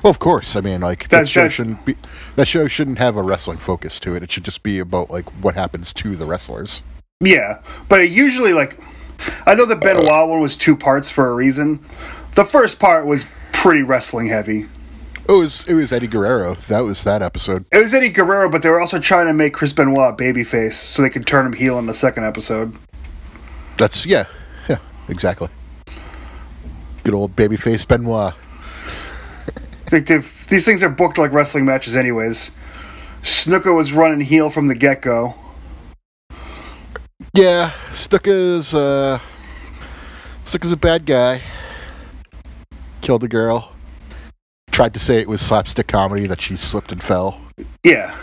Well, 0.06 0.12
of 0.12 0.20
course. 0.20 0.56
I 0.56 0.62
mean, 0.62 0.82
like 0.82 1.06
that 1.06 1.10
That's- 1.10 1.30
show 1.30 1.50
shouldn't 1.50 1.84
be 1.84 1.96
that 2.36 2.48
show 2.48 2.68
shouldn't 2.68 3.00
have 3.00 3.16
a 3.16 3.24
wrestling 3.24 3.58
focus 3.58 4.00
to 4.02 4.14
it. 4.14 4.22
It 4.22 4.32
should 4.32 4.46
just 4.46 4.62
be 4.62 4.78
about 4.78 5.10
like 5.10 5.28
what 5.44 5.56
happens 5.56 5.92
to 5.94 6.16
the 6.16 6.28
wrestlers. 6.28 6.84
Yeah, 7.22 7.58
but 7.90 8.02
it 8.02 8.12
usually 8.12 8.54
like 8.54 8.78
I 9.48 9.56
know 9.56 9.66
the 9.66 9.76
Benoit 9.76 10.08
uh, 10.08 10.28
one 10.28 10.42
was 10.42 10.56
two 10.56 10.76
parts 10.76 11.10
for 11.10 11.28
a 11.30 11.34
reason. 11.34 11.80
The 12.36 12.46
first 12.46 12.80
part 12.80 13.08
was 13.08 13.26
pretty 13.52 13.82
wrestling 13.82 14.28
heavy. 14.28 14.68
It 15.28 15.32
was 15.32 15.66
it 15.68 15.74
was 15.74 15.92
Eddie 15.92 16.06
Guerrero. 16.06 16.54
That 16.68 16.82
was 16.82 17.04
that 17.04 17.24
episode. 17.24 17.66
It 17.72 17.80
was 17.80 17.92
Eddie 17.96 18.10
Guerrero, 18.10 18.48
but 18.48 18.62
they 18.62 18.70
were 18.70 18.80
also 18.80 19.00
trying 19.00 19.26
to 19.26 19.34
make 19.34 19.56
Chris 19.56 19.74
Benoit 19.74 20.14
a 20.14 20.16
babyface 20.24 20.74
so 20.74 21.02
they 21.02 21.10
could 21.10 21.26
turn 21.26 21.48
him 21.48 21.54
heel 21.54 21.80
in 21.80 21.88
the 21.88 21.96
second 21.96 22.26
episode. 22.26 22.78
That's 23.80 24.06
yeah, 24.06 24.26
yeah, 24.70 24.78
exactly. 25.10 25.50
Good 27.04 27.16
old 27.16 27.36
babyface 27.36 27.88
Benoit. 27.88 28.36
Like 29.92 30.08
these 30.48 30.66
things 30.66 30.82
are 30.84 30.90
booked 30.90 31.18
like 31.18 31.32
wrestling 31.32 31.66
matches, 31.66 31.96
anyways. 31.96 32.52
Snuka 33.22 33.76
was 33.76 33.92
running 33.92 34.22
heel 34.22 34.50
from 34.50 34.68
the 34.68 34.76
get 34.76 35.02
go. 35.02 35.34
Yeah, 37.34 37.72
Snuka's 37.92 38.74
uh 38.74 39.20
Snuka's 40.46 40.72
a 40.72 40.78
bad 40.78 41.06
guy. 41.06 41.42
Killed 43.02 43.24
a 43.24 43.28
girl. 43.28 43.72
Tried 44.72 44.94
to 44.94 45.00
say 45.00 45.20
it 45.20 45.28
was 45.28 45.42
slapstick 45.42 45.88
comedy 45.88 46.28
that 46.28 46.42
she 46.42 46.58
slipped 46.58 46.92
and 46.92 47.02
fell. 47.02 47.40
Yeah. 47.84 48.16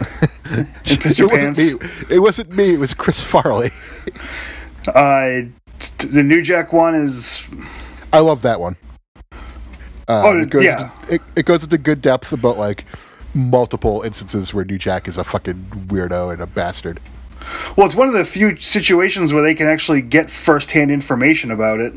and 0.44 0.68
pissed 0.84 1.18
her 1.18 1.24
it 1.24 1.30
wasn't 1.30 1.56
pants. 1.56 1.58
me. 1.58 1.88
It 2.10 2.18
wasn't 2.18 2.50
me. 2.50 2.74
It 2.74 2.78
was 2.78 2.94
Chris 2.94 3.22
Farley. 3.22 3.70
Uh, 4.88 5.42
the 5.98 6.22
New 6.22 6.42
Jack 6.42 6.72
one 6.72 6.94
is 6.94 7.42
I 8.12 8.20
love 8.20 8.42
that 8.42 8.60
one. 8.60 8.76
Uh, 10.08 10.22
Oh, 10.26 10.38
it 10.38 10.50
goes 10.50 10.64
yeah. 10.64 10.90
Into, 11.02 11.14
it, 11.14 11.22
it 11.36 11.46
goes 11.46 11.62
into 11.64 11.78
good 11.78 12.00
depth 12.02 12.32
about 12.32 12.58
like 12.58 12.84
multiple 13.34 14.02
instances 14.02 14.52
where 14.54 14.64
New 14.64 14.78
Jack 14.78 15.08
is 15.08 15.16
a 15.16 15.24
fucking 15.24 15.86
weirdo 15.88 16.32
and 16.32 16.40
a 16.42 16.46
bastard. 16.46 17.00
well, 17.76 17.86
it's 17.86 17.96
one 17.96 18.08
of 18.08 18.14
the 18.14 18.24
few 18.24 18.56
situations 18.56 19.32
where 19.32 19.42
they 19.42 19.54
can 19.54 19.66
actually 19.66 20.00
get 20.02 20.30
first-hand 20.30 20.90
information 20.90 21.50
about 21.50 21.80
it. 21.80 21.92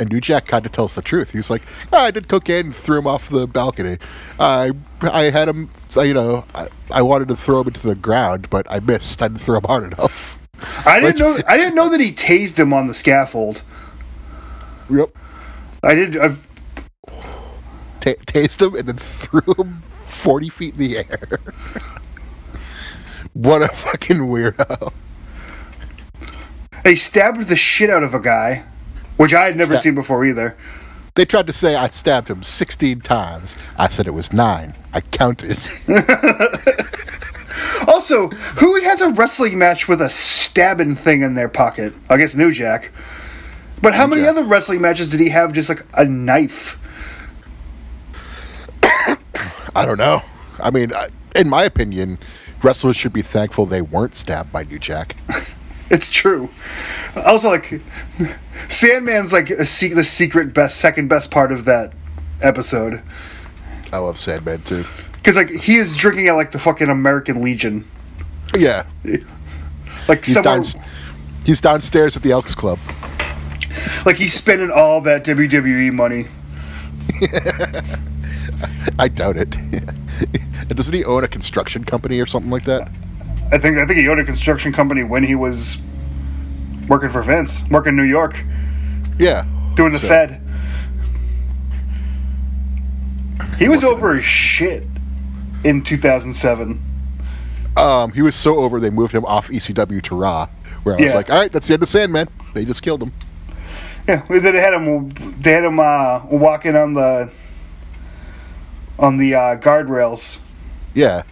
And 0.00 0.12
New 0.12 0.20
Jack 0.20 0.46
kind 0.46 0.64
of 0.64 0.70
tells 0.70 0.94
the 0.94 1.02
truth. 1.02 1.32
He's 1.32 1.50
like, 1.50 1.62
"Ah, 1.92 2.04
I 2.04 2.10
did 2.12 2.28
cocaine 2.28 2.66
and 2.66 2.74
threw 2.76 2.98
him 2.98 3.06
off 3.08 3.28
the 3.30 3.48
balcony. 3.48 3.98
I 4.38 4.70
I 5.02 5.24
had 5.30 5.48
him, 5.48 5.70
you 5.96 6.14
know, 6.14 6.44
I, 6.54 6.68
I 6.92 7.02
wanted 7.02 7.26
to 7.28 7.36
throw 7.36 7.62
him 7.62 7.66
into 7.66 7.84
the 7.84 7.96
ground, 7.96 8.48
but 8.48 8.64
I 8.70 8.78
missed. 8.78 9.20
I 9.22 9.26
didn't 9.26 9.40
throw 9.40 9.58
him 9.58 9.64
hard 9.64 9.92
enough. 9.92 10.38
I 10.86 11.00
didn't 11.00 11.14
Which- 11.14 11.18
know. 11.38 11.42
I 11.48 11.56
didn't 11.56 11.74
know 11.74 11.88
that 11.88 11.98
he 11.98 12.12
tased 12.12 12.56
him 12.60 12.72
on 12.72 12.86
the 12.86 12.94
scaffold. 12.94 13.62
Yep. 14.88 15.10
I 15.82 15.94
did. 15.94 16.16
I, 16.16 16.34
Ta 18.00 18.12
tased 18.26 18.62
him 18.62 18.74
and 18.74 18.88
then 18.88 18.96
threw 18.96 19.54
them 19.54 19.82
40 20.04 20.48
feet 20.48 20.74
in 20.74 20.78
the 20.78 20.98
air. 20.98 21.28
what 23.32 23.62
a 23.62 23.68
fucking 23.68 24.18
weirdo. 24.18 24.92
they 26.84 26.94
stabbed 26.94 27.48
the 27.48 27.56
shit 27.56 27.90
out 27.90 28.02
of 28.02 28.14
a 28.14 28.20
guy, 28.20 28.64
which 29.16 29.34
I 29.34 29.44
had 29.44 29.56
never 29.56 29.74
Stab- 29.74 29.82
seen 29.82 29.94
before 29.94 30.24
either. 30.24 30.56
They 31.14 31.24
tried 31.24 31.48
to 31.48 31.52
say 31.52 31.74
I 31.74 31.88
stabbed 31.88 32.28
him 32.30 32.44
16 32.44 33.00
times. 33.00 33.56
I 33.76 33.88
said 33.88 34.06
it 34.06 34.12
was 34.12 34.32
nine. 34.32 34.74
I 34.92 35.00
counted. 35.00 35.58
Also, 37.86 38.28
who 38.28 38.80
has 38.82 39.00
a 39.00 39.10
wrestling 39.10 39.58
match 39.58 39.88
with 39.88 40.00
a 40.00 40.10
stabbing 40.10 40.94
thing 40.94 41.22
in 41.22 41.34
their 41.34 41.48
pocket? 41.48 41.94
I 42.08 42.16
guess 42.16 42.34
New 42.34 42.52
Jack. 42.52 42.90
But 43.80 43.94
how 43.94 44.06
many 44.06 44.24
other 44.26 44.42
wrestling 44.42 44.80
matches 44.80 45.08
did 45.08 45.20
he 45.20 45.28
have 45.28 45.52
just 45.52 45.68
like 45.68 45.84
a 45.94 46.04
knife? 46.04 46.76
I 48.82 49.84
don't 49.86 49.98
know. 49.98 50.22
I 50.58 50.70
mean, 50.70 50.92
in 51.36 51.48
my 51.48 51.62
opinion, 51.64 52.18
wrestlers 52.62 52.96
should 52.96 53.12
be 53.12 53.22
thankful 53.22 53.66
they 53.66 53.82
weren't 53.82 54.14
stabbed 54.14 54.52
by 54.52 54.64
New 54.64 54.78
Jack. 54.78 55.16
It's 55.90 56.10
true. 56.10 56.50
Also, 57.16 57.48
like 57.48 57.80
Sandman's 58.68 59.32
like 59.32 59.48
a 59.48 59.64
se- 59.64 59.94
the 59.94 60.04
secret 60.04 60.52
best, 60.52 60.76
second 60.76 61.08
best 61.08 61.30
part 61.30 61.50
of 61.50 61.64
that 61.64 61.94
episode 62.42 63.00
I 63.90 63.96
love 63.96 64.18
Sandman 64.20 64.60
too. 64.64 64.84
because 65.14 65.34
like 65.36 65.48
he 65.48 65.76
is 65.76 65.96
drinking 65.96 66.28
at 66.28 66.32
like 66.34 66.50
the 66.50 66.58
fucking 66.58 66.90
American 66.90 67.40
Legion, 67.40 67.86
Yeah, 68.54 68.84
like 70.08 70.26
he's, 70.26 70.34
somewhere, 70.34 70.60
down, 70.60 70.84
he's 71.46 71.62
downstairs 71.62 72.18
at 72.18 72.22
the 72.22 72.32
Elks 72.32 72.54
Club. 72.54 72.78
Like 74.06 74.16
he's 74.16 74.32
spending 74.34 74.70
all 74.70 75.00
that 75.02 75.24
WWE 75.24 75.92
money. 75.92 76.26
I 78.98 79.08
doubt 79.08 79.36
it. 79.36 79.56
Doesn't 80.68 80.92
he 80.94 81.04
own 81.04 81.24
a 81.24 81.28
construction 81.28 81.84
company 81.84 82.20
or 82.20 82.26
something 82.26 82.50
like 82.50 82.64
that? 82.64 82.90
I 83.50 83.58
think 83.58 83.78
I 83.78 83.86
think 83.86 83.98
he 83.98 84.08
owned 84.08 84.20
a 84.20 84.24
construction 84.24 84.72
company 84.72 85.02
when 85.04 85.22
he 85.24 85.34
was 85.34 85.78
working 86.88 87.10
for 87.10 87.22
Vince, 87.22 87.62
working 87.70 87.90
in 87.90 87.96
New 87.96 88.02
York, 88.04 88.42
Yeah. 89.18 89.44
doing 89.74 89.92
the 89.92 90.00
So- 90.00 90.08
Fed. 90.08 90.40
He 93.58 93.68
was 93.68 93.82
over 93.84 94.14
his 94.14 94.24
shit 94.24 94.84
in 95.64 95.82
2007. 95.82 96.80
Um, 97.76 98.12
he 98.12 98.22
was 98.22 98.34
so 98.34 98.56
over 98.58 98.80
they 98.80 98.90
moved 98.90 99.14
him 99.14 99.24
off 99.24 99.48
ECW 99.48 100.00
to 100.02 100.14
Raw, 100.14 100.48
where 100.82 100.96
I 100.96 101.00
was 101.00 101.10
Yeah. 101.10 101.16
like, 101.16 101.30
all 101.30 101.38
right, 101.40 101.50
that's 101.50 101.66
the 101.68 101.74
end 101.74 101.82
of 101.82 101.88
Sandman. 101.88 102.28
They 102.54 102.64
just 102.64 102.82
killed 102.82 103.02
him. 103.02 103.12
Yeah, 104.08 104.24
they 104.28 104.60
had 104.60 104.72
him. 104.72 105.10
They 105.40 105.52
had 105.52 105.64
him 105.64 105.78
uh, 105.78 106.24
walking 106.26 106.74
on 106.74 106.94
the 106.94 107.30
on 108.98 109.18
the 109.18 109.34
uh, 109.34 109.56
guardrails. 109.56 110.40
Yeah. 110.94 111.22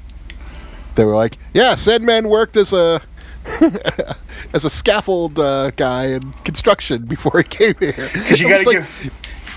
They 0.95 1.05
were 1.05 1.15
like, 1.15 1.39
yeah, 1.53 1.75
Sandman 1.75 2.29
worked 2.29 2.57
as 2.57 2.73
a 2.73 3.01
as 4.53 4.65
a 4.65 4.71
scaffold 4.71 5.39
uh, 5.39 5.71
guy 5.73 6.07
in 6.07 6.33
construction 6.45 7.05
before 7.05 7.39
he 7.39 7.45
came 7.45 7.75
here. 7.81 8.11
Because 8.13 8.41
you 8.41 8.49
gotta 8.49 8.67
like, 8.67 8.79
give. 8.79 9.13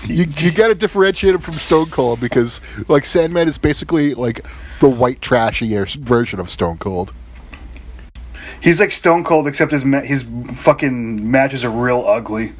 you 0.06 0.24
you 0.38 0.52
got 0.52 0.68
to 0.68 0.74
differentiate 0.74 1.34
him 1.34 1.40
from 1.40 1.54
Stone 1.54 1.90
Cold 1.90 2.20
because 2.20 2.60
like 2.88 3.04
Sandman 3.04 3.48
is 3.48 3.58
basically 3.58 4.14
like 4.14 4.44
the 4.80 4.88
white 4.88 5.20
trashy 5.20 5.74
version 6.00 6.40
of 6.40 6.50
Stone 6.50 6.78
Cold. 6.78 7.12
He's 8.60 8.80
like 8.80 8.92
Stone 8.92 9.24
Cold, 9.24 9.46
except 9.46 9.72
his 9.72 9.84
ma- 9.84 10.02
his 10.02 10.24
fucking 10.56 11.30
matches 11.30 11.64
are 11.64 11.70
real 11.70 12.04
ugly. 12.06 12.52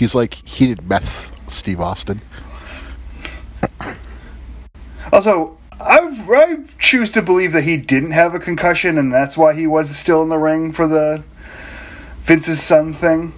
He's 0.00 0.14
like 0.14 0.32
heated 0.48 0.88
meth 0.88 1.30
Steve 1.46 1.78
Austin. 1.78 2.22
Also, 5.12 5.58
I 5.78 5.98
I 5.98 6.58
choose 6.78 7.12
to 7.12 7.20
believe 7.20 7.52
that 7.52 7.64
he 7.64 7.76
didn't 7.76 8.12
have 8.12 8.34
a 8.34 8.38
concussion, 8.38 8.96
and 8.96 9.12
that's 9.12 9.36
why 9.36 9.52
he 9.52 9.66
was 9.66 9.94
still 9.94 10.22
in 10.22 10.30
the 10.30 10.38
ring 10.38 10.72
for 10.72 10.86
the 10.88 11.22
Vince's 12.22 12.62
son 12.62 12.94
thing. 12.94 13.34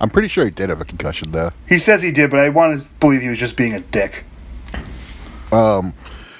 I'm 0.00 0.08
pretty 0.08 0.28
sure 0.28 0.46
he 0.46 0.50
did 0.50 0.70
have 0.70 0.80
a 0.80 0.86
concussion 0.86 1.30
though. 1.30 1.50
He 1.68 1.78
says 1.78 2.02
he 2.02 2.10
did, 2.10 2.30
but 2.30 2.40
I 2.40 2.48
want 2.48 2.80
to 2.80 2.88
believe 2.94 3.20
he 3.20 3.28
was 3.28 3.38
just 3.38 3.58
being 3.58 3.74
a 3.74 3.80
dick. 3.80 4.24
um 5.52 5.92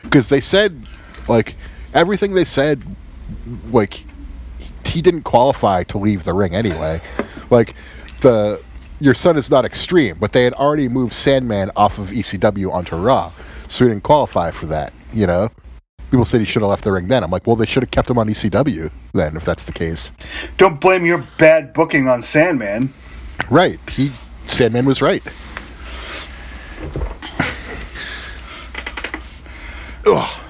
because 0.02 0.30
they 0.30 0.40
said 0.40 0.88
like 1.28 1.56
everything 1.92 2.32
they 2.32 2.44
said 2.46 2.82
like 3.70 4.02
he 4.86 5.02
didn't 5.02 5.24
qualify 5.24 5.84
to 5.84 5.98
leave 5.98 6.24
the 6.24 6.32
ring 6.32 6.54
anyway 6.54 7.02
like 7.50 7.74
the 8.22 8.58
your 9.02 9.14
son 9.14 9.36
is 9.36 9.50
not 9.50 9.64
extreme 9.64 10.16
but 10.20 10.32
they 10.32 10.44
had 10.44 10.52
already 10.54 10.88
moved 10.88 11.12
sandman 11.12 11.70
off 11.74 11.98
of 11.98 12.10
ecw 12.10 12.72
onto 12.72 12.94
raw 12.96 13.30
so 13.68 13.84
he 13.84 13.90
didn't 13.90 14.04
qualify 14.04 14.50
for 14.50 14.66
that 14.66 14.92
you 15.12 15.26
know 15.26 15.50
people 16.10 16.24
said 16.24 16.40
he 16.40 16.44
should 16.46 16.62
have 16.62 16.68
left 16.70 16.84
the 16.84 16.92
ring 16.92 17.08
then 17.08 17.24
i'm 17.24 17.30
like 17.30 17.44
well 17.46 17.56
they 17.56 17.66
should 17.66 17.82
have 17.82 17.90
kept 17.90 18.08
him 18.08 18.16
on 18.18 18.28
ecw 18.28 18.90
then 19.12 19.36
if 19.36 19.44
that's 19.44 19.64
the 19.64 19.72
case 19.72 20.12
Don't 20.56 20.80
blame 20.80 21.04
your 21.04 21.26
bad 21.38 21.72
booking 21.72 22.08
on 22.08 22.22
Sandman. 22.22 22.92
right 23.50 23.80
he 23.90 24.12
sandman 24.46 24.84
was 24.84 25.02
right 25.02 25.22
Ugh. 30.06 30.40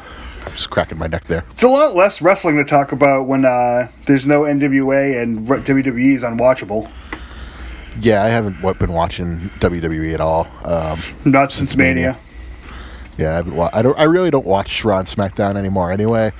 I'm 0.46 0.52
just 0.52 0.70
cracking 0.70 0.98
my 0.98 1.06
neck 1.06 1.24
there 1.24 1.44
It's 1.52 1.62
a 1.62 1.68
lot 1.68 1.94
less 1.94 2.20
wrestling 2.22 2.56
to 2.56 2.64
talk 2.64 2.92
about 2.92 3.26
when 3.26 3.44
uh, 3.44 3.88
there's 4.06 4.26
no 4.26 4.42
NWA 4.42 5.22
and 5.22 5.46
WWE 5.46 6.14
is 6.14 6.22
unwatchable. 6.22 6.90
Yeah, 8.00 8.22
I 8.22 8.28
haven't 8.28 8.60
been 8.78 8.92
watching 8.92 9.50
WWE 9.60 10.14
at 10.14 10.20
all. 10.20 10.48
Um, 10.64 10.98
Not 11.24 11.52
since 11.52 11.76
Mania. 11.76 12.16
Yeah, 13.18 13.32
I 13.32 13.34
haven't. 13.34 13.54
Wa- 13.56 13.70
I 13.72 13.82
don't. 13.82 13.98
I 13.98 14.04
really 14.04 14.30
don't 14.30 14.46
watch 14.46 14.84
Raw 14.84 14.98
and 14.98 15.06
SmackDown 15.06 15.56
anymore. 15.56 15.92
Anyway, 15.92 16.32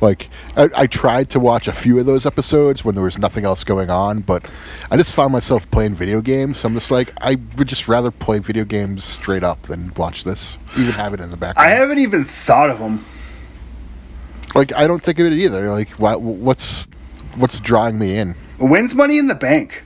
like 0.00 0.28
I, 0.56 0.68
I 0.74 0.86
tried 0.88 1.30
to 1.30 1.40
watch 1.40 1.68
a 1.68 1.72
few 1.72 2.00
of 2.00 2.06
those 2.06 2.26
episodes 2.26 2.84
when 2.84 2.96
there 2.96 3.04
was 3.04 3.16
nothing 3.18 3.44
else 3.44 3.62
going 3.62 3.88
on, 3.90 4.20
but 4.22 4.44
I 4.90 4.96
just 4.96 5.12
found 5.12 5.32
myself 5.32 5.70
playing 5.70 5.94
video 5.94 6.20
games. 6.20 6.58
So 6.58 6.66
I'm 6.68 6.74
just 6.74 6.90
like, 6.90 7.12
I 7.20 7.36
would 7.56 7.68
just 7.68 7.86
rather 7.86 8.10
play 8.10 8.40
video 8.40 8.64
games 8.64 9.04
straight 9.04 9.44
up 9.44 9.62
than 9.62 9.92
watch 9.96 10.24
this. 10.24 10.58
Even 10.76 10.92
have 10.92 11.14
it 11.14 11.20
in 11.20 11.30
the 11.30 11.36
background. 11.36 11.68
I 11.68 11.70
haven't 11.72 11.98
even 11.98 12.24
thought 12.24 12.70
of 12.70 12.80
them. 12.80 13.04
like 14.56 14.72
I 14.74 14.88
don't 14.88 15.02
think 15.02 15.20
of 15.20 15.26
it 15.26 15.32
either. 15.34 15.70
Like 15.70 15.90
why, 15.92 16.16
what's 16.16 16.88
what's 17.36 17.60
drawing 17.60 17.98
me 18.00 18.18
in? 18.18 18.34
When's 18.58 18.94
Money 18.96 19.18
in 19.18 19.28
the 19.28 19.34
Bank? 19.36 19.84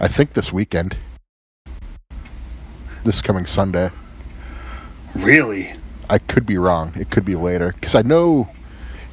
I 0.00 0.08
think 0.08 0.34
this 0.34 0.52
weekend. 0.52 0.96
This 3.04 3.22
coming 3.22 3.46
Sunday. 3.46 3.90
Really? 5.14 5.72
I 6.10 6.18
could 6.18 6.44
be 6.46 6.58
wrong. 6.58 6.92
It 6.96 7.10
could 7.10 7.24
be 7.24 7.34
later 7.34 7.72
because 7.72 7.94
I 7.94 8.02
know 8.02 8.48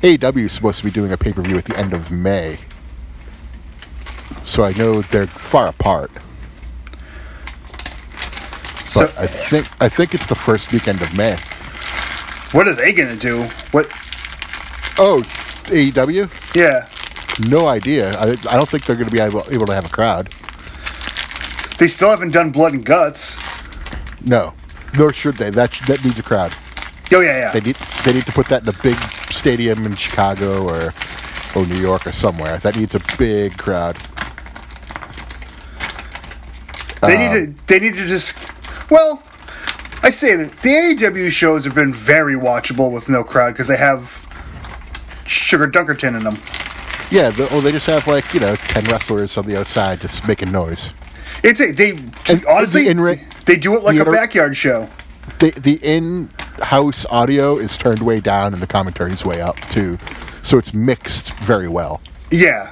AEW 0.02 0.46
is 0.46 0.52
supposed 0.52 0.80
to 0.80 0.84
be 0.84 0.92
doing 0.92 1.12
a 1.12 1.18
pay 1.18 1.32
per 1.34 1.42
view 1.42 1.58
at 1.58 1.66
the 1.66 1.78
end 1.78 1.94
of 1.94 2.12
May, 2.12 2.58
so 4.44 4.64
I 4.64 4.74
know 4.74 5.02
they're 5.02 5.28
far 5.28 5.68
apart. 5.68 6.12
So 8.90 9.12
I 9.18 9.26
think 9.26 9.68
I 9.82 9.90
think 9.90 10.14
it's 10.14 10.28
the 10.28 10.36
first 10.36 10.72
weekend 10.72 11.02
of 11.02 11.16
May. 11.18 11.36
what 12.52 12.68
are 12.68 12.76
they 12.76 12.94
gonna 12.94 13.16
do? 13.16 13.44
What? 13.72 13.88
Oh, 15.00 15.24
AEW? 15.66 16.30
Yeah, 16.56 16.88
No 17.50 17.66
idea. 17.68 18.12
I, 18.20 18.32
I 18.32 18.58
don't 18.58 18.70
think 18.70 18.86
they're 18.86 18.96
going 18.96 19.10
to 19.10 19.12
be 19.12 19.20
able, 19.20 19.44
able 19.50 19.66
to 19.66 19.74
have 19.74 19.86
a 19.86 19.90
crowd. 19.90 20.30
They 21.78 21.88
still 21.88 22.10
haven't 22.10 22.32
done 22.34 22.52
Blood 22.52 22.74
and 22.74 22.86
Guts. 22.86 23.38
No, 24.22 24.54
nor 24.98 25.14
should 25.14 25.36
they. 25.36 25.50
That 25.50 25.72
that 25.88 26.04
needs 26.04 26.20
a 26.20 26.24
crowd. 26.24 26.54
Oh 27.12 27.20
yeah, 27.20 27.38
yeah. 27.38 27.52
They 27.52 27.60
need 27.62 27.76
they 28.06 28.14
need 28.14 28.26
to 28.26 28.32
put 28.32 28.48
that 28.50 28.64
in 28.64 28.70
a 28.70 28.78
big 28.82 28.96
stadium 29.32 29.86
in 29.86 29.96
Chicago 29.96 30.64
or 30.64 30.94
or 31.56 31.66
New 31.66 31.76
York 31.80 32.08
or 32.08 32.12
somewhere. 32.12 32.58
That 32.60 32.76
needs 32.78 32.96
a 32.96 33.02
big 33.18 33.58
crowd. 33.58 33.98
They 37.02 37.16
Um, 37.28 37.34
need 37.34 37.46
to. 37.58 37.64
They 37.68 37.80
need 37.80 37.96
to 37.96 38.06
just. 38.06 38.36
Well, 38.90 39.22
I 40.02 40.10
say 40.10 40.36
that 40.36 40.62
the 40.62 40.70
AEW 40.70 41.30
shows 41.32 41.66
have 41.66 41.76
been 41.76 41.94
very 41.94 42.36
watchable 42.36 42.92
with 42.92 43.10
no 43.10 43.24
crowd 43.24 43.52
because 43.54 43.68
they 43.68 43.78
have 43.78 44.26
Sugar 45.26 45.68
Dunkerton 45.68 46.16
in 46.18 46.24
them. 46.24 46.38
Yeah, 47.12 47.30
the, 47.30 47.48
oh, 47.52 47.62
they 47.62 47.72
just 47.72 47.86
have 47.88 48.08
like 48.08 48.34
you 48.34 48.40
know 48.40 48.56
ten 48.56 48.86
wrestlers 48.86 49.38
on 49.38 49.46
the 49.46 49.60
outside 49.60 50.02
just 50.02 50.28
making 50.28 50.52
noise. 50.52 50.92
It's 51.44 51.60
a 51.62 51.72
they 51.72 51.92
And 52.28 52.46
honestly 52.46 52.86
the 52.92 53.20
they 53.46 53.58
do 53.58 53.76
it 53.76 53.84
like 53.84 53.98
a 53.98 54.00
inter- 54.00 54.12
backyard 54.14 54.56
show. 54.56 54.88
The 55.40 55.52
the 55.52 55.76
in-house 55.84 57.06
audio 57.10 57.58
is 57.58 57.78
turned 57.78 58.00
way 58.02 58.20
down 58.20 58.54
and 58.54 58.62
the 58.62 58.68
commentary 58.68 59.12
is 59.12 59.26
way 59.26 59.42
up 59.42 59.60
too, 59.70 59.98
so 60.42 60.58
it's 60.58 60.74
mixed 60.74 61.34
very 61.40 61.68
well 61.68 62.02
Yeah. 62.32 62.72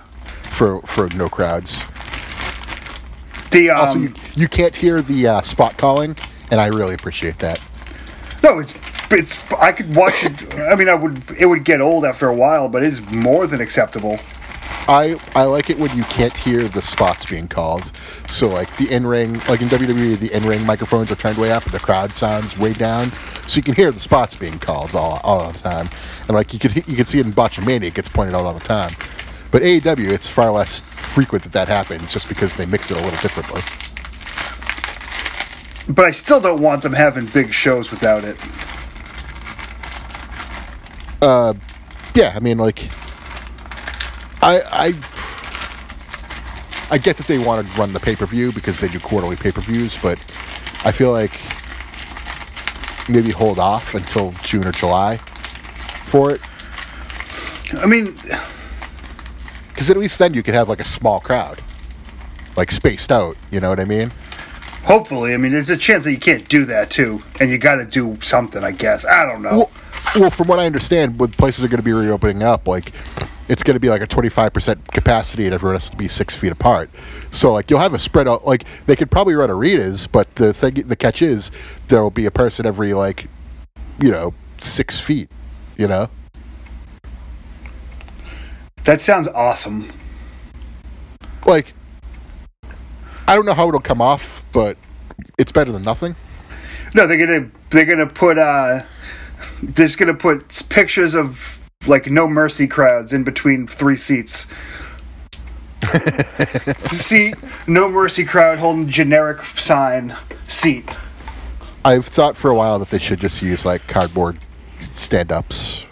for 0.51 0.81
for 0.83 1.07
no 1.15 1.27
crowds. 1.29 1.81
The 3.51 3.69
um, 3.69 3.79
Also, 3.79 3.99
you, 3.99 4.13
you 4.35 4.47
can't 4.47 4.75
hear 4.75 5.01
the 5.01 5.27
uh, 5.27 5.41
spot 5.41 5.77
calling, 5.77 6.15
and 6.51 6.61
I 6.61 6.67
really 6.67 6.93
appreciate 6.93 7.39
that. 7.39 7.59
no, 8.43 8.59
it's 8.59 8.73
it's 9.09 9.51
I 9.53 9.73
could 9.73 9.93
watch 9.93 10.23
it. 10.23 10.53
I 10.55 10.75
mean, 10.75 10.87
I 10.87 10.93
would 10.93 11.21
it 11.37 11.45
would 11.45 11.65
get 11.65 11.81
old 11.81 12.05
after 12.05 12.27
a 12.29 12.33
while, 12.33 12.69
but 12.69 12.81
it's 12.83 13.01
more 13.11 13.47
than 13.47 13.59
acceptable. 13.59 14.19
I 14.87 15.15
I 15.35 15.43
like 15.43 15.69
it 15.69 15.77
when 15.77 15.95
you 15.95 16.03
can't 16.03 16.35
hear 16.35 16.67
the 16.67 16.81
spots 16.81 17.25
being 17.25 17.47
called. 17.47 17.91
So 18.27 18.47
like 18.47 18.75
the 18.77 18.91
in 18.91 19.05
ring, 19.05 19.33
like 19.47 19.61
in 19.61 19.67
WWE, 19.67 20.19
the 20.19 20.31
in 20.35 20.43
ring 20.43 20.65
microphones 20.65 21.11
are 21.11 21.15
turned 21.15 21.37
way 21.37 21.51
up 21.51 21.63
and 21.63 21.73
the 21.73 21.79
crowd 21.79 22.13
sounds 22.13 22.57
way 22.57 22.73
down, 22.73 23.11
so 23.47 23.57
you 23.57 23.63
can 23.63 23.75
hear 23.75 23.91
the 23.91 23.99
spots 23.99 24.35
being 24.35 24.59
called 24.59 24.95
all, 24.95 25.21
all 25.23 25.51
the 25.51 25.59
time. 25.59 25.89
And 26.27 26.31
like 26.31 26.53
you 26.53 26.59
could 26.59 26.75
you 26.87 26.95
can 26.95 27.05
see 27.05 27.19
it 27.19 27.25
in 27.25 27.33
Botchamania, 27.33 27.83
it 27.83 27.93
gets 27.93 28.09
pointed 28.09 28.35
out 28.35 28.45
all 28.45 28.53
the 28.53 28.59
time. 28.59 28.91
But 29.51 29.63
AEW, 29.63 30.09
it's 30.09 30.29
far 30.29 30.49
less 30.51 30.81
frequent 30.81 31.43
that 31.43 31.51
that 31.51 31.67
happens, 31.67 32.13
just 32.13 32.29
because 32.29 32.55
they 32.55 32.65
mix 32.65 32.89
it 32.89 32.97
a 32.97 33.01
little 33.01 33.19
differently. 33.19 33.61
But 35.93 36.05
I 36.05 36.11
still 36.11 36.39
don't 36.39 36.61
want 36.61 36.83
them 36.83 36.93
having 36.93 37.25
big 37.25 37.51
shows 37.51 37.91
without 37.91 38.23
it. 38.23 38.37
Uh, 41.21 41.53
yeah, 42.15 42.33
I 42.35 42.39
mean 42.39 42.57
like 42.57 42.89
I 44.41 44.61
I 44.71 44.93
I 46.91 46.97
get 46.97 47.17
that 47.17 47.27
they 47.27 47.37
want 47.37 47.67
to 47.67 47.79
run 47.79 47.93
the 47.93 47.99
pay 47.99 48.15
per 48.15 48.25
view 48.25 48.51
because 48.51 48.79
they 48.79 48.87
do 48.87 48.99
quarterly 48.99 49.35
pay 49.35 49.51
per 49.51 49.61
views, 49.61 49.97
but 50.01 50.19
I 50.83 50.91
feel 50.91 51.11
like 51.11 51.31
maybe 53.09 53.31
hold 53.31 53.59
off 53.59 53.95
until 53.95 54.33
June 54.43 54.67
or 54.67 54.71
July 54.71 55.17
for 56.05 56.31
it, 56.31 56.41
I 57.73 57.85
mean, 57.85 58.19
because 59.69 59.89
at 59.89 59.97
least 59.97 60.19
then 60.19 60.33
you 60.33 60.43
could 60.43 60.53
have 60.53 60.67
like 60.67 60.81
a 60.81 60.85
small 60.85 61.19
crowd, 61.19 61.61
like 62.57 62.71
spaced 62.71 63.11
out. 63.11 63.37
You 63.49 63.59
know 63.59 63.69
what 63.69 63.79
I 63.79 63.85
mean? 63.85 64.11
hopefully, 64.83 65.33
I 65.33 65.37
mean, 65.37 65.51
there's 65.51 65.69
a 65.69 65.77
chance 65.77 66.03
that 66.03 66.11
you 66.11 66.19
can't 66.19 66.47
do 66.47 66.65
that 66.65 66.89
too, 66.89 67.23
and 67.39 67.49
you 67.49 67.57
got 67.57 67.75
to 67.75 67.85
do 67.85 68.17
something. 68.21 68.63
I 68.63 68.71
guess 68.71 69.05
I 69.05 69.25
don't 69.25 69.41
know. 69.41 69.51
Well, 69.57 69.71
well, 70.15 70.31
from 70.31 70.47
what 70.47 70.59
I 70.59 70.65
understand, 70.65 71.19
when 71.19 71.31
places 71.31 71.63
are 71.63 71.67
going 71.67 71.79
to 71.79 71.83
be 71.83 71.93
reopening 71.93 72.43
up, 72.43 72.67
like 72.67 72.91
it's 73.51 73.63
going 73.63 73.75
to 73.75 73.81
be 73.81 73.89
like 73.89 74.01
a 74.01 74.07
25% 74.07 74.87
capacity 74.93 75.43
and 75.43 75.53
everyone 75.53 75.75
has 75.75 75.89
to 75.89 75.97
be 75.97 76.07
six 76.07 76.33
feet 76.37 76.53
apart. 76.53 76.89
So 77.31 77.51
like 77.51 77.69
you'll 77.69 77.81
have 77.81 77.93
a 77.93 77.99
spread 77.99 78.25
out. 78.25 78.47
Like 78.47 78.63
they 78.85 78.95
could 78.95 79.11
probably 79.11 79.33
run 79.33 79.51
arenas, 79.51 80.07
but 80.07 80.33
the 80.35 80.53
thing, 80.53 80.75
the 80.75 80.95
catch 80.95 81.21
is 81.21 81.51
there 81.89 82.01
will 82.01 82.11
be 82.11 82.25
a 82.25 82.31
person 82.31 82.65
every 82.65 82.93
like, 82.93 83.27
you 83.99 84.09
know, 84.09 84.33
six 84.61 85.01
feet. 85.01 85.29
You 85.77 85.89
know, 85.89 86.09
that 88.85 89.01
sounds 89.01 89.27
awesome. 89.27 89.91
like 91.45 91.73
I 93.27 93.35
don't 93.35 93.45
know 93.45 93.53
how 93.53 93.67
it'll 93.67 93.81
come 93.81 94.01
off, 94.01 94.45
but 94.53 94.77
it's 95.37 95.51
better 95.51 95.73
than 95.73 95.83
nothing. 95.83 96.15
No, 96.93 97.05
they're 97.05 97.17
gonna 97.17 97.49
they're 97.69 97.85
gonna 97.85 98.07
put 98.07 98.37
uh, 98.37 98.83
they're 99.61 99.87
just 99.87 99.97
gonna 99.97 100.13
put 100.13 100.63
pictures 100.69 101.15
of 101.15 101.60
like 101.87 102.07
no 102.07 102.27
mercy 102.27 102.67
crowds 102.67 103.13
in 103.13 103.23
between 103.23 103.67
three 103.67 103.97
seats. 103.97 104.47
seat, 106.91 107.35
no 107.67 107.89
mercy 107.89 108.23
crowd 108.23 108.59
holding 108.59 108.87
generic 108.87 109.43
sign. 109.57 110.15
Seat. 110.47 110.89
I've 111.83 112.05
thought 112.05 112.37
for 112.37 112.51
a 112.51 112.55
while 112.55 112.77
that 112.79 112.89
they 112.89 112.99
should 112.99 113.19
just 113.19 113.41
use 113.41 113.65
like 113.65 113.87
cardboard 113.87 114.37
stand-ups 114.79 115.85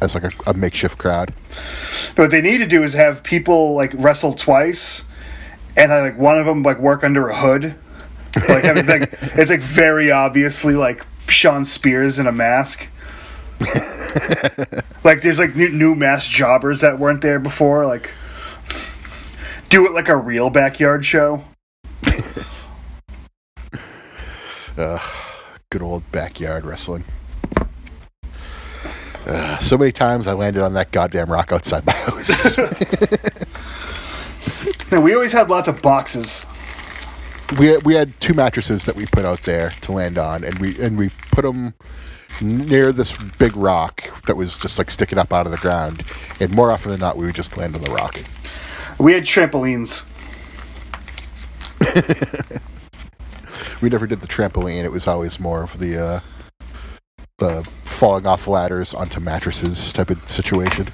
as 0.00 0.14
like 0.14 0.24
a, 0.24 0.30
a 0.46 0.54
makeshift 0.54 0.98
crowd. 0.98 1.32
What 2.16 2.30
they 2.30 2.42
need 2.42 2.58
to 2.58 2.66
do 2.66 2.82
is 2.82 2.92
have 2.92 3.22
people 3.22 3.74
like 3.74 3.92
wrestle 3.94 4.34
twice, 4.34 5.04
and 5.76 5.90
like 5.90 6.18
one 6.18 6.38
of 6.38 6.46
them 6.46 6.62
like 6.62 6.78
work 6.78 7.04
under 7.04 7.28
a 7.28 7.36
hood. 7.36 7.74
Like, 8.48 8.64
have 8.64 8.86
like 8.86 9.12
it's 9.36 9.50
like 9.50 9.60
very 9.60 10.10
obviously 10.10 10.74
like 10.74 11.06
Shawn 11.28 11.64
Spears 11.64 12.18
in 12.18 12.26
a 12.26 12.32
mask. 12.32 12.88
like 15.04 15.22
there's 15.22 15.38
like 15.38 15.54
new, 15.56 15.68
new 15.68 15.94
mass 15.94 16.26
jobbers 16.26 16.80
that 16.80 16.98
weren't 16.98 17.20
there 17.20 17.38
before. 17.38 17.86
Like 17.86 18.10
do 19.68 19.86
it 19.86 19.92
like 19.92 20.08
a 20.08 20.16
real 20.16 20.50
backyard 20.50 21.04
show. 21.04 21.44
Good 24.76 25.82
old 25.82 26.10
backyard 26.12 26.64
wrestling. 26.64 27.04
Uh, 29.26 29.56
so 29.58 29.78
many 29.78 29.92
times 29.92 30.26
I 30.26 30.32
landed 30.32 30.62
on 30.62 30.72
that 30.74 30.90
goddamn 30.90 31.30
rock 31.30 31.52
outside 31.52 31.86
my 31.86 31.92
house. 31.92 32.56
No, 34.92 35.00
we 35.00 35.14
always 35.14 35.32
had 35.32 35.48
lots 35.48 35.68
of 35.68 35.80
boxes. 35.80 36.44
we 37.58 37.78
we 37.78 37.94
had 37.94 38.12
two 38.20 38.34
mattresses 38.34 38.84
that 38.84 38.94
we 38.94 39.06
put 39.06 39.24
out 39.24 39.42
there 39.44 39.70
to 39.70 39.92
land 39.92 40.18
on, 40.18 40.44
and 40.44 40.58
we 40.58 40.78
and 40.78 40.98
we 40.98 41.08
put 41.30 41.42
them 41.42 41.72
near 42.42 42.92
this 42.92 43.16
big 43.38 43.56
rock 43.56 44.04
that 44.26 44.36
was 44.36 44.58
just 44.58 44.78
like 44.78 44.90
sticking 44.90 45.18
up 45.18 45.32
out 45.32 45.46
of 45.46 45.52
the 45.52 45.58
ground. 45.58 46.04
And 46.40 46.54
more 46.54 46.70
often 46.70 46.90
than 46.90 47.00
not, 47.00 47.16
we 47.16 47.26
would 47.26 47.34
just 47.34 47.56
land 47.56 47.74
on 47.74 47.82
the 47.82 47.90
rock. 47.90 48.20
We 48.98 49.12
had 49.12 49.24
trampolines. 49.24 50.04
We 53.82 53.88
never 53.88 54.06
did 54.06 54.20
the 54.20 54.28
trampoline. 54.28 54.84
It 54.84 54.92
was 54.92 55.08
always 55.08 55.40
more 55.40 55.64
of 55.64 55.80
the 55.80 55.98
uh, 55.98 56.20
the 57.38 57.64
falling 57.84 58.26
off 58.26 58.46
ladders 58.46 58.94
onto 58.94 59.18
mattresses 59.18 59.92
type 59.92 60.08
of 60.08 60.28
situation. 60.28 60.86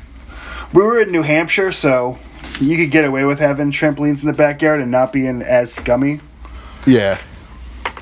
We 0.73 0.83
were 0.83 0.99
in 0.99 1.13
New 1.13 1.21
Hampshire, 1.21 1.71
so 1.71 2.19
you 2.59 2.79
could 2.79 2.91
get 2.91 3.05
away 3.05 3.25
with 3.25 3.39
having 3.39 3.71
trampolines 3.71 4.23
in 4.23 4.27
the 4.27 4.33
backyard 4.33 4.81
and 4.81 4.91
not 4.91 5.13
being 5.13 5.43
as 5.43 5.71
scummy. 5.71 6.21
Yeah, 6.87 7.21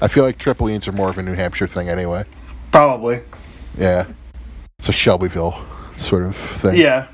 I 0.01 0.07
feel 0.07 0.22
like 0.22 0.38
trampolines 0.38 0.86
are 0.86 0.92
more 0.92 1.11
of 1.11 1.18
a 1.18 1.22
New 1.22 1.34
Hampshire 1.34 1.66
thing 1.66 1.88
anyway. 1.88 2.24
Probably. 2.73 3.21
Yeah, 3.79 4.07
it's 4.79 4.89
a 4.89 4.93
Shelbyville 4.93 5.64
sort 5.97 6.25
of 6.25 6.37
thing. 6.37 6.77
Yeah. 6.77 7.09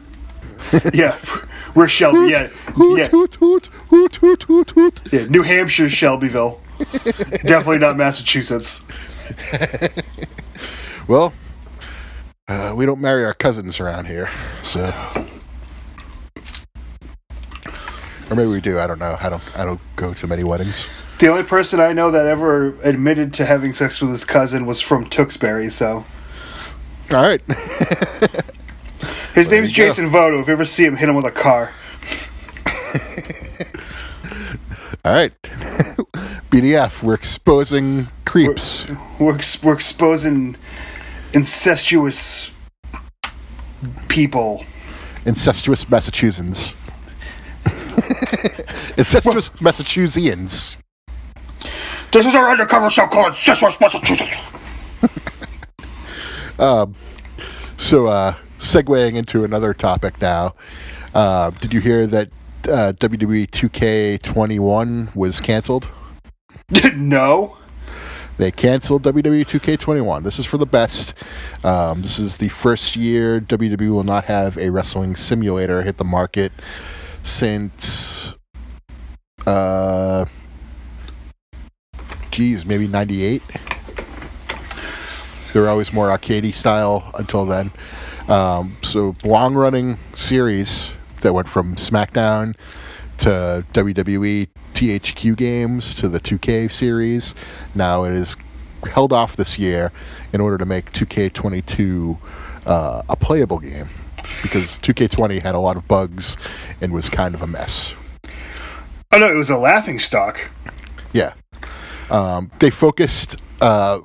yeah. 0.95 1.19
We're 1.75 1.89
Shelby. 1.89 2.31
Yeah. 2.31 2.49
Hoot, 2.75 2.99
Yeah. 2.99 3.09
hoot, 3.09 3.35
hoot, 3.37 3.67
hoot, 3.89 4.17
hoot, 4.17 4.43
hoot, 4.45 4.71
hoot. 4.71 5.03
yeah. 5.13 5.25
New 5.27 5.43
Hampshire, 5.43 5.89
Shelbyville. 5.89 6.61
Definitely 7.45 7.79
not 7.79 7.97
Massachusetts. 7.97 8.83
well, 11.09 11.33
uh, 12.49 12.73
we 12.77 12.87
don't 12.87 13.01
marry 13.01 13.25
our 13.25 13.35
cousins 13.35 13.81
around 13.81 14.07
here, 14.07 14.29
so. 14.63 14.93
Or 18.31 18.35
maybe 18.37 18.49
we 18.51 18.61
do. 18.61 18.79
I 18.79 18.87
don't 18.87 18.99
know. 18.99 19.17
I 19.21 19.29
don't. 19.29 19.59
I 19.59 19.65
don't 19.65 19.81
go 19.97 20.15
to 20.15 20.27
many 20.27 20.43
weddings. 20.45 20.87
The 21.23 21.29
only 21.29 21.45
person 21.45 21.79
I 21.79 21.93
know 21.93 22.11
that 22.11 22.27
ever 22.27 22.75
admitted 22.83 23.33
to 23.35 23.47
having 23.47 23.73
sex 23.75 24.01
with 24.01 24.11
his 24.11 24.25
cousin 24.25 24.67
was 24.67 24.81
from 24.81 25.09
Tewksbury, 25.09 25.71
so. 25.71 26.05
All 27.13 27.23
right. 27.23 27.41
His 29.33 29.49
There 29.49 29.61
name's 29.61 29.71
go. 29.71 29.87
Jason 29.87 30.09
Voto. 30.09 30.41
If 30.41 30.49
you 30.49 30.53
ever 30.53 30.65
see 30.65 30.85
him, 30.85 30.97
hit 30.97 31.09
him 31.09 31.15
with 31.15 31.25
a 31.25 31.31
car. 31.31 31.73
All 35.05 35.13
right. 35.13 35.33
BDF. 36.51 37.05
We're 37.05 37.15
exposing 37.15 38.09
creeps. 38.25 38.85
We're, 39.21 39.37
ex- 39.37 39.63
we're 39.63 39.75
exposing 39.75 40.57
incestuous 41.35 42.51
people. 44.09 44.65
Incestuous 45.25 45.89
Massachusetts. 45.89 46.75
Incestuous 48.97 49.51
Massachusettsians. 49.61 50.75
This 52.13 52.27
is 52.27 52.35
our 52.35 52.51
undercover 52.51 52.91
show 52.91 53.07
called 53.07 53.29
Incestuous 53.29 53.81
Massachusetts. 53.81 54.37
So, 57.83 58.07
uh, 58.07 58.37
segueing 58.59 59.17
into 59.17 59.43
another 59.43 59.75
topic 59.75 60.21
now. 60.21 60.55
Uh, 61.15 61.51
did 61.51 61.75
you 61.75 61.81
hear 61.81 62.07
that 62.07 62.29
uh, 62.65 62.93
WWE 62.93 63.51
2K21 63.51 65.15
was 65.17 65.41
canceled? 65.41 65.89
no. 66.95 67.57
They 68.39 68.53
canceled 68.53 69.03
WWE 69.03 69.45
2K21. 69.45 70.23
This 70.23 70.39
is 70.39 70.47
for 70.47 70.59
the 70.59 70.67
best. 70.67 71.15
Um, 71.65 72.03
this 72.03 72.21
is 72.21 72.37
the 72.37 72.51
first 72.51 72.95
year 72.95 73.41
WWE 73.41 73.91
will 73.91 74.05
not 74.05 74.27
have 74.27 74.57
a 74.59 74.71
wrestling 74.71 75.17
simulator 75.17 75.83
hit 75.83 75.97
the 75.97 76.05
market 76.05 76.53
since, 77.25 78.35
uh, 79.45 80.25
geez, 82.33 82.67
maybe 82.67 82.89
98. 82.89 83.43
They 85.53 85.61
were 85.61 85.69
always 85.69 85.93
more 85.93 86.09
arcadey 86.09 86.53
style 86.53 87.11
until 87.19 87.45
then. 87.45 87.71
Um, 88.27 88.77
so 88.83 89.15
long 89.23 89.55
running 89.55 89.99
series 90.15 90.93
that 91.21 91.35
went 91.35 91.49
from 91.49 91.77
SmackDown 91.77 92.57
to 93.19 93.65
WWE 93.73 94.49
THQ 94.73 95.37
games 95.37 95.95
to 95.97 96.09
the 96.09 96.19
2K 96.19 96.73
series. 96.73 97.35
Now 97.75 98.05
it 98.05 98.15
is 98.15 98.37
held 98.91 99.13
off 99.13 99.37
this 99.37 99.59
year 99.59 99.93
in 100.33 100.41
order 100.41 100.57
to 100.59 100.65
make 100.65 100.91
2K22 100.93 102.19
uh, 102.67 103.03
a 103.09 103.17
playable 103.17 103.59
game 103.59 103.89
because 104.43 104.79
2K20 104.79 105.43
had 105.43 105.55
a 105.55 105.61
lot 105.61 105.77
of 105.77 105.87
bugs 105.87 106.37
and 106.81 106.93
was 106.93 107.09
kind 107.11 107.35
of 107.35 107.43
a 107.43 107.47
mess. 107.47 107.93
Oh 109.13 109.19
no, 109.19 109.31
it 109.31 109.37
was 109.37 109.51
a 109.51 109.59
laughing 109.59 109.99
stock. 109.99 110.51
Yeah. 111.13 111.35
Um, 112.13 112.51
they 112.59 112.71
focused, 112.71 113.37
uh, 113.61 114.01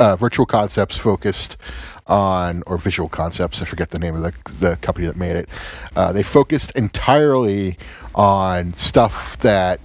uh, 0.00 0.16
Virtual 0.16 0.44
Concepts 0.44 0.96
focused 0.98 1.56
on, 2.08 2.64
or 2.66 2.78
Visual 2.78 3.08
Concepts, 3.08 3.62
I 3.62 3.64
forget 3.64 3.90
the 3.90 3.98
name 4.00 4.16
of 4.16 4.22
the, 4.22 4.32
the 4.58 4.76
company 4.76 5.06
that 5.06 5.16
made 5.16 5.36
it. 5.36 5.48
Uh, 5.94 6.12
they 6.12 6.24
focused 6.24 6.72
entirely 6.72 7.78
on 8.14 8.74
stuff 8.74 9.38
that 9.38 9.80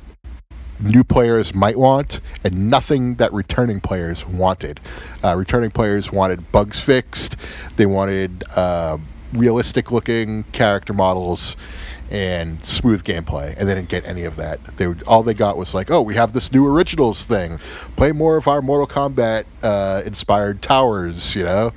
new 0.79 1.03
players 1.03 1.53
might 1.53 1.77
want 1.77 2.21
and 2.43 2.69
nothing 2.69 3.15
that 3.15 3.31
returning 3.33 3.79
players 3.79 4.25
wanted. 4.25 4.79
Uh, 5.23 5.35
returning 5.35 5.69
players 5.69 6.11
wanted 6.11 6.51
bugs 6.51 6.79
fixed, 6.79 7.35
they 7.75 7.85
wanted 7.85 8.43
uh, 8.55 8.97
realistic 9.33 9.91
looking 9.91 10.43
character 10.45 10.93
models 10.93 11.55
and 12.09 12.63
smooth 12.63 13.03
gameplay, 13.03 13.55
and 13.57 13.67
they 13.67 13.75
didn't 13.75 13.89
get 13.89 14.05
any 14.05 14.23
of 14.23 14.35
that. 14.37 14.59
They 14.77 14.87
would, 14.87 15.03
all 15.03 15.23
they 15.23 15.33
got 15.33 15.57
was 15.57 15.73
like, 15.73 15.91
"Oh, 15.91 16.01
we 16.01 16.15
have 16.15 16.33
this 16.33 16.51
new 16.51 16.65
originals 16.65 17.25
thing. 17.25 17.59
Play 17.95 18.11
more 18.11 18.37
of 18.37 18.47
our 18.47 18.61
Mortal 18.61 18.87
Kombat 18.87 19.45
uh, 19.63 20.03
inspired 20.05 20.61
towers," 20.61 21.35
you 21.35 21.43
know, 21.43 21.73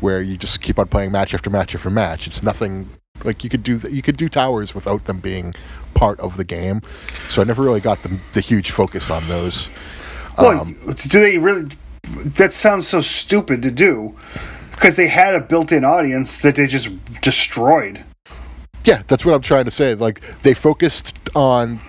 where 0.00 0.22
you 0.22 0.36
just 0.36 0.60
keep 0.60 0.78
on 0.78 0.88
playing 0.88 1.12
match 1.12 1.34
after 1.34 1.50
match 1.50 1.74
after 1.74 1.90
match. 1.90 2.26
It's 2.26 2.42
nothing 2.42 2.88
like 3.24 3.44
you 3.44 3.50
could 3.50 3.62
do. 3.62 3.80
You 3.90 4.02
could 4.02 4.16
do 4.16 4.28
towers 4.28 4.74
without 4.74 5.04
them 5.06 5.18
being 5.20 5.54
part 5.94 6.18
of 6.20 6.36
the 6.36 6.44
game. 6.44 6.82
So 7.28 7.42
I 7.42 7.44
never 7.44 7.62
really 7.62 7.80
got 7.80 8.02
the, 8.02 8.18
the 8.32 8.40
huge 8.40 8.70
focus 8.70 9.10
on 9.10 9.26
those. 9.28 9.68
Well, 10.38 10.60
Um, 10.60 10.94
do 10.96 11.20
they 11.20 11.38
really? 11.38 11.68
That 12.24 12.52
sounds 12.52 12.88
so 12.88 13.00
stupid 13.00 13.62
to 13.62 13.70
do, 13.70 14.16
because 14.72 14.96
they 14.96 15.08
had 15.08 15.34
a 15.34 15.40
built-in 15.40 15.84
audience 15.84 16.40
that 16.40 16.56
they 16.56 16.66
just 16.66 16.88
destroyed. 17.20 18.04
Yeah, 18.84 19.02
that's 19.06 19.24
what 19.24 19.34
I'm 19.34 19.42
trying 19.42 19.64
to 19.64 19.70
say. 19.70 19.94
Like 19.94 20.20
they 20.42 20.54
focused 20.54 21.18
on 21.34 21.80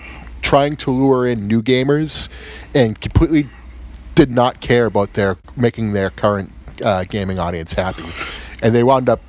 trying 0.42 0.76
to 0.76 0.92
lure 0.92 1.28
in 1.28 1.48
new 1.48 1.62
gamers 1.62 2.30
and 2.74 3.00
completely 3.00 3.50
did 4.16 4.30
not 4.30 4.62
care 4.62 4.86
about 4.86 5.14
their 5.14 5.38
making 5.56 5.94
their 5.94 6.10
current 6.10 6.52
uh, 6.84 7.04
gaming 7.06 7.40
audience 7.40 7.74
happy, 7.74 8.06
and 8.62 8.76
they 8.76 8.84
wound 8.84 9.10
up 9.10 9.22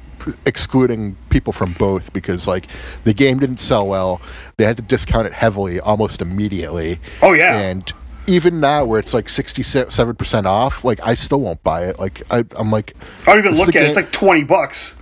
excluding 0.47 1.17
people 1.29 1.53
from 1.53 1.75
both 1.75 2.13
because 2.13 2.47
like 2.47 2.67
the 3.05 3.13
game 3.13 3.39
didn't 3.39 3.59
sell 3.59 3.87
well. 3.87 4.21
They 4.57 4.65
had 4.65 4.77
to 4.77 4.83
discount 4.83 5.27
it 5.27 5.33
heavily 5.33 5.81
almost 5.81 6.23
immediately. 6.23 7.01
Oh, 7.23 7.33
yeah. 7.33 7.59
and 7.59 7.93
even 8.27 8.59
now 8.61 8.85
where 8.85 8.99
it's 8.99 9.13
like 9.13 9.29
67 9.29 10.17
percent 10.17 10.47
off, 10.47 10.85
like 10.85 11.01
I 11.03 11.15
still 11.15 11.41
won't 11.41 11.63
buy 11.63 11.87
it. 11.87 11.99
Like 11.99 12.23
I, 12.31 12.45
I'm 12.57 12.71
like 12.71 12.95
I 13.27 13.35
don't 13.35 13.39
even 13.39 13.59
look 13.59 13.69
at 13.75 13.83
it. 13.83 13.89
It's 13.89 13.97
like 13.97 14.13
twenty 14.13 14.45
bucks. 14.45 14.95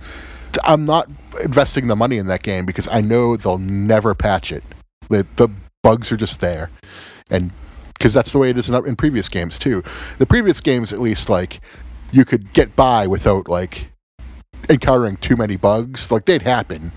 I'm 0.63 0.85
not 0.85 1.09
investing 1.41 1.87
the 1.87 1.95
money 1.95 2.17
in 2.17 2.27
that 2.27 2.43
game 2.43 2.65
because 2.65 2.87
I 2.87 3.01
know 3.01 3.35
they'll 3.35 3.57
never 3.57 4.13
patch 4.13 4.51
it. 4.51 4.63
The, 5.09 5.25
the 5.35 5.49
bugs 5.81 6.11
are 6.11 6.17
just 6.17 6.39
there, 6.39 6.69
and 7.29 7.51
because 7.93 8.13
that's 8.13 8.31
the 8.31 8.39
way 8.39 8.49
it 8.49 8.57
is 8.57 8.69
in, 8.69 8.75
in 8.87 8.95
previous 8.95 9.29
games 9.29 9.59
too. 9.59 9.83
The 10.17 10.25
previous 10.25 10.59
games, 10.59 10.93
at 10.93 10.99
least, 10.99 11.29
like 11.29 11.61
you 12.11 12.25
could 12.25 12.53
get 12.53 12.75
by 12.75 13.07
without 13.07 13.47
like 13.47 13.87
encountering 14.69 15.17
too 15.17 15.35
many 15.35 15.55
bugs. 15.55 16.11
Like 16.11 16.25
they'd 16.25 16.41
happen, 16.41 16.91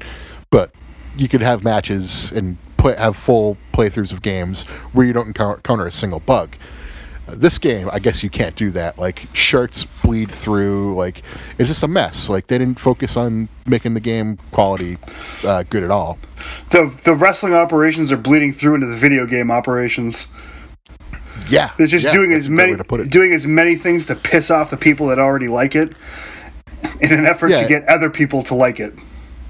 but 0.51 0.73
you 1.17 1.29
could 1.29 1.43
have 1.43 1.65
matches 1.65 2.31
and 2.33 2.57
play, 2.77 2.95
have 2.97 3.17
full 3.17 3.57
playthroughs 3.73 4.13
of 4.13 4.23
games 4.23 4.65
where 4.93 5.07
you 5.07 5.13
don't 5.13 5.29
encounter, 5.29 5.57
encounter 5.57 5.87
a 5.87 5.93
single 5.93 6.21
bug. 6.21 6.57
This 7.29 7.59
game, 7.59 7.91
I 7.93 7.99
guess 7.99 8.23
you 8.23 8.31
can't 8.31 8.55
do 8.55 8.71
that. 8.73 8.99
Like 8.99 9.27
shirts 9.33 9.85
bleed 9.85 10.31
through. 10.31 10.95
Like 10.95 11.23
it's 11.59 11.69
just 11.69 11.83
a 11.83 11.89
mess. 11.89 12.29
Like 12.29 12.47
they 12.47 12.57
didn't 12.59 12.79
focus 12.79 13.17
on 13.17 13.49
making 13.67 13.95
the 13.95 14.01
game 14.01 14.39
quality 14.53 14.97
uh, 15.45 15.65
good 15.69 15.83
at 15.83 15.91
all. 15.91 16.19
The 16.71 16.95
the 17.05 17.15
wrestling 17.15 17.53
operations 17.55 18.13
are 18.13 18.17
bleeding 18.17 18.53
through 18.53 18.77
into 18.77 18.87
the 18.87 18.95
video 18.97 19.27
game 19.27 19.51
operations. 19.51 20.29
Yeah, 21.49 21.71
They're 21.77 21.87
just 21.87 22.05
yeah, 22.07 22.13
doing 22.13 22.33
as 22.33 22.49
many 22.49 22.77
to 22.77 22.83
put 22.85 22.99
it. 23.01 23.11
doing 23.11 23.33
as 23.33 23.47
many 23.47 23.77
things 23.77 24.07
to 24.07 24.17
piss 24.17 24.51
off 24.51 24.71
the 24.71 24.77
people 24.77 25.07
that 25.09 25.19
already 25.19 25.49
like 25.49 25.77
it, 25.77 25.93
in 27.01 27.13
an 27.13 27.27
effort 27.27 27.51
Yeah. 27.51 27.63
to 27.63 27.69
get 27.69 27.87
other 27.89 28.11
people 28.11 28.43
to 28.45 28.55
like 28.55 28.81
it. 28.81 28.95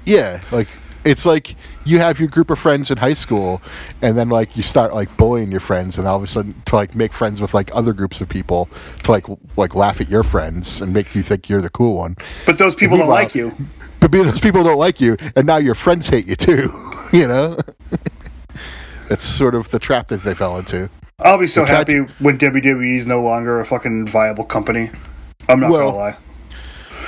Yeah, 0.05 0.41
like 0.51 0.67
it's 1.07 1.25
like 1.25 1.55
you 1.85 1.99
have 1.99 2.19
your 2.19 2.27
group 2.29 2.49
of 2.49 2.59
friends 2.59 2.91
in 2.91 2.97
high 2.97 3.13
school, 3.13 3.61
and 4.01 4.17
then 4.17 4.29
like 4.29 4.57
you 4.57 4.63
start 4.63 4.93
like 4.93 5.15
bullying 5.17 5.49
your 5.49 5.59
friends, 5.59 5.97
and 5.97 6.07
all 6.07 6.17
of 6.17 6.23
a 6.23 6.27
sudden 6.27 6.61
to 6.65 6.75
like 6.75 6.93
make 6.95 7.13
friends 7.13 7.39
with 7.41 7.53
like 7.53 7.73
other 7.73 7.93
groups 7.93 8.19
of 8.21 8.29
people 8.29 8.69
to 9.03 9.11
like 9.11 9.25
like 9.55 9.73
laugh 9.75 10.01
at 10.01 10.09
your 10.09 10.23
friends 10.23 10.81
and 10.81 10.93
make 10.93 11.15
you 11.15 11.23
think 11.23 11.49
you're 11.49 11.61
the 11.61 11.69
cool 11.69 11.95
one. 11.97 12.15
But 12.45 12.57
those 12.57 12.75
people 12.75 12.97
don't 12.97 13.07
like 13.07 13.33
you. 13.33 13.55
But 13.99 14.11
those 14.11 14.39
people 14.39 14.63
don't 14.63 14.77
like 14.77 15.01
you, 15.01 15.17
and 15.35 15.47
now 15.47 15.57
your 15.57 15.75
friends 15.75 16.09
hate 16.09 16.27
you 16.27 16.35
too. 16.35 16.71
you 17.13 17.27
know, 17.27 17.57
it's 19.09 19.23
sort 19.23 19.55
of 19.55 19.71
the 19.71 19.79
trap 19.79 20.09
that 20.09 20.23
they 20.23 20.33
fell 20.33 20.57
into. 20.59 20.89
I'll 21.19 21.39
be 21.39 21.47
so 21.47 21.65
happy 21.65 21.99
when 22.19 22.37
WWE 22.37 22.97
is 22.97 23.07
no 23.07 23.21
longer 23.21 23.59
a 23.59 23.65
fucking 23.65 24.07
viable 24.07 24.43
company. 24.43 24.91
I'm 25.49 25.59
not 25.59 25.71
Well, 25.71 25.91
gonna 25.91 25.97
lie. 25.97 26.17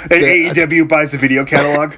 And 0.04 0.12
AEW 0.12 0.88
buys 0.88 1.12
the 1.12 1.18
video 1.18 1.46
catalog. 1.46 1.94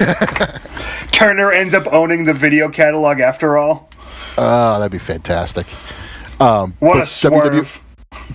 Turner 1.10 1.52
ends 1.52 1.74
up 1.74 1.86
owning 1.92 2.24
the 2.24 2.34
video 2.34 2.68
catalog 2.68 3.20
after 3.20 3.56
all. 3.58 3.90
Oh, 4.38 4.78
that'd 4.78 4.92
be 4.92 4.98
fantastic. 4.98 5.66
Um, 6.40 6.74
What 6.78 6.98
a 6.98 7.06
swerve! 7.06 7.80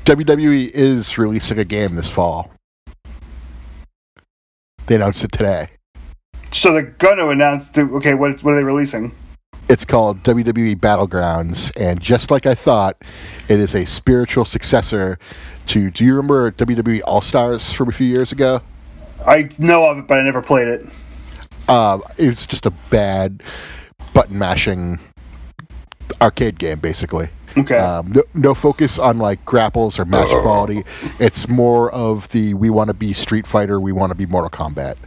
WWE 0.06 0.70
is 0.72 1.18
releasing 1.18 1.58
a 1.58 1.66
game 1.66 1.96
this 1.96 2.10
fall. 2.10 2.52
They 4.86 4.96
announced 4.96 5.24
it 5.24 5.32
today. 5.32 5.70
So 6.52 6.72
they're 6.72 6.84
going 6.84 7.18
to 7.18 7.30
announce. 7.30 7.70
The, 7.70 7.82
okay, 7.96 8.14
what 8.14 8.44
what 8.44 8.52
are 8.52 8.56
they 8.56 8.64
releasing? 8.64 9.12
It's 9.68 9.84
called 9.84 10.22
WWE 10.22 10.76
Battlegrounds, 10.76 11.72
and 11.76 12.00
just 12.00 12.30
like 12.30 12.46
I 12.46 12.54
thought, 12.54 13.02
it 13.50 13.60
is 13.60 13.74
a 13.74 13.84
spiritual 13.86 14.46
successor 14.46 15.18
to. 15.68 15.90
Do 15.90 16.06
you 16.06 16.16
remember 16.16 16.52
WWE 16.52 17.02
All 17.04 17.22
Stars 17.22 17.74
from 17.74 17.90
a 17.90 17.92
few 17.92 18.06
years 18.06 18.32
ago? 18.32 18.62
I 19.26 19.50
know 19.58 19.86
of 19.86 19.98
it, 19.98 20.08
but 20.08 20.20
I 20.20 20.22
never 20.22 20.42
played 20.44 20.68
it. 20.68 20.86
Uh, 21.68 22.00
it 22.18 22.28
was 22.28 22.46
just 22.46 22.66
a 22.66 22.72
bad 22.90 23.42
button 24.14 24.38
mashing 24.38 25.00
arcade 26.22 26.60
game, 26.60 26.80
basically. 26.80 27.30
Okay. 27.58 27.78
Um, 27.78 28.12
no, 28.12 28.24
no 28.34 28.54
focus 28.54 29.00
on 29.00 29.18
like 29.18 29.44
grapples 29.46 29.98
or 29.98 30.06
match 30.06 30.28
quality. 30.28 30.84
It's 31.20 31.48
more 31.48 31.90
of 31.92 32.28
the 32.30 32.54
we 32.54 32.70
want 32.70 32.90
to 32.90 32.94
be 32.94 33.14
Street 33.14 33.48
Fighter, 33.48 33.80
we 33.80 33.92
want 33.92 34.12
to 34.12 34.16
be 34.16 34.26
Mortal 34.26 34.50
Kombat 34.50 34.98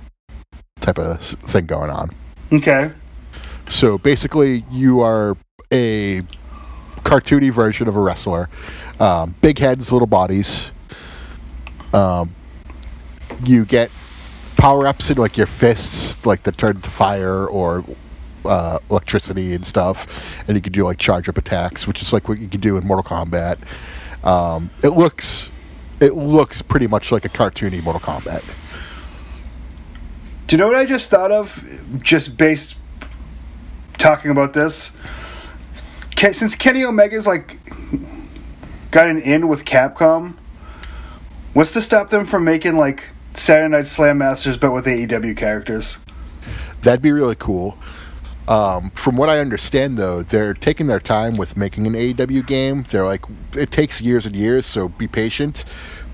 type 0.80 0.98
of 0.98 1.20
thing 1.20 1.66
going 1.66 1.90
on. 1.90 2.10
okay. 2.52 2.92
So 3.68 3.98
basically, 3.98 4.64
you 4.70 5.00
are 5.00 5.36
a 5.70 6.22
cartoony 7.00 7.52
version 7.52 7.86
of 7.86 7.96
a 7.96 8.00
wrestler. 8.00 8.48
Um, 8.98 9.34
big 9.42 9.58
heads, 9.58 9.92
little 9.92 10.06
bodies. 10.06 10.70
Um, 11.92 12.34
you 13.44 13.66
get 13.66 13.90
power 14.58 14.86
ups 14.86 15.08
in 15.08 15.16
like 15.16 15.38
your 15.38 15.46
fists, 15.46 16.26
like 16.26 16.42
that 16.42 16.58
turn 16.58 16.82
to 16.82 16.90
fire 16.90 17.46
or 17.46 17.84
uh, 18.44 18.78
electricity 18.90 19.54
and 19.54 19.64
stuff, 19.64 20.06
and 20.46 20.56
you 20.56 20.60
can 20.60 20.72
do 20.72 20.84
like 20.84 20.98
charge 20.98 21.28
up 21.28 21.38
attacks, 21.38 21.86
which 21.86 22.02
is 22.02 22.12
like 22.12 22.28
what 22.28 22.38
you 22.38 22.48
can 22.48 22.60
do 22.60 22.76
in 22.76 22.86
Mortal 22.86 23.04
Kombat. 23.04 23.58
Um, 24.24 24.70
it 24.82 24.88
looks, 24.88 25.48
it 26.00 26.14
looks 26.14 26.60
pretty 26.60 26.86
much 26.86 27.10
like 27.10 27.24
a 27.24 27.28
cartoony 27.28 27.82
Mortal 27.82 28.00
Kombat. 28.00 28.42
Do 30.48 30.56
you 30.56 30.58
know 30.58 30.66
what 30.66 30.76
I 30.76 30.84
just 30.84 31.08
thought 31.08 31.30
of? 31.30 31.64
Just 32.02 32.36
based 32.36 32.76
talking 33.96 34.30
about 34.30 34.54
this. 34.54 34.92
Since 36.16 36.56
Kenny 36.56 36.82
Omega's 36.82 37.28
like 37.28 37.58
got 38.90 39.06
an 39.06 39.20
in 39.20 39.46
with 39.46 39.64
Capcom, 39.64 40.34
what's 41.52 41.72
to 41.74 41.82
stop 41.82 42.10
them 42.10 42.26
from 42.26 42.42
making 42.42 42.76
like 42.76 43.10
Saturday 43.38 43.68
Night 43.68 43.86
Slam 43.86 44.18
Masters 44.18 44.56
but 44.56 44.72
with 44.72 44.86
AEW 44.86 45.36
characters? 45.36 45.98
That'd 46.82 47.02
be 47.02 47.12
really 47.12 47.36
cool. 47.36 47.78
Um, 48.46 48.90
from 48.90 49.16
what 49.18 49.28
I 49.28 49.40
understand, 49.40 49.98
though, 49.98 50.22
they're 50.22 50.54
taking 50.54 50.86
their 50.86 51.00
time 51.00 51.36
with 51.36 51.56
making 51.56 51.86
an 51.86 51.92
AEW 51.92 52.46
game. 52.46 52.84
They're 52.90 53.04
like, 53.04 53.24
it 53.54 53.70
takes 53.70 54.00
years 54.00 54.24
and 54.24 54.34
years, 54.34 54.64
so 54.64 54.88
be 54.88 55.06
patient. 55.06 55.66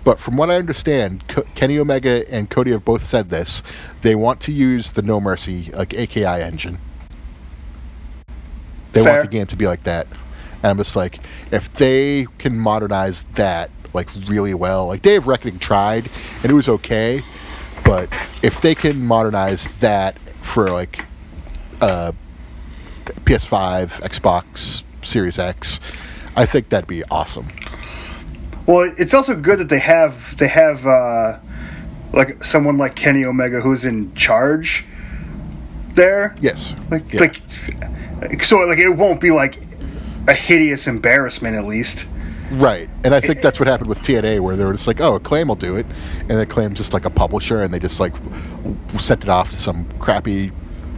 But 0.03 0.18
from 0.18 0.37
what 0.37 0.51
I 0.51 0.57
understand, 0.57 1.27
Co- 1.29 1.47
Kenny 1.55 1.79
Omega 1.79 2.29
and 2.33 2.51
Cody 2.51 2.72
have 2.72 2.85
both 2.85 3.05
said 3.05 3.31
this. 3.31 3.62
They 4.03 4.14
want 4.14 4.41
to 4.43 4.53
use 4.53 4.91
the 4.91 5.03
No 5.03 5.20
Mercy, 5.20 5.70
like 5.72 5.95
AKI 5.95 6.25
engine. 6.25 6.79
They 8.93 9.03
Fair. 9.03 9.12
want 9.12 9.31
the 9.31 9.37
game 9.37 9.47
to 9.47 9.57
be 9.57 9.66
like 9.66 9.85
that. 9.85 10.09
And 10.57 10.70
I'm 10.70 10.77
just 10.77 10.97
like, 10.97 11.20
if 11.53 11.72
they 11.72 12.27
can 12.39 12.59
modernize 12.59 13.22
that 13.35 13.70
like 13.95 14.11
really 14.26 14.53
well, 14.55 14.88
like 14.88 15.01
Day 15.03 15.16
of 15.16 15.26
Reckoning 15.26 15.59
tried, 15.59 16.11
and 16.42 16.51
it 16.51 16.55
was 16.55 16.68
okay. 16.68 17.22
But 17.84 18.12
if 18.42 18.61
they 18.61 18.74
can 18.74 19.05
modernize 19.07 19.68
that 19.80 20.18
for 20.42 20.68
like 20.70 21.05
uh, 21.80 22.12
PS5, 23.24 23.88
Xbox 24.03 24.82
Series 25.03 25.38
X, 25.38 25.80
I 26.36 26.45
think 26.47 26.68
that'd 26.70 26.88
be 26.88 27.05
awesome. 27.05 27.49
Well, 28.66 28.92
it's 28.99 29.14
also 29.14 29.34
good 29.36 29.59
that 29.59 29.68
they 29.68 29.78
have 29.78 30.36
they 30.38 30.49
have 30.49 30.86
uh, 30.86 31.38
like 32.12 32.42
someone 32.45 32.76
like 32.78 32.97
Kenny 32.97 33.24
Omega 33.24 33.61
who's 33.61 33.84
in 33.84 34.12
charge 34.14 34.84
there. 35.92 36.34
Yes. 36.40 36.74
Like 36.90 37.12
Yeah. 37.12 37.20
like 37.20 38.42
so 38.42 38.59
like 38.61 38.78
it 38.78 38.88
won't 38.88 39.20
be 39.20 39.30
like 39.30 39.59
a 40.26 40.32
hideous 40.34 40.86
embarrassment 40.86 41.55
at 41.57 41.66
least. 41.66 42.07
Right. 42.55 42.89
And 43.05 43.15
I 43.15 43.21
think 43.21 43.41
that's 43.41 43.59
what 43.59 43.67
happened 43.67 43.89
with 43.89 44.03
TNA, 44.03 44.41
where 44.41 44.57
they 44.57 44.65
were 44.65 44.73
just 44.73 44.87
like, 44.87 45.01
oh, 45.01 45.15
Acclaim 45.17 45.49
will 45.49 45.57
do 45.57 45.77
it. 45.77 45.87
And 46.29 46.33
Acclaim's 46.33 46.79
just 46.79 46.93
like 46.93 47.05
a 47.05 47.11
publisher, 47.11 47.63
and 47.63 47.73
they 47.73 47.79
just 47.79 48.01
like 48.01 48.15
sent 48.99 49.23
it 49.25 49.29
off 49.29 49.51
to 49.51 49.57
some 49.57 49.87
crappy 49.99 50.53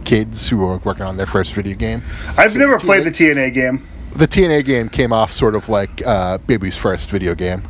kids 0.05 0.49
who 0.49 0.57
were 0.57 0.77
working 0.79 1.03
on 1.05 1.17
their 1.17 1.25
first 1.25 1.53
video 1.53 1.75
game. 1.75 2.03
I've 2.37 2.51
So 2.51 2.59
never 2.59 2.77
TNA 2.77 2.79
played 2.79 3.03
the 3.05 3.11
TNA 3.11 3.53
game. 3.53 3.87
the 4.15 4.27
TNA 4.27 4.65
game 4.65 4.89
came 4.89 5.13
off 5.13 5.31
sort 5.31 5.55
of 5.55 5.69
like 5.69 6.01
uh, 6.05 6.37
Baby's 6.39 6.77
first 6.77 7.09
video 7.09 7.35
game. 7.35 7.63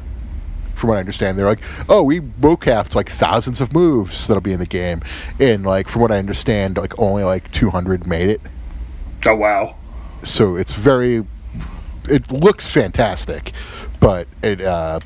From 0.76 0.90
what 0.90 0.98
I 0.98 1.00
understand, 1.00 1.40
they're 1.40 1.48
like, 1.48 1.62
"Oh, 1.90 2.04
we 2.04 2.20
mocapped 2.22 2.94
like 2.94 3.10
thousands 3.10 3.62
of 3.62 3.74
moves 3.74 4.28
that'll 4.28 4.42
be 4.42 4.54
in 4.54 4.60
the 4.60 4.68
game," 4.68 5.02
and 5.40 5.66
like 5.66 5.88
from 5.88 6.04
what 6.04 6.12
I 6.12 6.20
understand, 6.20 6.78
like 6.78 6.98
only 7.00 7.24
like 7.24 7.52
200 7.52 8.06
made 8.06 8.30
it. 8.30 8.42
Oh 9.26 9.36
wow. 9.36 9.76
So 10.24 10.56
it's 10.56 10.74
very, 10.74 11.26
it 12.10 12.32
looks 12.32 12.66
fantastic, 12.66 13.52
but 14.00 14.28
it 14.44 14.62
uh, 14.62 15.00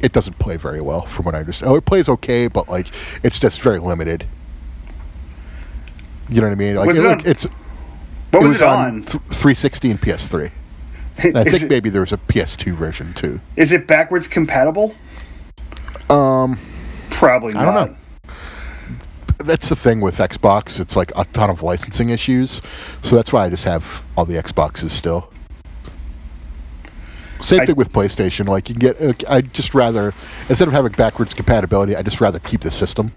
it 0.00 0.12
doesn't 0.12 0.38
play 0.38 0.56
very 0.56 0.80
well 0.80 1.06
from 1.06 1.24
what 1.26 1.34
I 1.34 1.38
understand. 1.40 1.72
Oh, 1.72 1.76
it 1.76 1.84
plays 1.84 2.08
okay, 2.08 2.46
but 2.48 2.68
like 2.68 2.88
it's 3.22 3.38
just 3.38 3.60
very 3.60 3.78
limited. 3.78 4.26
You 6.28 6.40
know 6.40 6.46
what 6.48 6.52
I 6.52 6.56
mean? 6.56 6.76
Like 6.76 6.86
Was 6.86 6.98
it 6.98 7.02
look, 7.02 7.18
on- 7.20 7.26
it's 7.26 7.44
What 8.30 8.42
was, 8.42 8.54
it 8.54 8.62
on? 8.62 9.02
th- 9.02 9.22
360 9.30 9.90
and 9.90 10.00
PS3. 10.00 10.50
And 11.22 11.36
I 11.36 11.44
think 11.44 11.64
it, 11.64 11.68
maybe 11.68 11.90
there 11.90 12.00
was 12.00 12.12
a 12.12 12.16
PS2 12.16 12.74
version 12.76 13.12
too. 13.12 13.40
is 13.56 13.72
it 13.72 13.86
backwards 13.86 14.26
compatible? 14.26 14.94
Um, 16.08 16.58
Probably 17.10 17.52
not. 17.52 17.68
I 17.68 17.74
don't 17.84 17.92
know. 18.26 18.32
that's 19.44 19.68
the 19.68 19.76
thing 19.76 20.00
with 20.00 20.16
Xbox. 20.16 20.80
It's 20.80 20.96
like 20.96 21.12
a 21.16 21.24
ton 21.26 21.50
of 21.50 21.62
licensing 21.62 22.08
issues, 22.08 22.62
so 23.02 23.16
that's 23.16 23.34
why 23.34 23.44
I 23.44 23.50
just 23.50 23.64
have 23.64 24.02
all 24.16 24.24
the 24.24 24.34
Xboxes 24.36 24.90
still. 24.90 25.30
Same 27.42 27.60
I- 27.60 27.66
thing 27.66 27.76
with 27.76 27.92
PlayStation. 27.92 28.48
Like 28.48 28.68
you 28.68 28.74
can 28.74 28.80
get, 28.94 29.24
I 29.28 29.40
just 29.40 29.74
rather 29.74 30.12
instead 30.48 30.68
of 30.68 30.74
having 30.74 30.92
backwards 30.92 31.34
compatibility, 31.34 31.96
I 31.96 32.02
just 32.02 32.20
rather 32.20 32.38
keep 32.38 32.60
the 32.60 32.70
system. 32.70 33.12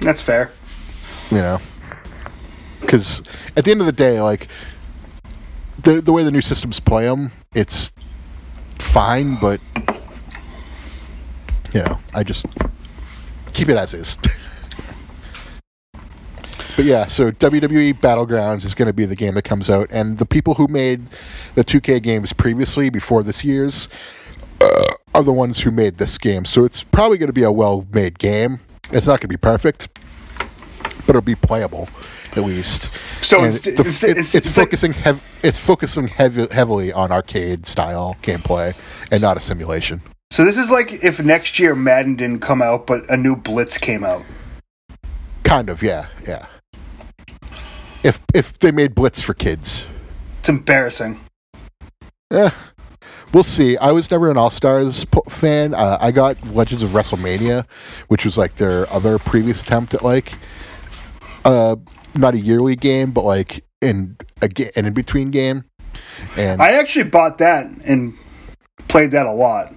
That's 0.00 0.20
fair. 0.20 0.50
You 1.30 1.38
know, 1.38 1.60
because 2.80 3.22
at 3.56 3.64
the 3.64 3.70
end 3.70 3.80
of 3.80 3.86
the 3.86 3.92
day, 3.92 4.20
like 4.20 4.48
the 5.82 6.00
the 6.00 6.12
way 6.12 6.24
the 6.24 6.30
new 6.30 6.42
systems 6.42 6.80
play 6.80 7.06
them, 7.06 7.32
it's 7.54 7.92
fine, 8.78 9.38
but 9.40 9.60
you 11.72 11.80
know, 11.80 11.98
I 12.12 12.22
just 12.22 12.44
keep 13.54 13.68
it 13.70 13.76
as 13.76 13.94
is. 13.94 14.18
but 16.76 16.84
yeah, 16.84 17.06
so 17.06 17.30
WWE 17.30 18.00
Battlegrounds 18.00 18.64
is 18.64 18.74
going 18.74 18.86
to 18.86 18.92
be 18.92 19.04
the 19.06 19.16
game 19.16 19.34
that 19.34 19.42
comes 19.42 19.68
out, 19.70 19.88
and 19.90 20.18
the 20.18 20.26
people 20.26 20.54
who 20.54 20.66
made 20.68 21.06
the 21.54 21.64
2K 21.64 22.02
games 22.02 22.32
previously, 22.32 22.90
before 22.90 23.22
this 23.22 23.44
year's, 23.44 23.88
uh, 24.60 24.84
are 25.14 25.22
the 25.22 25.32
ones 25.32 25.60
who 25.60 25.70
made 25.70 25.98
this 25.98 26.16
game. 26.18 26.44
So 26.44 26.64
it's 26.64 26.82
probably 26.84 27.18
going 27.18 27.28
to 27.28 27.32
be 27.34 27.42
a 27.42 27.52
well-made 27.52 28.18
game. 28.18 28.60
It's 28.90 29.06
not 29.06 29.20
going 29.20 29.20
to 29.20 29.28
be 29.28 29.36
perfect, 29.36 29.88
but 30.78 31.10
it'll 31.10 31.20
be 31.20 31.34
playable 31.34 31.88
at 32.34 32.44
least. 32.44 32.88
So 33.20 33.44
it's- 33.44 33.60
the- 33.60 33.72
it's- 33.72 34.02
it- 34.02 34.10
it's- 34.10 34.34
it's 34.34 34.34
it's 34.34 34.56
like- 34.56 34.66
focusing 34.68 34.92
hev- 34.94 35.20
it's 35.42 35.58
focusing 35.58 36.08
heavy, 36.08 36.46
heavily 36.50 36.90
on 36.92 37.12
arcade 37.12 37.66
style 37.66 38.16
gameplay 38.22 38.74
and 39.10 39.20
not 39.20 39.36
a 39.36 39.40
simulation. 39.40 40.00
So 40.30 40.44
this 40.46 40.56
is 40.56 40.70
like 40.70 41.04
if 41.04 41.20
next 41.20 41.58
year 41.58 41.74
Madden 41.74 42.16
didn't 42.16 42.40
come 42.40 42.62
out, 42.62 42.86
but 42.86 43.04
a 43.10 43.18
new 43.18 43.36
Blitz 43.36 43.76
came 43.76 44.02
out. 44.02 44.24
Kind 45.44 45.68
of, 45.68 45.82
yeah, 45.82 46.06
yeah. 46.26 46.46
If 48.02 48.20
if 48.34 48.58
they 48.58 48.70
made 48.72 48.94
Blitz 48.94 49.20
for 49.20 49.34
kids, 49.34 49.86
It's 50.40 50.48
embarrassing. 50.48 51.20
eh, 52.32 52.50
we'll 53.32 53.44
see. 53.44 53.76
I 53.76 53.92
was 53.92 54.10
never 54.10 54.30
an 54.30 54.36
All 54.36 54.50
Stars 54.50 55.04
po- 55.04 55.22
fan. 55.28 55.74
Uh, 55.74 55.98
I 56.00 56.10
got 56.10 56.44
Legends 56.54 56.82
of 56.82 56.90
WrestleMania, 56.90 57.64
which 58.08 58.24
was 58.24 58.36
like 58.36 58.56
their 58.56 58.90
other 58.92 59.18
previous 59.18 59.62
attempt 59.62 59.94
at 59.94 60.02
like, 60.02 60.32
uh, 61.44 61.76
not 62.14 62.34
a 62.34 62.38
yearly 62.38 62.74
game, 62.76 63.12
but 63.12 63.24
like 63.24 63.64
in 63.80 64.16
a 64.40 64.48
ga- 64.48 64.70
an 64.76 64.86
in 64.86 64.92
between 64.94 65.30
game. 65.30 65.64
And 66.36 66.60
I 66.62 66.72
actually 66.72 67.04
bought 67.04 67.38
that 67.38 67.66
and 67.84 68.14
played 68.88 69.10
that 69.12 69.26
a 69.26 69.32
lot. 69.32 69.72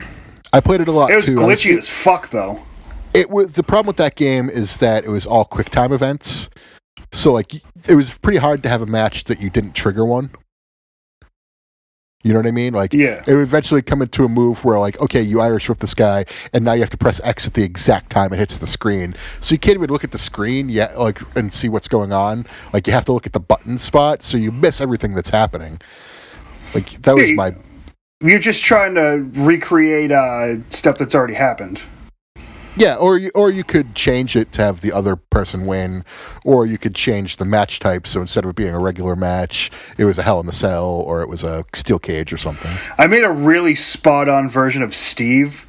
I 0.53 0.61
played 0.61 0.81
it 0.81 0.87
a 0.87 0.91
lot 0.91 1.11
It 1.11 1.15
was 1.15 1.25
too. 1.25 1.35
Glitchy 1.35 1.77
as 1.77 1.89
fuck 1.89 2.29
though. 2.29 2.59
it 3.13 3.29
was 3.29 3.51
the 3.51 3.63
problem 3.63 3.87
with 3.87 3.97
that 3.97 4.15
game 4.15 4.49
is 4.49 4.77
that 4.77 5.03
it 5.03 5.09
was 5.09 5.25
all 5.25 5.45
quick 5.45 5.69
time 5.69 5.91
events 5.91 6.49
so 7.11 7.31
like 7.31 7.55
it 7.87 7.95
was 7.95 8.17
pretty 8.17 8.37
hard 8.37 8.63
to 8.63 8.69
have 8.69 8.81
a 8.81 8.85
match 8.85 9.25
that 9.25 9.39
you 9.39 9.49
didn't 9.49 9.73
trigger 9.73 10.05
one. 10.05 10.31
You 12.23 12.33
know 12.33 12.39
what 12.39 12.47
i 12.47 12.51
mean? 12.51 12.73
Like 12.73 12.91
Yeah. 12.91 13.23
it 13.27 13.33
would 13.35 13.43
eventually 13.43 13.83
come 13.83 14.01
into 14.01 14.23
a 14.25 14.27
move 14.27 14.65
where 14.65 14.79
like 14.79 14.99
okay 14.99 15.21
you 15.21 15.41
irish 15.41 15.69
whip 15.69 15.77
this 15.77 15.93
guy 15.93 16.25
and 16.53 16.65
now 16.65 16.73
you 16.73 16.81
have 16.81 16.89
to 16.89 16.97
press 16.97 17.21
x 17.23 17.45
at 17.45 17.53
the 17.53 17.61
exact 17.63 18.09
time 18.09 18.33
it 18.33 18.39
hits 18.39 18.57
the 18.57 18.67
screen. 18.67 19.15
So 19.39 19.53
you 19.53 19.59
can't 19.59 19.75
even 19.75 19.89
look 19.91 20.03
at 20.03 20.11
the 20.11 20.17
screen 20.17 20.67
yet 20.67 20.97
like 20.99 21.21
and 21.37 21.53
see 21.53 21.69
what's 21.69 21.87
going 21.87 22.11
on. 22.11 22.47
Like 22.73 22.87
you 22.87 22.93
have 22.93 23.05
to 23.05 23.13
look 23.13 23.25
at 23.27 23.33
the 23.33 23.39
button 23.39 23.77
spot 23.77 24.23
so 24.23 24.37
you 24.37 24.51
miss 24.51 24.81
everything 24.81 25.13
that's 25.13 25.29
happening. 25.29 25.79
Like 26.73 27.01
that 27.03 27.15
was 27.15 27.29
Yeah, 27.29 27.35
my 27.35 27.55
You're 28.21 28.39
just 28.39 28.63
trying 28.63 28.95
to 28.95 29.29
recreate 29.41 30.11
uh, 30.11 30.55
stuff 30.71 30.97
that's 30.97 31.13
already 31.13 31.35
happened. 31.35 31.83
Yeah, 32.77 32.95
or 32.95 33.17
you, 33.17 33.31
or 33.33 33.49
you 33.51 33.63
could 33.63 33.95
change 33.95 34.35
it 34.35 34.51
to 34.53 34.61
have 34.61 34.81
the 34.81 34.91
other 34.91 35.15
person 35.15 35.65
win, 35.65 36.03
or 36.43 36.65
you 36.65 36.77
could 36.77 36.95
change 36.95 37.37
the 37.37 37.45
match 37.45 37.79
type. 37.79 38.05
So 38.05 38.21
instead 38.21 38.43
of 38.43 38.49
it 38.49 38.55
being 38.55 38.73
a 38.73 38.79
regular 38.79 39.15
match, 39.15 39.71
it 39.97 40.05
was 40.05 40.17
a 40.17 40.23
Hell 40.23 40.39
in 40.39 40.45
the 40.45 40.53
Cell, 40.53 40.85
or 40.85 41.21
it 41.21 41.29
was 41.29 41.43
a 41.43 41.65
steel 41.73 41.99
cage 41.99 42.33
or 42.33 42.37
something. 42.37 42.71
I 42.97 43.07
made 43.07 43.23
a 43.23 43.31
really 43.31 43.75
spot 43.75 44.27
on 44.27 44.49
version 44.49 44.83
of 44.83 44.93
Steve 44.93 45.65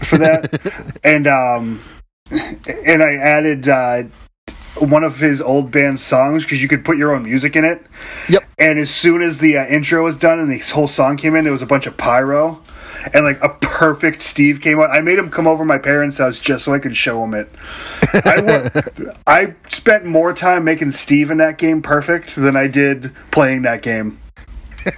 for 0.00 0.18
that, 0.18 0.98
and 1.04 1.26
um, 1.26 1.80
and 2.30 3.02
I 3.02 3.14
added 3.14 3.68
uh, 3.68 4.02
one 4.78 5.04
of 5.04 5.18
his 5.18 5.40
old 5.40 5.70
band 5.70 6.00
songs 6.00 6.44
because 6.44 6.62
you 6.62 6.68
could 6.68 6.84
put 6.84 6.96
your 6.96 7.14
own 7.14 7.24
music 7.24 7.56
in 7.56 7.64
it. 7.64 7.84
Yep. 8.28 8.44
And 8.58 8.78
as 8.78 8.90
soon 8.90 9.22
as 9.22 9.38
the 9.38 9.58
uh, 9.58 9.66
intro 9.66 10.02
was 10.04 10.16
done 10.16 10.38
and 10.38 10.50
the 10.50 10.58
whole 10.58 10.88
song 10.88 11.16
came 11.16 11.36
in, 11.36 11.46
it 11.46 11.50
was 11.50 11.62
a 11.62 11.66
bunch 11.66 11.86
of 11.86 11.96
pyro. 11.96 12.62
And 13.14 13.24
like 13.24 13.42
a 13.42 13.48
perfect 13.48 14.22
Steve 14.22 14.60
came 14.60 14.78
out. 14.80 14.90
I 14.90 15.00
made 15.00 15.18
him 15.18 15.30
come 15.30 15.46
over 15.46 15.64
my 15.64 15.78
parents' 15.78 16.18
house 16.18 16.38
just 16.40 16.64
so 16.64 16.72
I 16.72 16.78
could 16.78 16.96
show 16.96 17.22
him 17.24 17.34
it. 17.34 17.48
I, 18.14 18.82
I 19.26 19.54
spent 19.68 20.04
more 20.04 20.32
time 20.32 20.64
making 20.64 20.90
Steve 20.92 21.30
in 21.30 21.38
that 21.38 21.58
game 21.58 21.82
perfect 21.82 22.36
than 22.36 22.56
I 22.56 22.66
did 22.68 23.12
playing 23.30 23.62
that 23.62 23.82
game. 23.82 24.20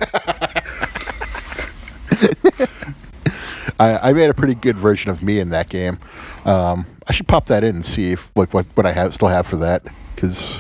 I, 3.81 4.11
I 4.11 4.13
made 4.13 4.31
a 4.31 4.35
pretty 4.35 4.55
good 4.55 4.77
version 4.77 5.11
of 5.11 5.23
me 5.23 5.41
in 5.41 5.51
that 5.51 5.69
game. 5.69 5.99
Um, 6.45 6.87
I 7.09 7.13
should 7.13 7.29
pop 7.29 7.47
that 7.47 7.65
in 7.65 7.77
and 7.77 7.85
see 7.85 8.13
if 8.13 8.31
like 8.37 8.55
what, 8.55 8.67
what 8.75 8.87
I 8.87 8.93
have 8.93 9.15
still 9.15 9.29
have 9.29 9.47
for 9.47 9.57
that 9.57 9.83
because 10.15 10.59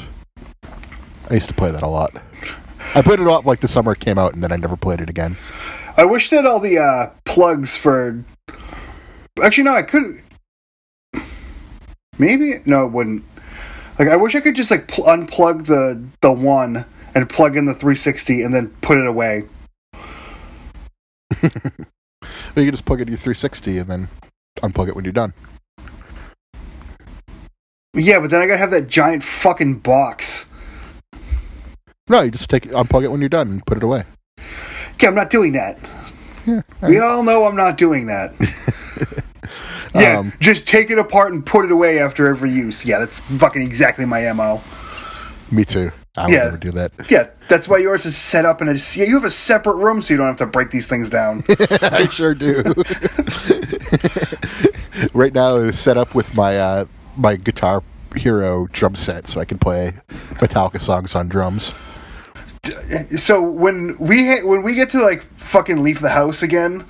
I 1.30 1.34
used 1.34 1.48
to 1.48 1.54
play 1.54 1.70
that 1.70 1.82
a 1.82 1.88
lot. 1.88 2.14
I 2.94 3.02
played 3.02 3.20
it 3.20 3.26
off 3.26 3.46
like 3.46 3.60
the 3.60 3.68
summer 3.68 3.92
it 3.92 4.00
came 4.00 4.18
out 4.18 4.34
and 4.34 4.42
then 4.42 4.52
I 4.52 4.56
never 4.56 4.76
played 4.76 5.00
it 5.00 5.08
again. 5.08 5.36
I 5.96 6.04
wish 6.04 6.30
that 6.30 6.46
all 6.46 6.60
the 6.60 6.78
uh, 6.78 7.10
plugs 7.24 7.76
for. 7.76 8.24
Actually, 9.42 9.64
no, 9.64 9.74
I 9.74 9.82
could. 9.82 10.20
Maybe 12.18 12.60
no, 12.64 12.86
it 12.86 12.92
wouldn't. 12.92 13.24
Like, 13.98 14.08
I 14.08 14.16
wish 14.16 14.34
I 14.34 14.40
could 14.40 14.56
just 14.56 14.70
like 14.70 14.88
pl- 14.88 15.04
unplug 15.04 15.66
the 15.66 16.02
the 16.20 16.32
one 16.32 16.84
and 17.14 17.28
plug 17.28 17.56
in 17.56 17.66
the 17.66 17.74
360 17.74 18.42
and 18.42 18.52
then 18.52 18.68
put 18.80 18.98
it 18.98 19.06
away. 19.06 19.44
You 22.56 22.62
can 22.64 22.70
just 22.70 22.84
plug 22.84 23.00
it 23.00 23.06
to 23.06 23.10
your 23.10 23.18
360 23.18 23.78
and 23.78 23.90
then 23.90 24.08
unplug 24.58 24.88
it 24.88 24.94
when 24.94 25.04
you're 25.04 25.12
done. 25.12 25.34
Yeah, 27.94 28.20
but 28.20 28.30
then 28.30 28.40
I 28.40 28.46
gotta 28.46 28.58
have 28.58 28.70
that 28.70 28.88
giant 28.88 29.24
fucking 29.24 29.80
box. 29.80 30.46
No, 32.08 32.22
you 32.22 32.30
just 32.30 32.50
take 32.50 32.66
it, 32.66 32.72
unplug 32.72 33.02
it 33.02 33.08
when 33.08 33.20
you're 33.20 33.28
done 33.28 33.48
and 33.50 33.66
put 33.66 33.76
it 33.76 33.82
away. 33.82 34.04
Okay, 35.04 35.10
I'm 35.10 35.14
not 35.14 35.28
doing 35.28 35.52
that. 35.52 35.78
Yeah, 36.46 36.62
We 36.88 36.98
all 36.98 37.22
know 37.22 37.44
I'm 37.44 37.56
not 37.56 37.76
doing 37.76 38.06
that. 38.06 38.32
yeah, 39.94 40.18
Um, 40.20 40.32
just 40.40 40.66
take 40.66 40.90
it 40.90 40.98
apart 40.98 41.34
and 41.34 41.44
put 41.44 41.66
it 41.66 41.70
away 41.70 41.98
after 41.98 42.26
every 42.26 42.50
use. 42.50 42.86
Yeah, 42.86 43.00
that's 43.00 43.20
fucking 43.20 43.60
exactly 43.60 44.06
my 44.06 44.32
mo. 44.32 44.62
Me 45.50 45.62
too. 45.66 45.92
I 46.16 46.24
would 46.24 46.32
Yeah. 46.32 46.44
never 46.44 46.56
do 46.56 46.70
that. 46.70 46.92
Yeah, 47.10 47.28
that's 47.50 47.68
why 47.68 47.78
yours 47.78 48.06
is 48.06 48.16
set 48.16 48.46
up 48.46 48.62
in 48.62 48.68
a. 48.68 48.72
Yeah, 48.72 49.04
you 49.04 49.14
have 49.14 49.24
a 49.24 49.30
separate 49.30 49.74
room 49.76 50.00
so 50.00 50.14
you 50.14 50.16
don't 50.16 50.26
have 50.28 50.38
to 50.38 50.46
break 50.46 50.70
these 50.70 50.86
things 50.86 51.10
down. 51.10 51.44
I 51.82 52.08
sure 52.10 52.34
do. 52.34 52.62
right 55.12 55.34
now, 55.34 55.56
it's 55.56 55.78
set 55.78 55.98
up 55.98 56.14
with 56.14 56.34
my 56.34 56.56
uh, 56.58 56.84
my 57.16 57.36
Guitar 57.36 57.82
Hero 58.16 58.68
drum 58.72 58.94
set, 58.94 59.28
so 59.28 59.38
I 59.40 59.44
can 59.44 59.58
play 59.58 59.92
Metallica 60.40 60.80
songs 60.80 61.14
on 61.14 61.28
drums. 61.28 61.74
So 63.16 63.42
when 63.42 63.96
we 63.98 64.26
ha- 64.26 64.46
when 64.46 64.62
we 64.62 64.74
get 64.74 64.90
to 64.90 65.02
like 65.02 65.24
fucking 65.38 65.82
leave 65.82 66.00
the 66.00 66.10
house 66.10 66.42
again, 66.42 66.84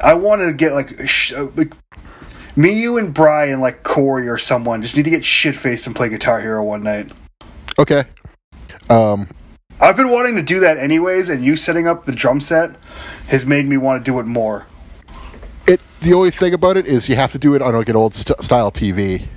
I 0.00 0.14
want 0.14 0.42
to 0.42 0.52
get 0.52 0.72
like 0.72 1.08
sh- 1.08 1.32
uh, 1.32 1.48
like 1.56 1.72
me, 2.56 2.72
you, 2.80 2.98
and 2.98 3.14
Brian, 3.14 3.60
like 3.60 3.82
Corey 3.84 4.28
or 4.28 4.38
someone, 4.38 4.82
just 4.82 4.96
need 4.96 5.04
to 5.04 5.10
get 5.10 5.24
shit 5.24 5.54
faced 5.54 5.86
and 5.86 5.94
play 5.94 6.08
Guitar 6.08 6.40
Hero 6.40 6.62
one 6.64 6.82
night. 6.82 7.12
Okay. 7.78 8.04
Um, 8.90 9.28
I've 9.80 9.96
been 9.96 10.08
wanting 10.08 10.34
to 10.36 10.42
do 10.42 10.60
that 10.60 10.76
anyways, 10.76 11.28
and 11.28 11.44
you 11.44 11.54
setting 11.54 11.86
up 11.86 12.04
the 12.04 12.12
drum 12.12 12.40
set 12.40 12.74
has 13.28 13.46
made 13.46 13.66
me 13.66 13.76
want 13.76 14.04
to 14.04 14.10
do 14.10 14.18
it 14.18 14.26
more. 14.26 14.66
it 15.66 15.80
the 16.00 16.14
only 16.14 16.30
thing 16.32 16.52
about 16.52 16.76
it 16.76 16.86
is 16.86 17.08
you 17.08 17.14
have 17.14 17.30
to 17.32 17.38
do 17.38 17.54
it 17.54 17.62
on 17.62 17.74
like 17.74 17.88
an 17.88 17.96
old 17.96 18.14
st- 18.14 18.42
style 18.42 18.72
TV, 18.72 19.28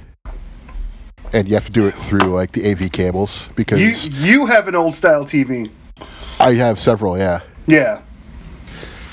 and 1.34 1.48
you 1.48 1.54
have 1.54 1.66
to 1.66 1.72
do 1.72 1.88
it 1.88 1.96
through 1.96 2.34
like 2.34 2.52
the 2.52 2.70
AV 2.70 2.92
cables 2.92 3.50
because 3.56 3.80
You 3.80 4.12
you 4.12 4.46
have 4.46 4.68
an 4.68 4.76
old 4.76 4.94
style 4.94 5.26
TV, 5.26 5.70
I 6.40 6.54
have 6.54 6.80
several. 6.80 7.18
Yeah. 7.18 7.42
yeah. 7.68 8.02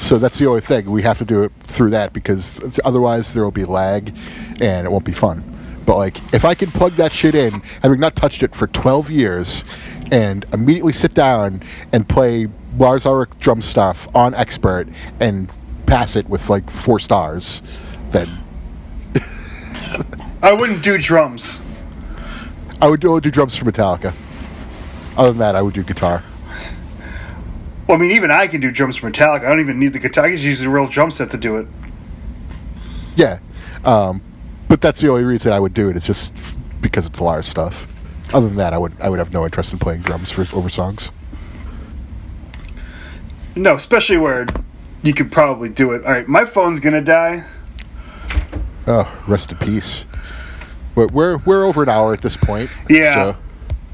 So 0.01 0.19
that's 0.19 0.39
the 0.39 0.47
only 0.47 0.61
thing. 0.61 0.91
We 0.91 1.03
have 1.03 1.19
to 1.19 1.25
do 1.25 1.43
it 1.43 1.53
through 1.64 1.91
that 1.91 2.12
because 2.12 2.61
otherwise 2.85 3.35
there 3.35 3.43
will 3.43 3.51
be 3.51 3.64
lag 3.64 4.14
and 4.61 4.87
it 4.87 4.91
won't 4.91 5.05
be 5.05 5.12
fun. 5.12 5.43
But 5.85 5.97
like 5.97 6.35
if 6.35 6.45
I 6.45 6.55
can 6.55 6.71
plug 6.71 6.97
that 6.97 7.12
shit 7.12 7.35
in, 7.35 7.61
having 7.83 7.99
not 7.99 8.14
touched 8.14 8.43
it 8.43 8.55
for 8.55 8.66
12 8.69 9.11
years 9.11 9.64
and 10.12 10.45
immediately 10.53 10.93
sit 10.93 11.14
down 11.14 11.62
and 11.93 12.09
play 12.09 12.49
Lars 12.77 13.07
Ulrich 13.07 13.31
drum 13.41 13.61
stuff 13.61 14.07
on 14.14 14.35
expert 14.35 14.87
and 15.19 15.53
pass 15.87 16.14
it 16.14 16.29
with 16.29 16.49
like 16.49 16.71
4 16.71 17.01
stars, 17.01 17.62
then 18.11 18.39
I 20.43 20.53
wouldn't 20.53 20.83
do 20.83 20.97
drums. 20.99 21.59
I 22.81 22.87
would 22.87 23.05
only 23.05 23.20
do 23.20 23.31
drums 23.31 23.57
for 23.57 23.64
Metallica. 23.64 24.14
Other 25.16 25.31
than 25.31 25.39
that, 25.39 25.57
I 25.57 25.62
would 25.62 25.74
do 25.74 25.83
guitar. 25.83 26.22
Well, 27.87 27.97
I 27.97 28.01
mean, 28.01 28.12
even 28.12 28.31
I 28.31 28.47
can 28.47 28.61
do 28.61 28.70
drums 28.70 28.97
for 28.97 29.11
Metallica. 29.11 29.45
I 29.45 29.49
don't 29.49 29.61
even 29.61 29.81
need 29.81 29.93
the 29.93 29.99
guitar. 29.99 30.26
I 30.26 30.29
can 30.29 30.37
just 30.37 30.47
use 30.47 30.61
a 30.61 30.70
real 30.70 30.87
drum 30.87 31.11
set 31.11 31.31
to 31.33 31.37
do 31.37 31.57
it. 31.57 31.66
Yeah. 33.16 33.41
Um, 33.85 34.20
but 34.68 34.81
that's 34.81 35.01
the 35.01 35.09
only 35.09 35.24
reason 35.24 35.53
I 35.53 35.59
would 35.59 35.74
do 35.74 35.89
it. 35.89 35.97
It's 35.97 36.07
just 36.07 36.35
because 36.81 37.07
it's 37.07 37.20
Lars 37.20 37.47
stuff. 37.47 37.87
Other 38.33 38.47
than 38.47 38.57
that, 38.57 38.74
I 38.74 38.79
would 38.79 38.93
I 39.01 39.09
would 39.09 39.18
have 39.18 39.33
no 39.33 39.45
interest 39.45 39.72
in 39.72 39.79
playing 39.79 40.03
drums 40.03 40.31
for 40.31 40.47
over 40.55 40.68
songs. 40.68 41.11
No, 43.57 43.74
especially 43.74 44.18
where 44.18 44.47
you 45.03 45.14
could 45.14 45.33
probably 45.33 45.70
do 45.70 45.93
it. 45.93 46.05
All 46.05 46.12
right, 46.12 46.29
my 46.29 46.45
phone's 46.45 46.79
gonna 46.79 47.01
die. 47.01 47.45
Oh, 48.87 49.11
rest 49.26 49.51
in 49.51 49.59
peace. 49.59 50.05
We're 50.99 51.07
we're, 51.07 51.36
we're 51.38 51.64
over 51.64 51.84
an 51.84 51.88
hour 51.88 52.12
at 52.12 52.22
this 52.22 52.36
point. 52.36 52.70
Yeah. 52.88 53.14
So, 53.14 53.36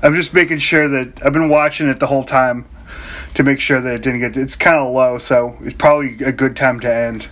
I'm 0.03 0.15
just 0.15 0.33
making 0.33 0.59
sure 0.59 0.89
that 0.89 1.25
I've 1.25 1.33
been 1.35 1.49
watching 1.51 1.89
it 1.89 2.01
the 2.01 2.07
whole 2.07 2.25
time 2.25 2.67
to 3.35 3.43
make 3.43 3.61
sure 3.61 3.81
that 3.81 3.95
it 3.95 4.03
didn't 4.03 4.21
get. 4.21 4.37
It's 4.37 4.57
kind 4.57 4.77
of 4.77 4.93
low, 4.93 5.19
so 5.19 5.57
it's 5.61 5.77
probably 5.77 6.17
a 6.25 6.33
good 6.33 6.57
time 6.57 6.81
to 6.81 6.93
end. 6.93 7.29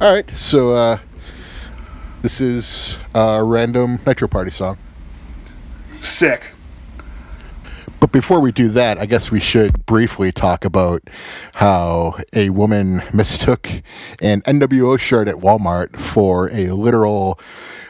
all 0.00 0.12
right. 0.12 0.28
So 0.36 0.74
uh, 0.74 0.98
this 2.22 2.40
is 2.40 2.98
a 3.14 3.42
random 3.44 4.00
Nitro 4.06 4.26
Party 4.26 4.50
song. 4.50 4.76
Sick. 6.00 6.42
But 8.00 8.12
before 8.12 8.40
we 8.40 8.50
do 8.50 8.68
that, 8.70 8.96
I 8.96 9.04
guess 9.04 9.30
we 9.30 9.40
should 9.40 9.84
briefly 9.84 10.32
talk 10.32 10.64
about 10.64 11.02
how 11.54 12.16
a 12.34 12.48
woman 12.48 13.02
mistook 13.12 13.68
an 14.22 14.40
NWO 14.42 14.98
shirt 14.98 15.28
at 15.28 15.36
Walmart 15.36 15.98
for 15.98 16.50
a 16.50 16.70
literal 16.70 17.38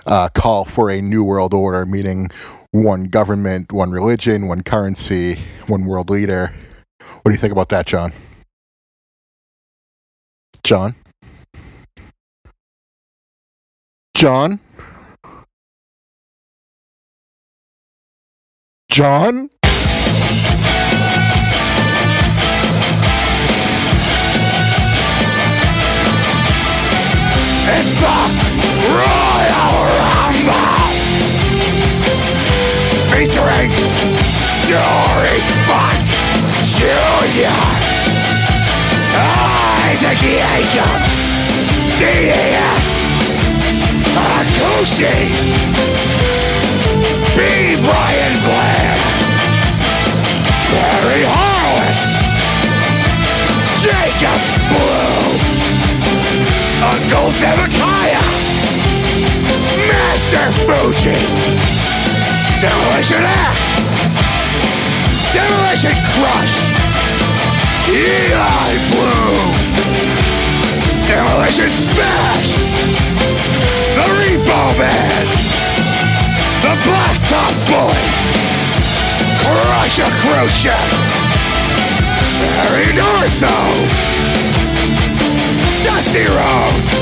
uh, 0.07 0.29
call 0.31 0.65
for 0.65 0.91
a 0.91 1.01
new 1.01 1.23
world 1.23 1.55
order, 1.55 1.87
meaning 1.87 2.29
one 2.73 3.05
government, 3.05 3.73
one 3.73 3.93
religion, 3.93 4.49
one 4.49 4.63
currency, 4.63 5.39
one 5.69 5.87
world 5.87 6.11
leader. 6.11 6.53
What 6.99 7.27
do 7.27 7.33
you 7.33 7.39
think 7.39 7.53
about 7.53 7.69
that, 7.69 7.87
John? 7.87 8.13
John? 10.65 10.97
John? 14.15 14.59
John? 18.91 19.51
It's 27.83 27.97
the 27.97 28.13
Royal 28.93 29.81
Rumble! 29.97 30.85
Featuring 33.09 33.73
Funk 35.65 36.05
Jr. 36.61 37.57
Isaac 39.89 40.19
Jacob 40.21 41.01
DAS 41.97 42.85
B. 47.35 47.77
Brian 47.81 48.35
Blair 48.45 48.93
Barry 50.69 51.25
Jacob 53.81 54.41
Blu 54.69 55.80
Uncle 56.83 57.31
Zebekiah, 57.31 58.25
Master 59.89 60.47
Fuji, 60.65 61.21
Demolition 62.61 63.21
Axe, 63.21 63.85
Demolition 65.37 65.97
Crush, 66.17 66.57
Eli 67.89 68.71
Blu, 68.91 69.21
Demolition 71.07 71.71
Smash, 71.71 72.57
The 73.97 74.07
Repo 74.17 74.79
Man, 74.79 75.27
The 76.65 76.75
Blacktop 76.85 77.55
Bully, 77.69 78.07
Crusher. 79.41 80.11
Crochet, 80.23 80.71
Barry 82.41 82.93
Darsow, 82.95 84.30
Dusty 85.93 86.23
Rhodes, 86.23 86.99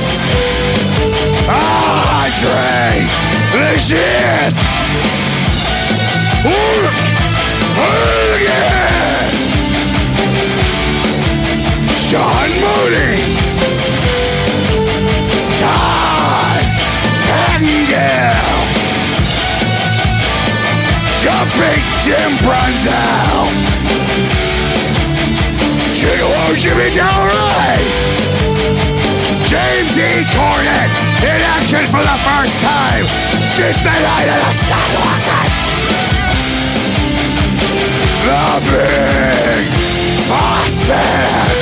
Andre, 1.47 3.05
the 3.53 3.79
shit, 3.79 4.55
Hulk 6.43 6.97
Hogan! 7.77 9.29
Sean 12.01 12.51
Mooney! 12.65 13.21
Todd 15.61 16.65
Pettengill! 17.29 18.57
Jumping 21.21 21.85
Jim 22.01 22.31
Brunzell! 22.41 23.49
Jimmy 26.57 26.91
Del 26.91 27.27
Ray! 27.27 27.59
James 28.19 28.38
E. 29.79 30.25
Cornette 30.35 30.91
in 31.23 31.41
action 31.41 31.87
for 31.87 32.03
the 32.03 32.19
first 32.27 32.59
time 32.61 33.07
since 33.55 33.79
the 33.79 33.95
night 33.95 34.27
of 34.27 34.43
the 34.43 34.51
Skywalker! 34.59 35.47
The 38.27 38.59
Big 38.67 39.71
Boss 40.27 40.83
Man! 40.89 41.55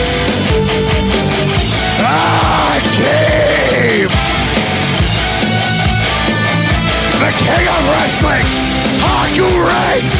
Akeem! 2.81 4.09
The 7.21 7.31
King 7.37 7.69
of 7.69 7.83
Wrestling! 7.93 8.49
Haku 9.05 9.49
Reigns! 9.69 10.14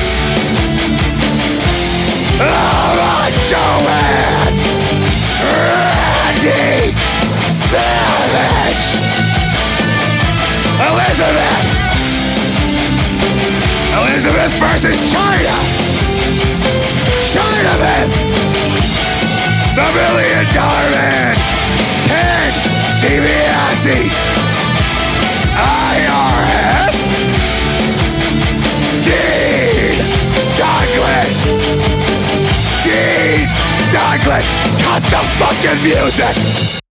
The 2.37 2.61
Macho 3.01 3.67
Man! 3.89 4.53
Randy 5.41 7.26
Savage! 7.67 8.85
Elizabeth! 10.87 11.63
Elizabeth 13.99 14.53
versus 14.61 14.99
China! 15.11 15.57
Chinaman! 17.27 18.07
The 19.75 19.87
Million 19.99 20.45
Dollar 20.55 20.91
Man! 20.95 21.35
Ted 22.07 22.55
DiBiase! 23.03 23.99
IRS! 25.59 26.97
Dean 29.03 29.99
Douglas! 30.57 31.37
Dean 32.85 33.49
Douglas! 33.91 34.47
Cut 34.83 35.03
the 35.11 35.23
fucking 35.39 35.83
music! 35.83 36.86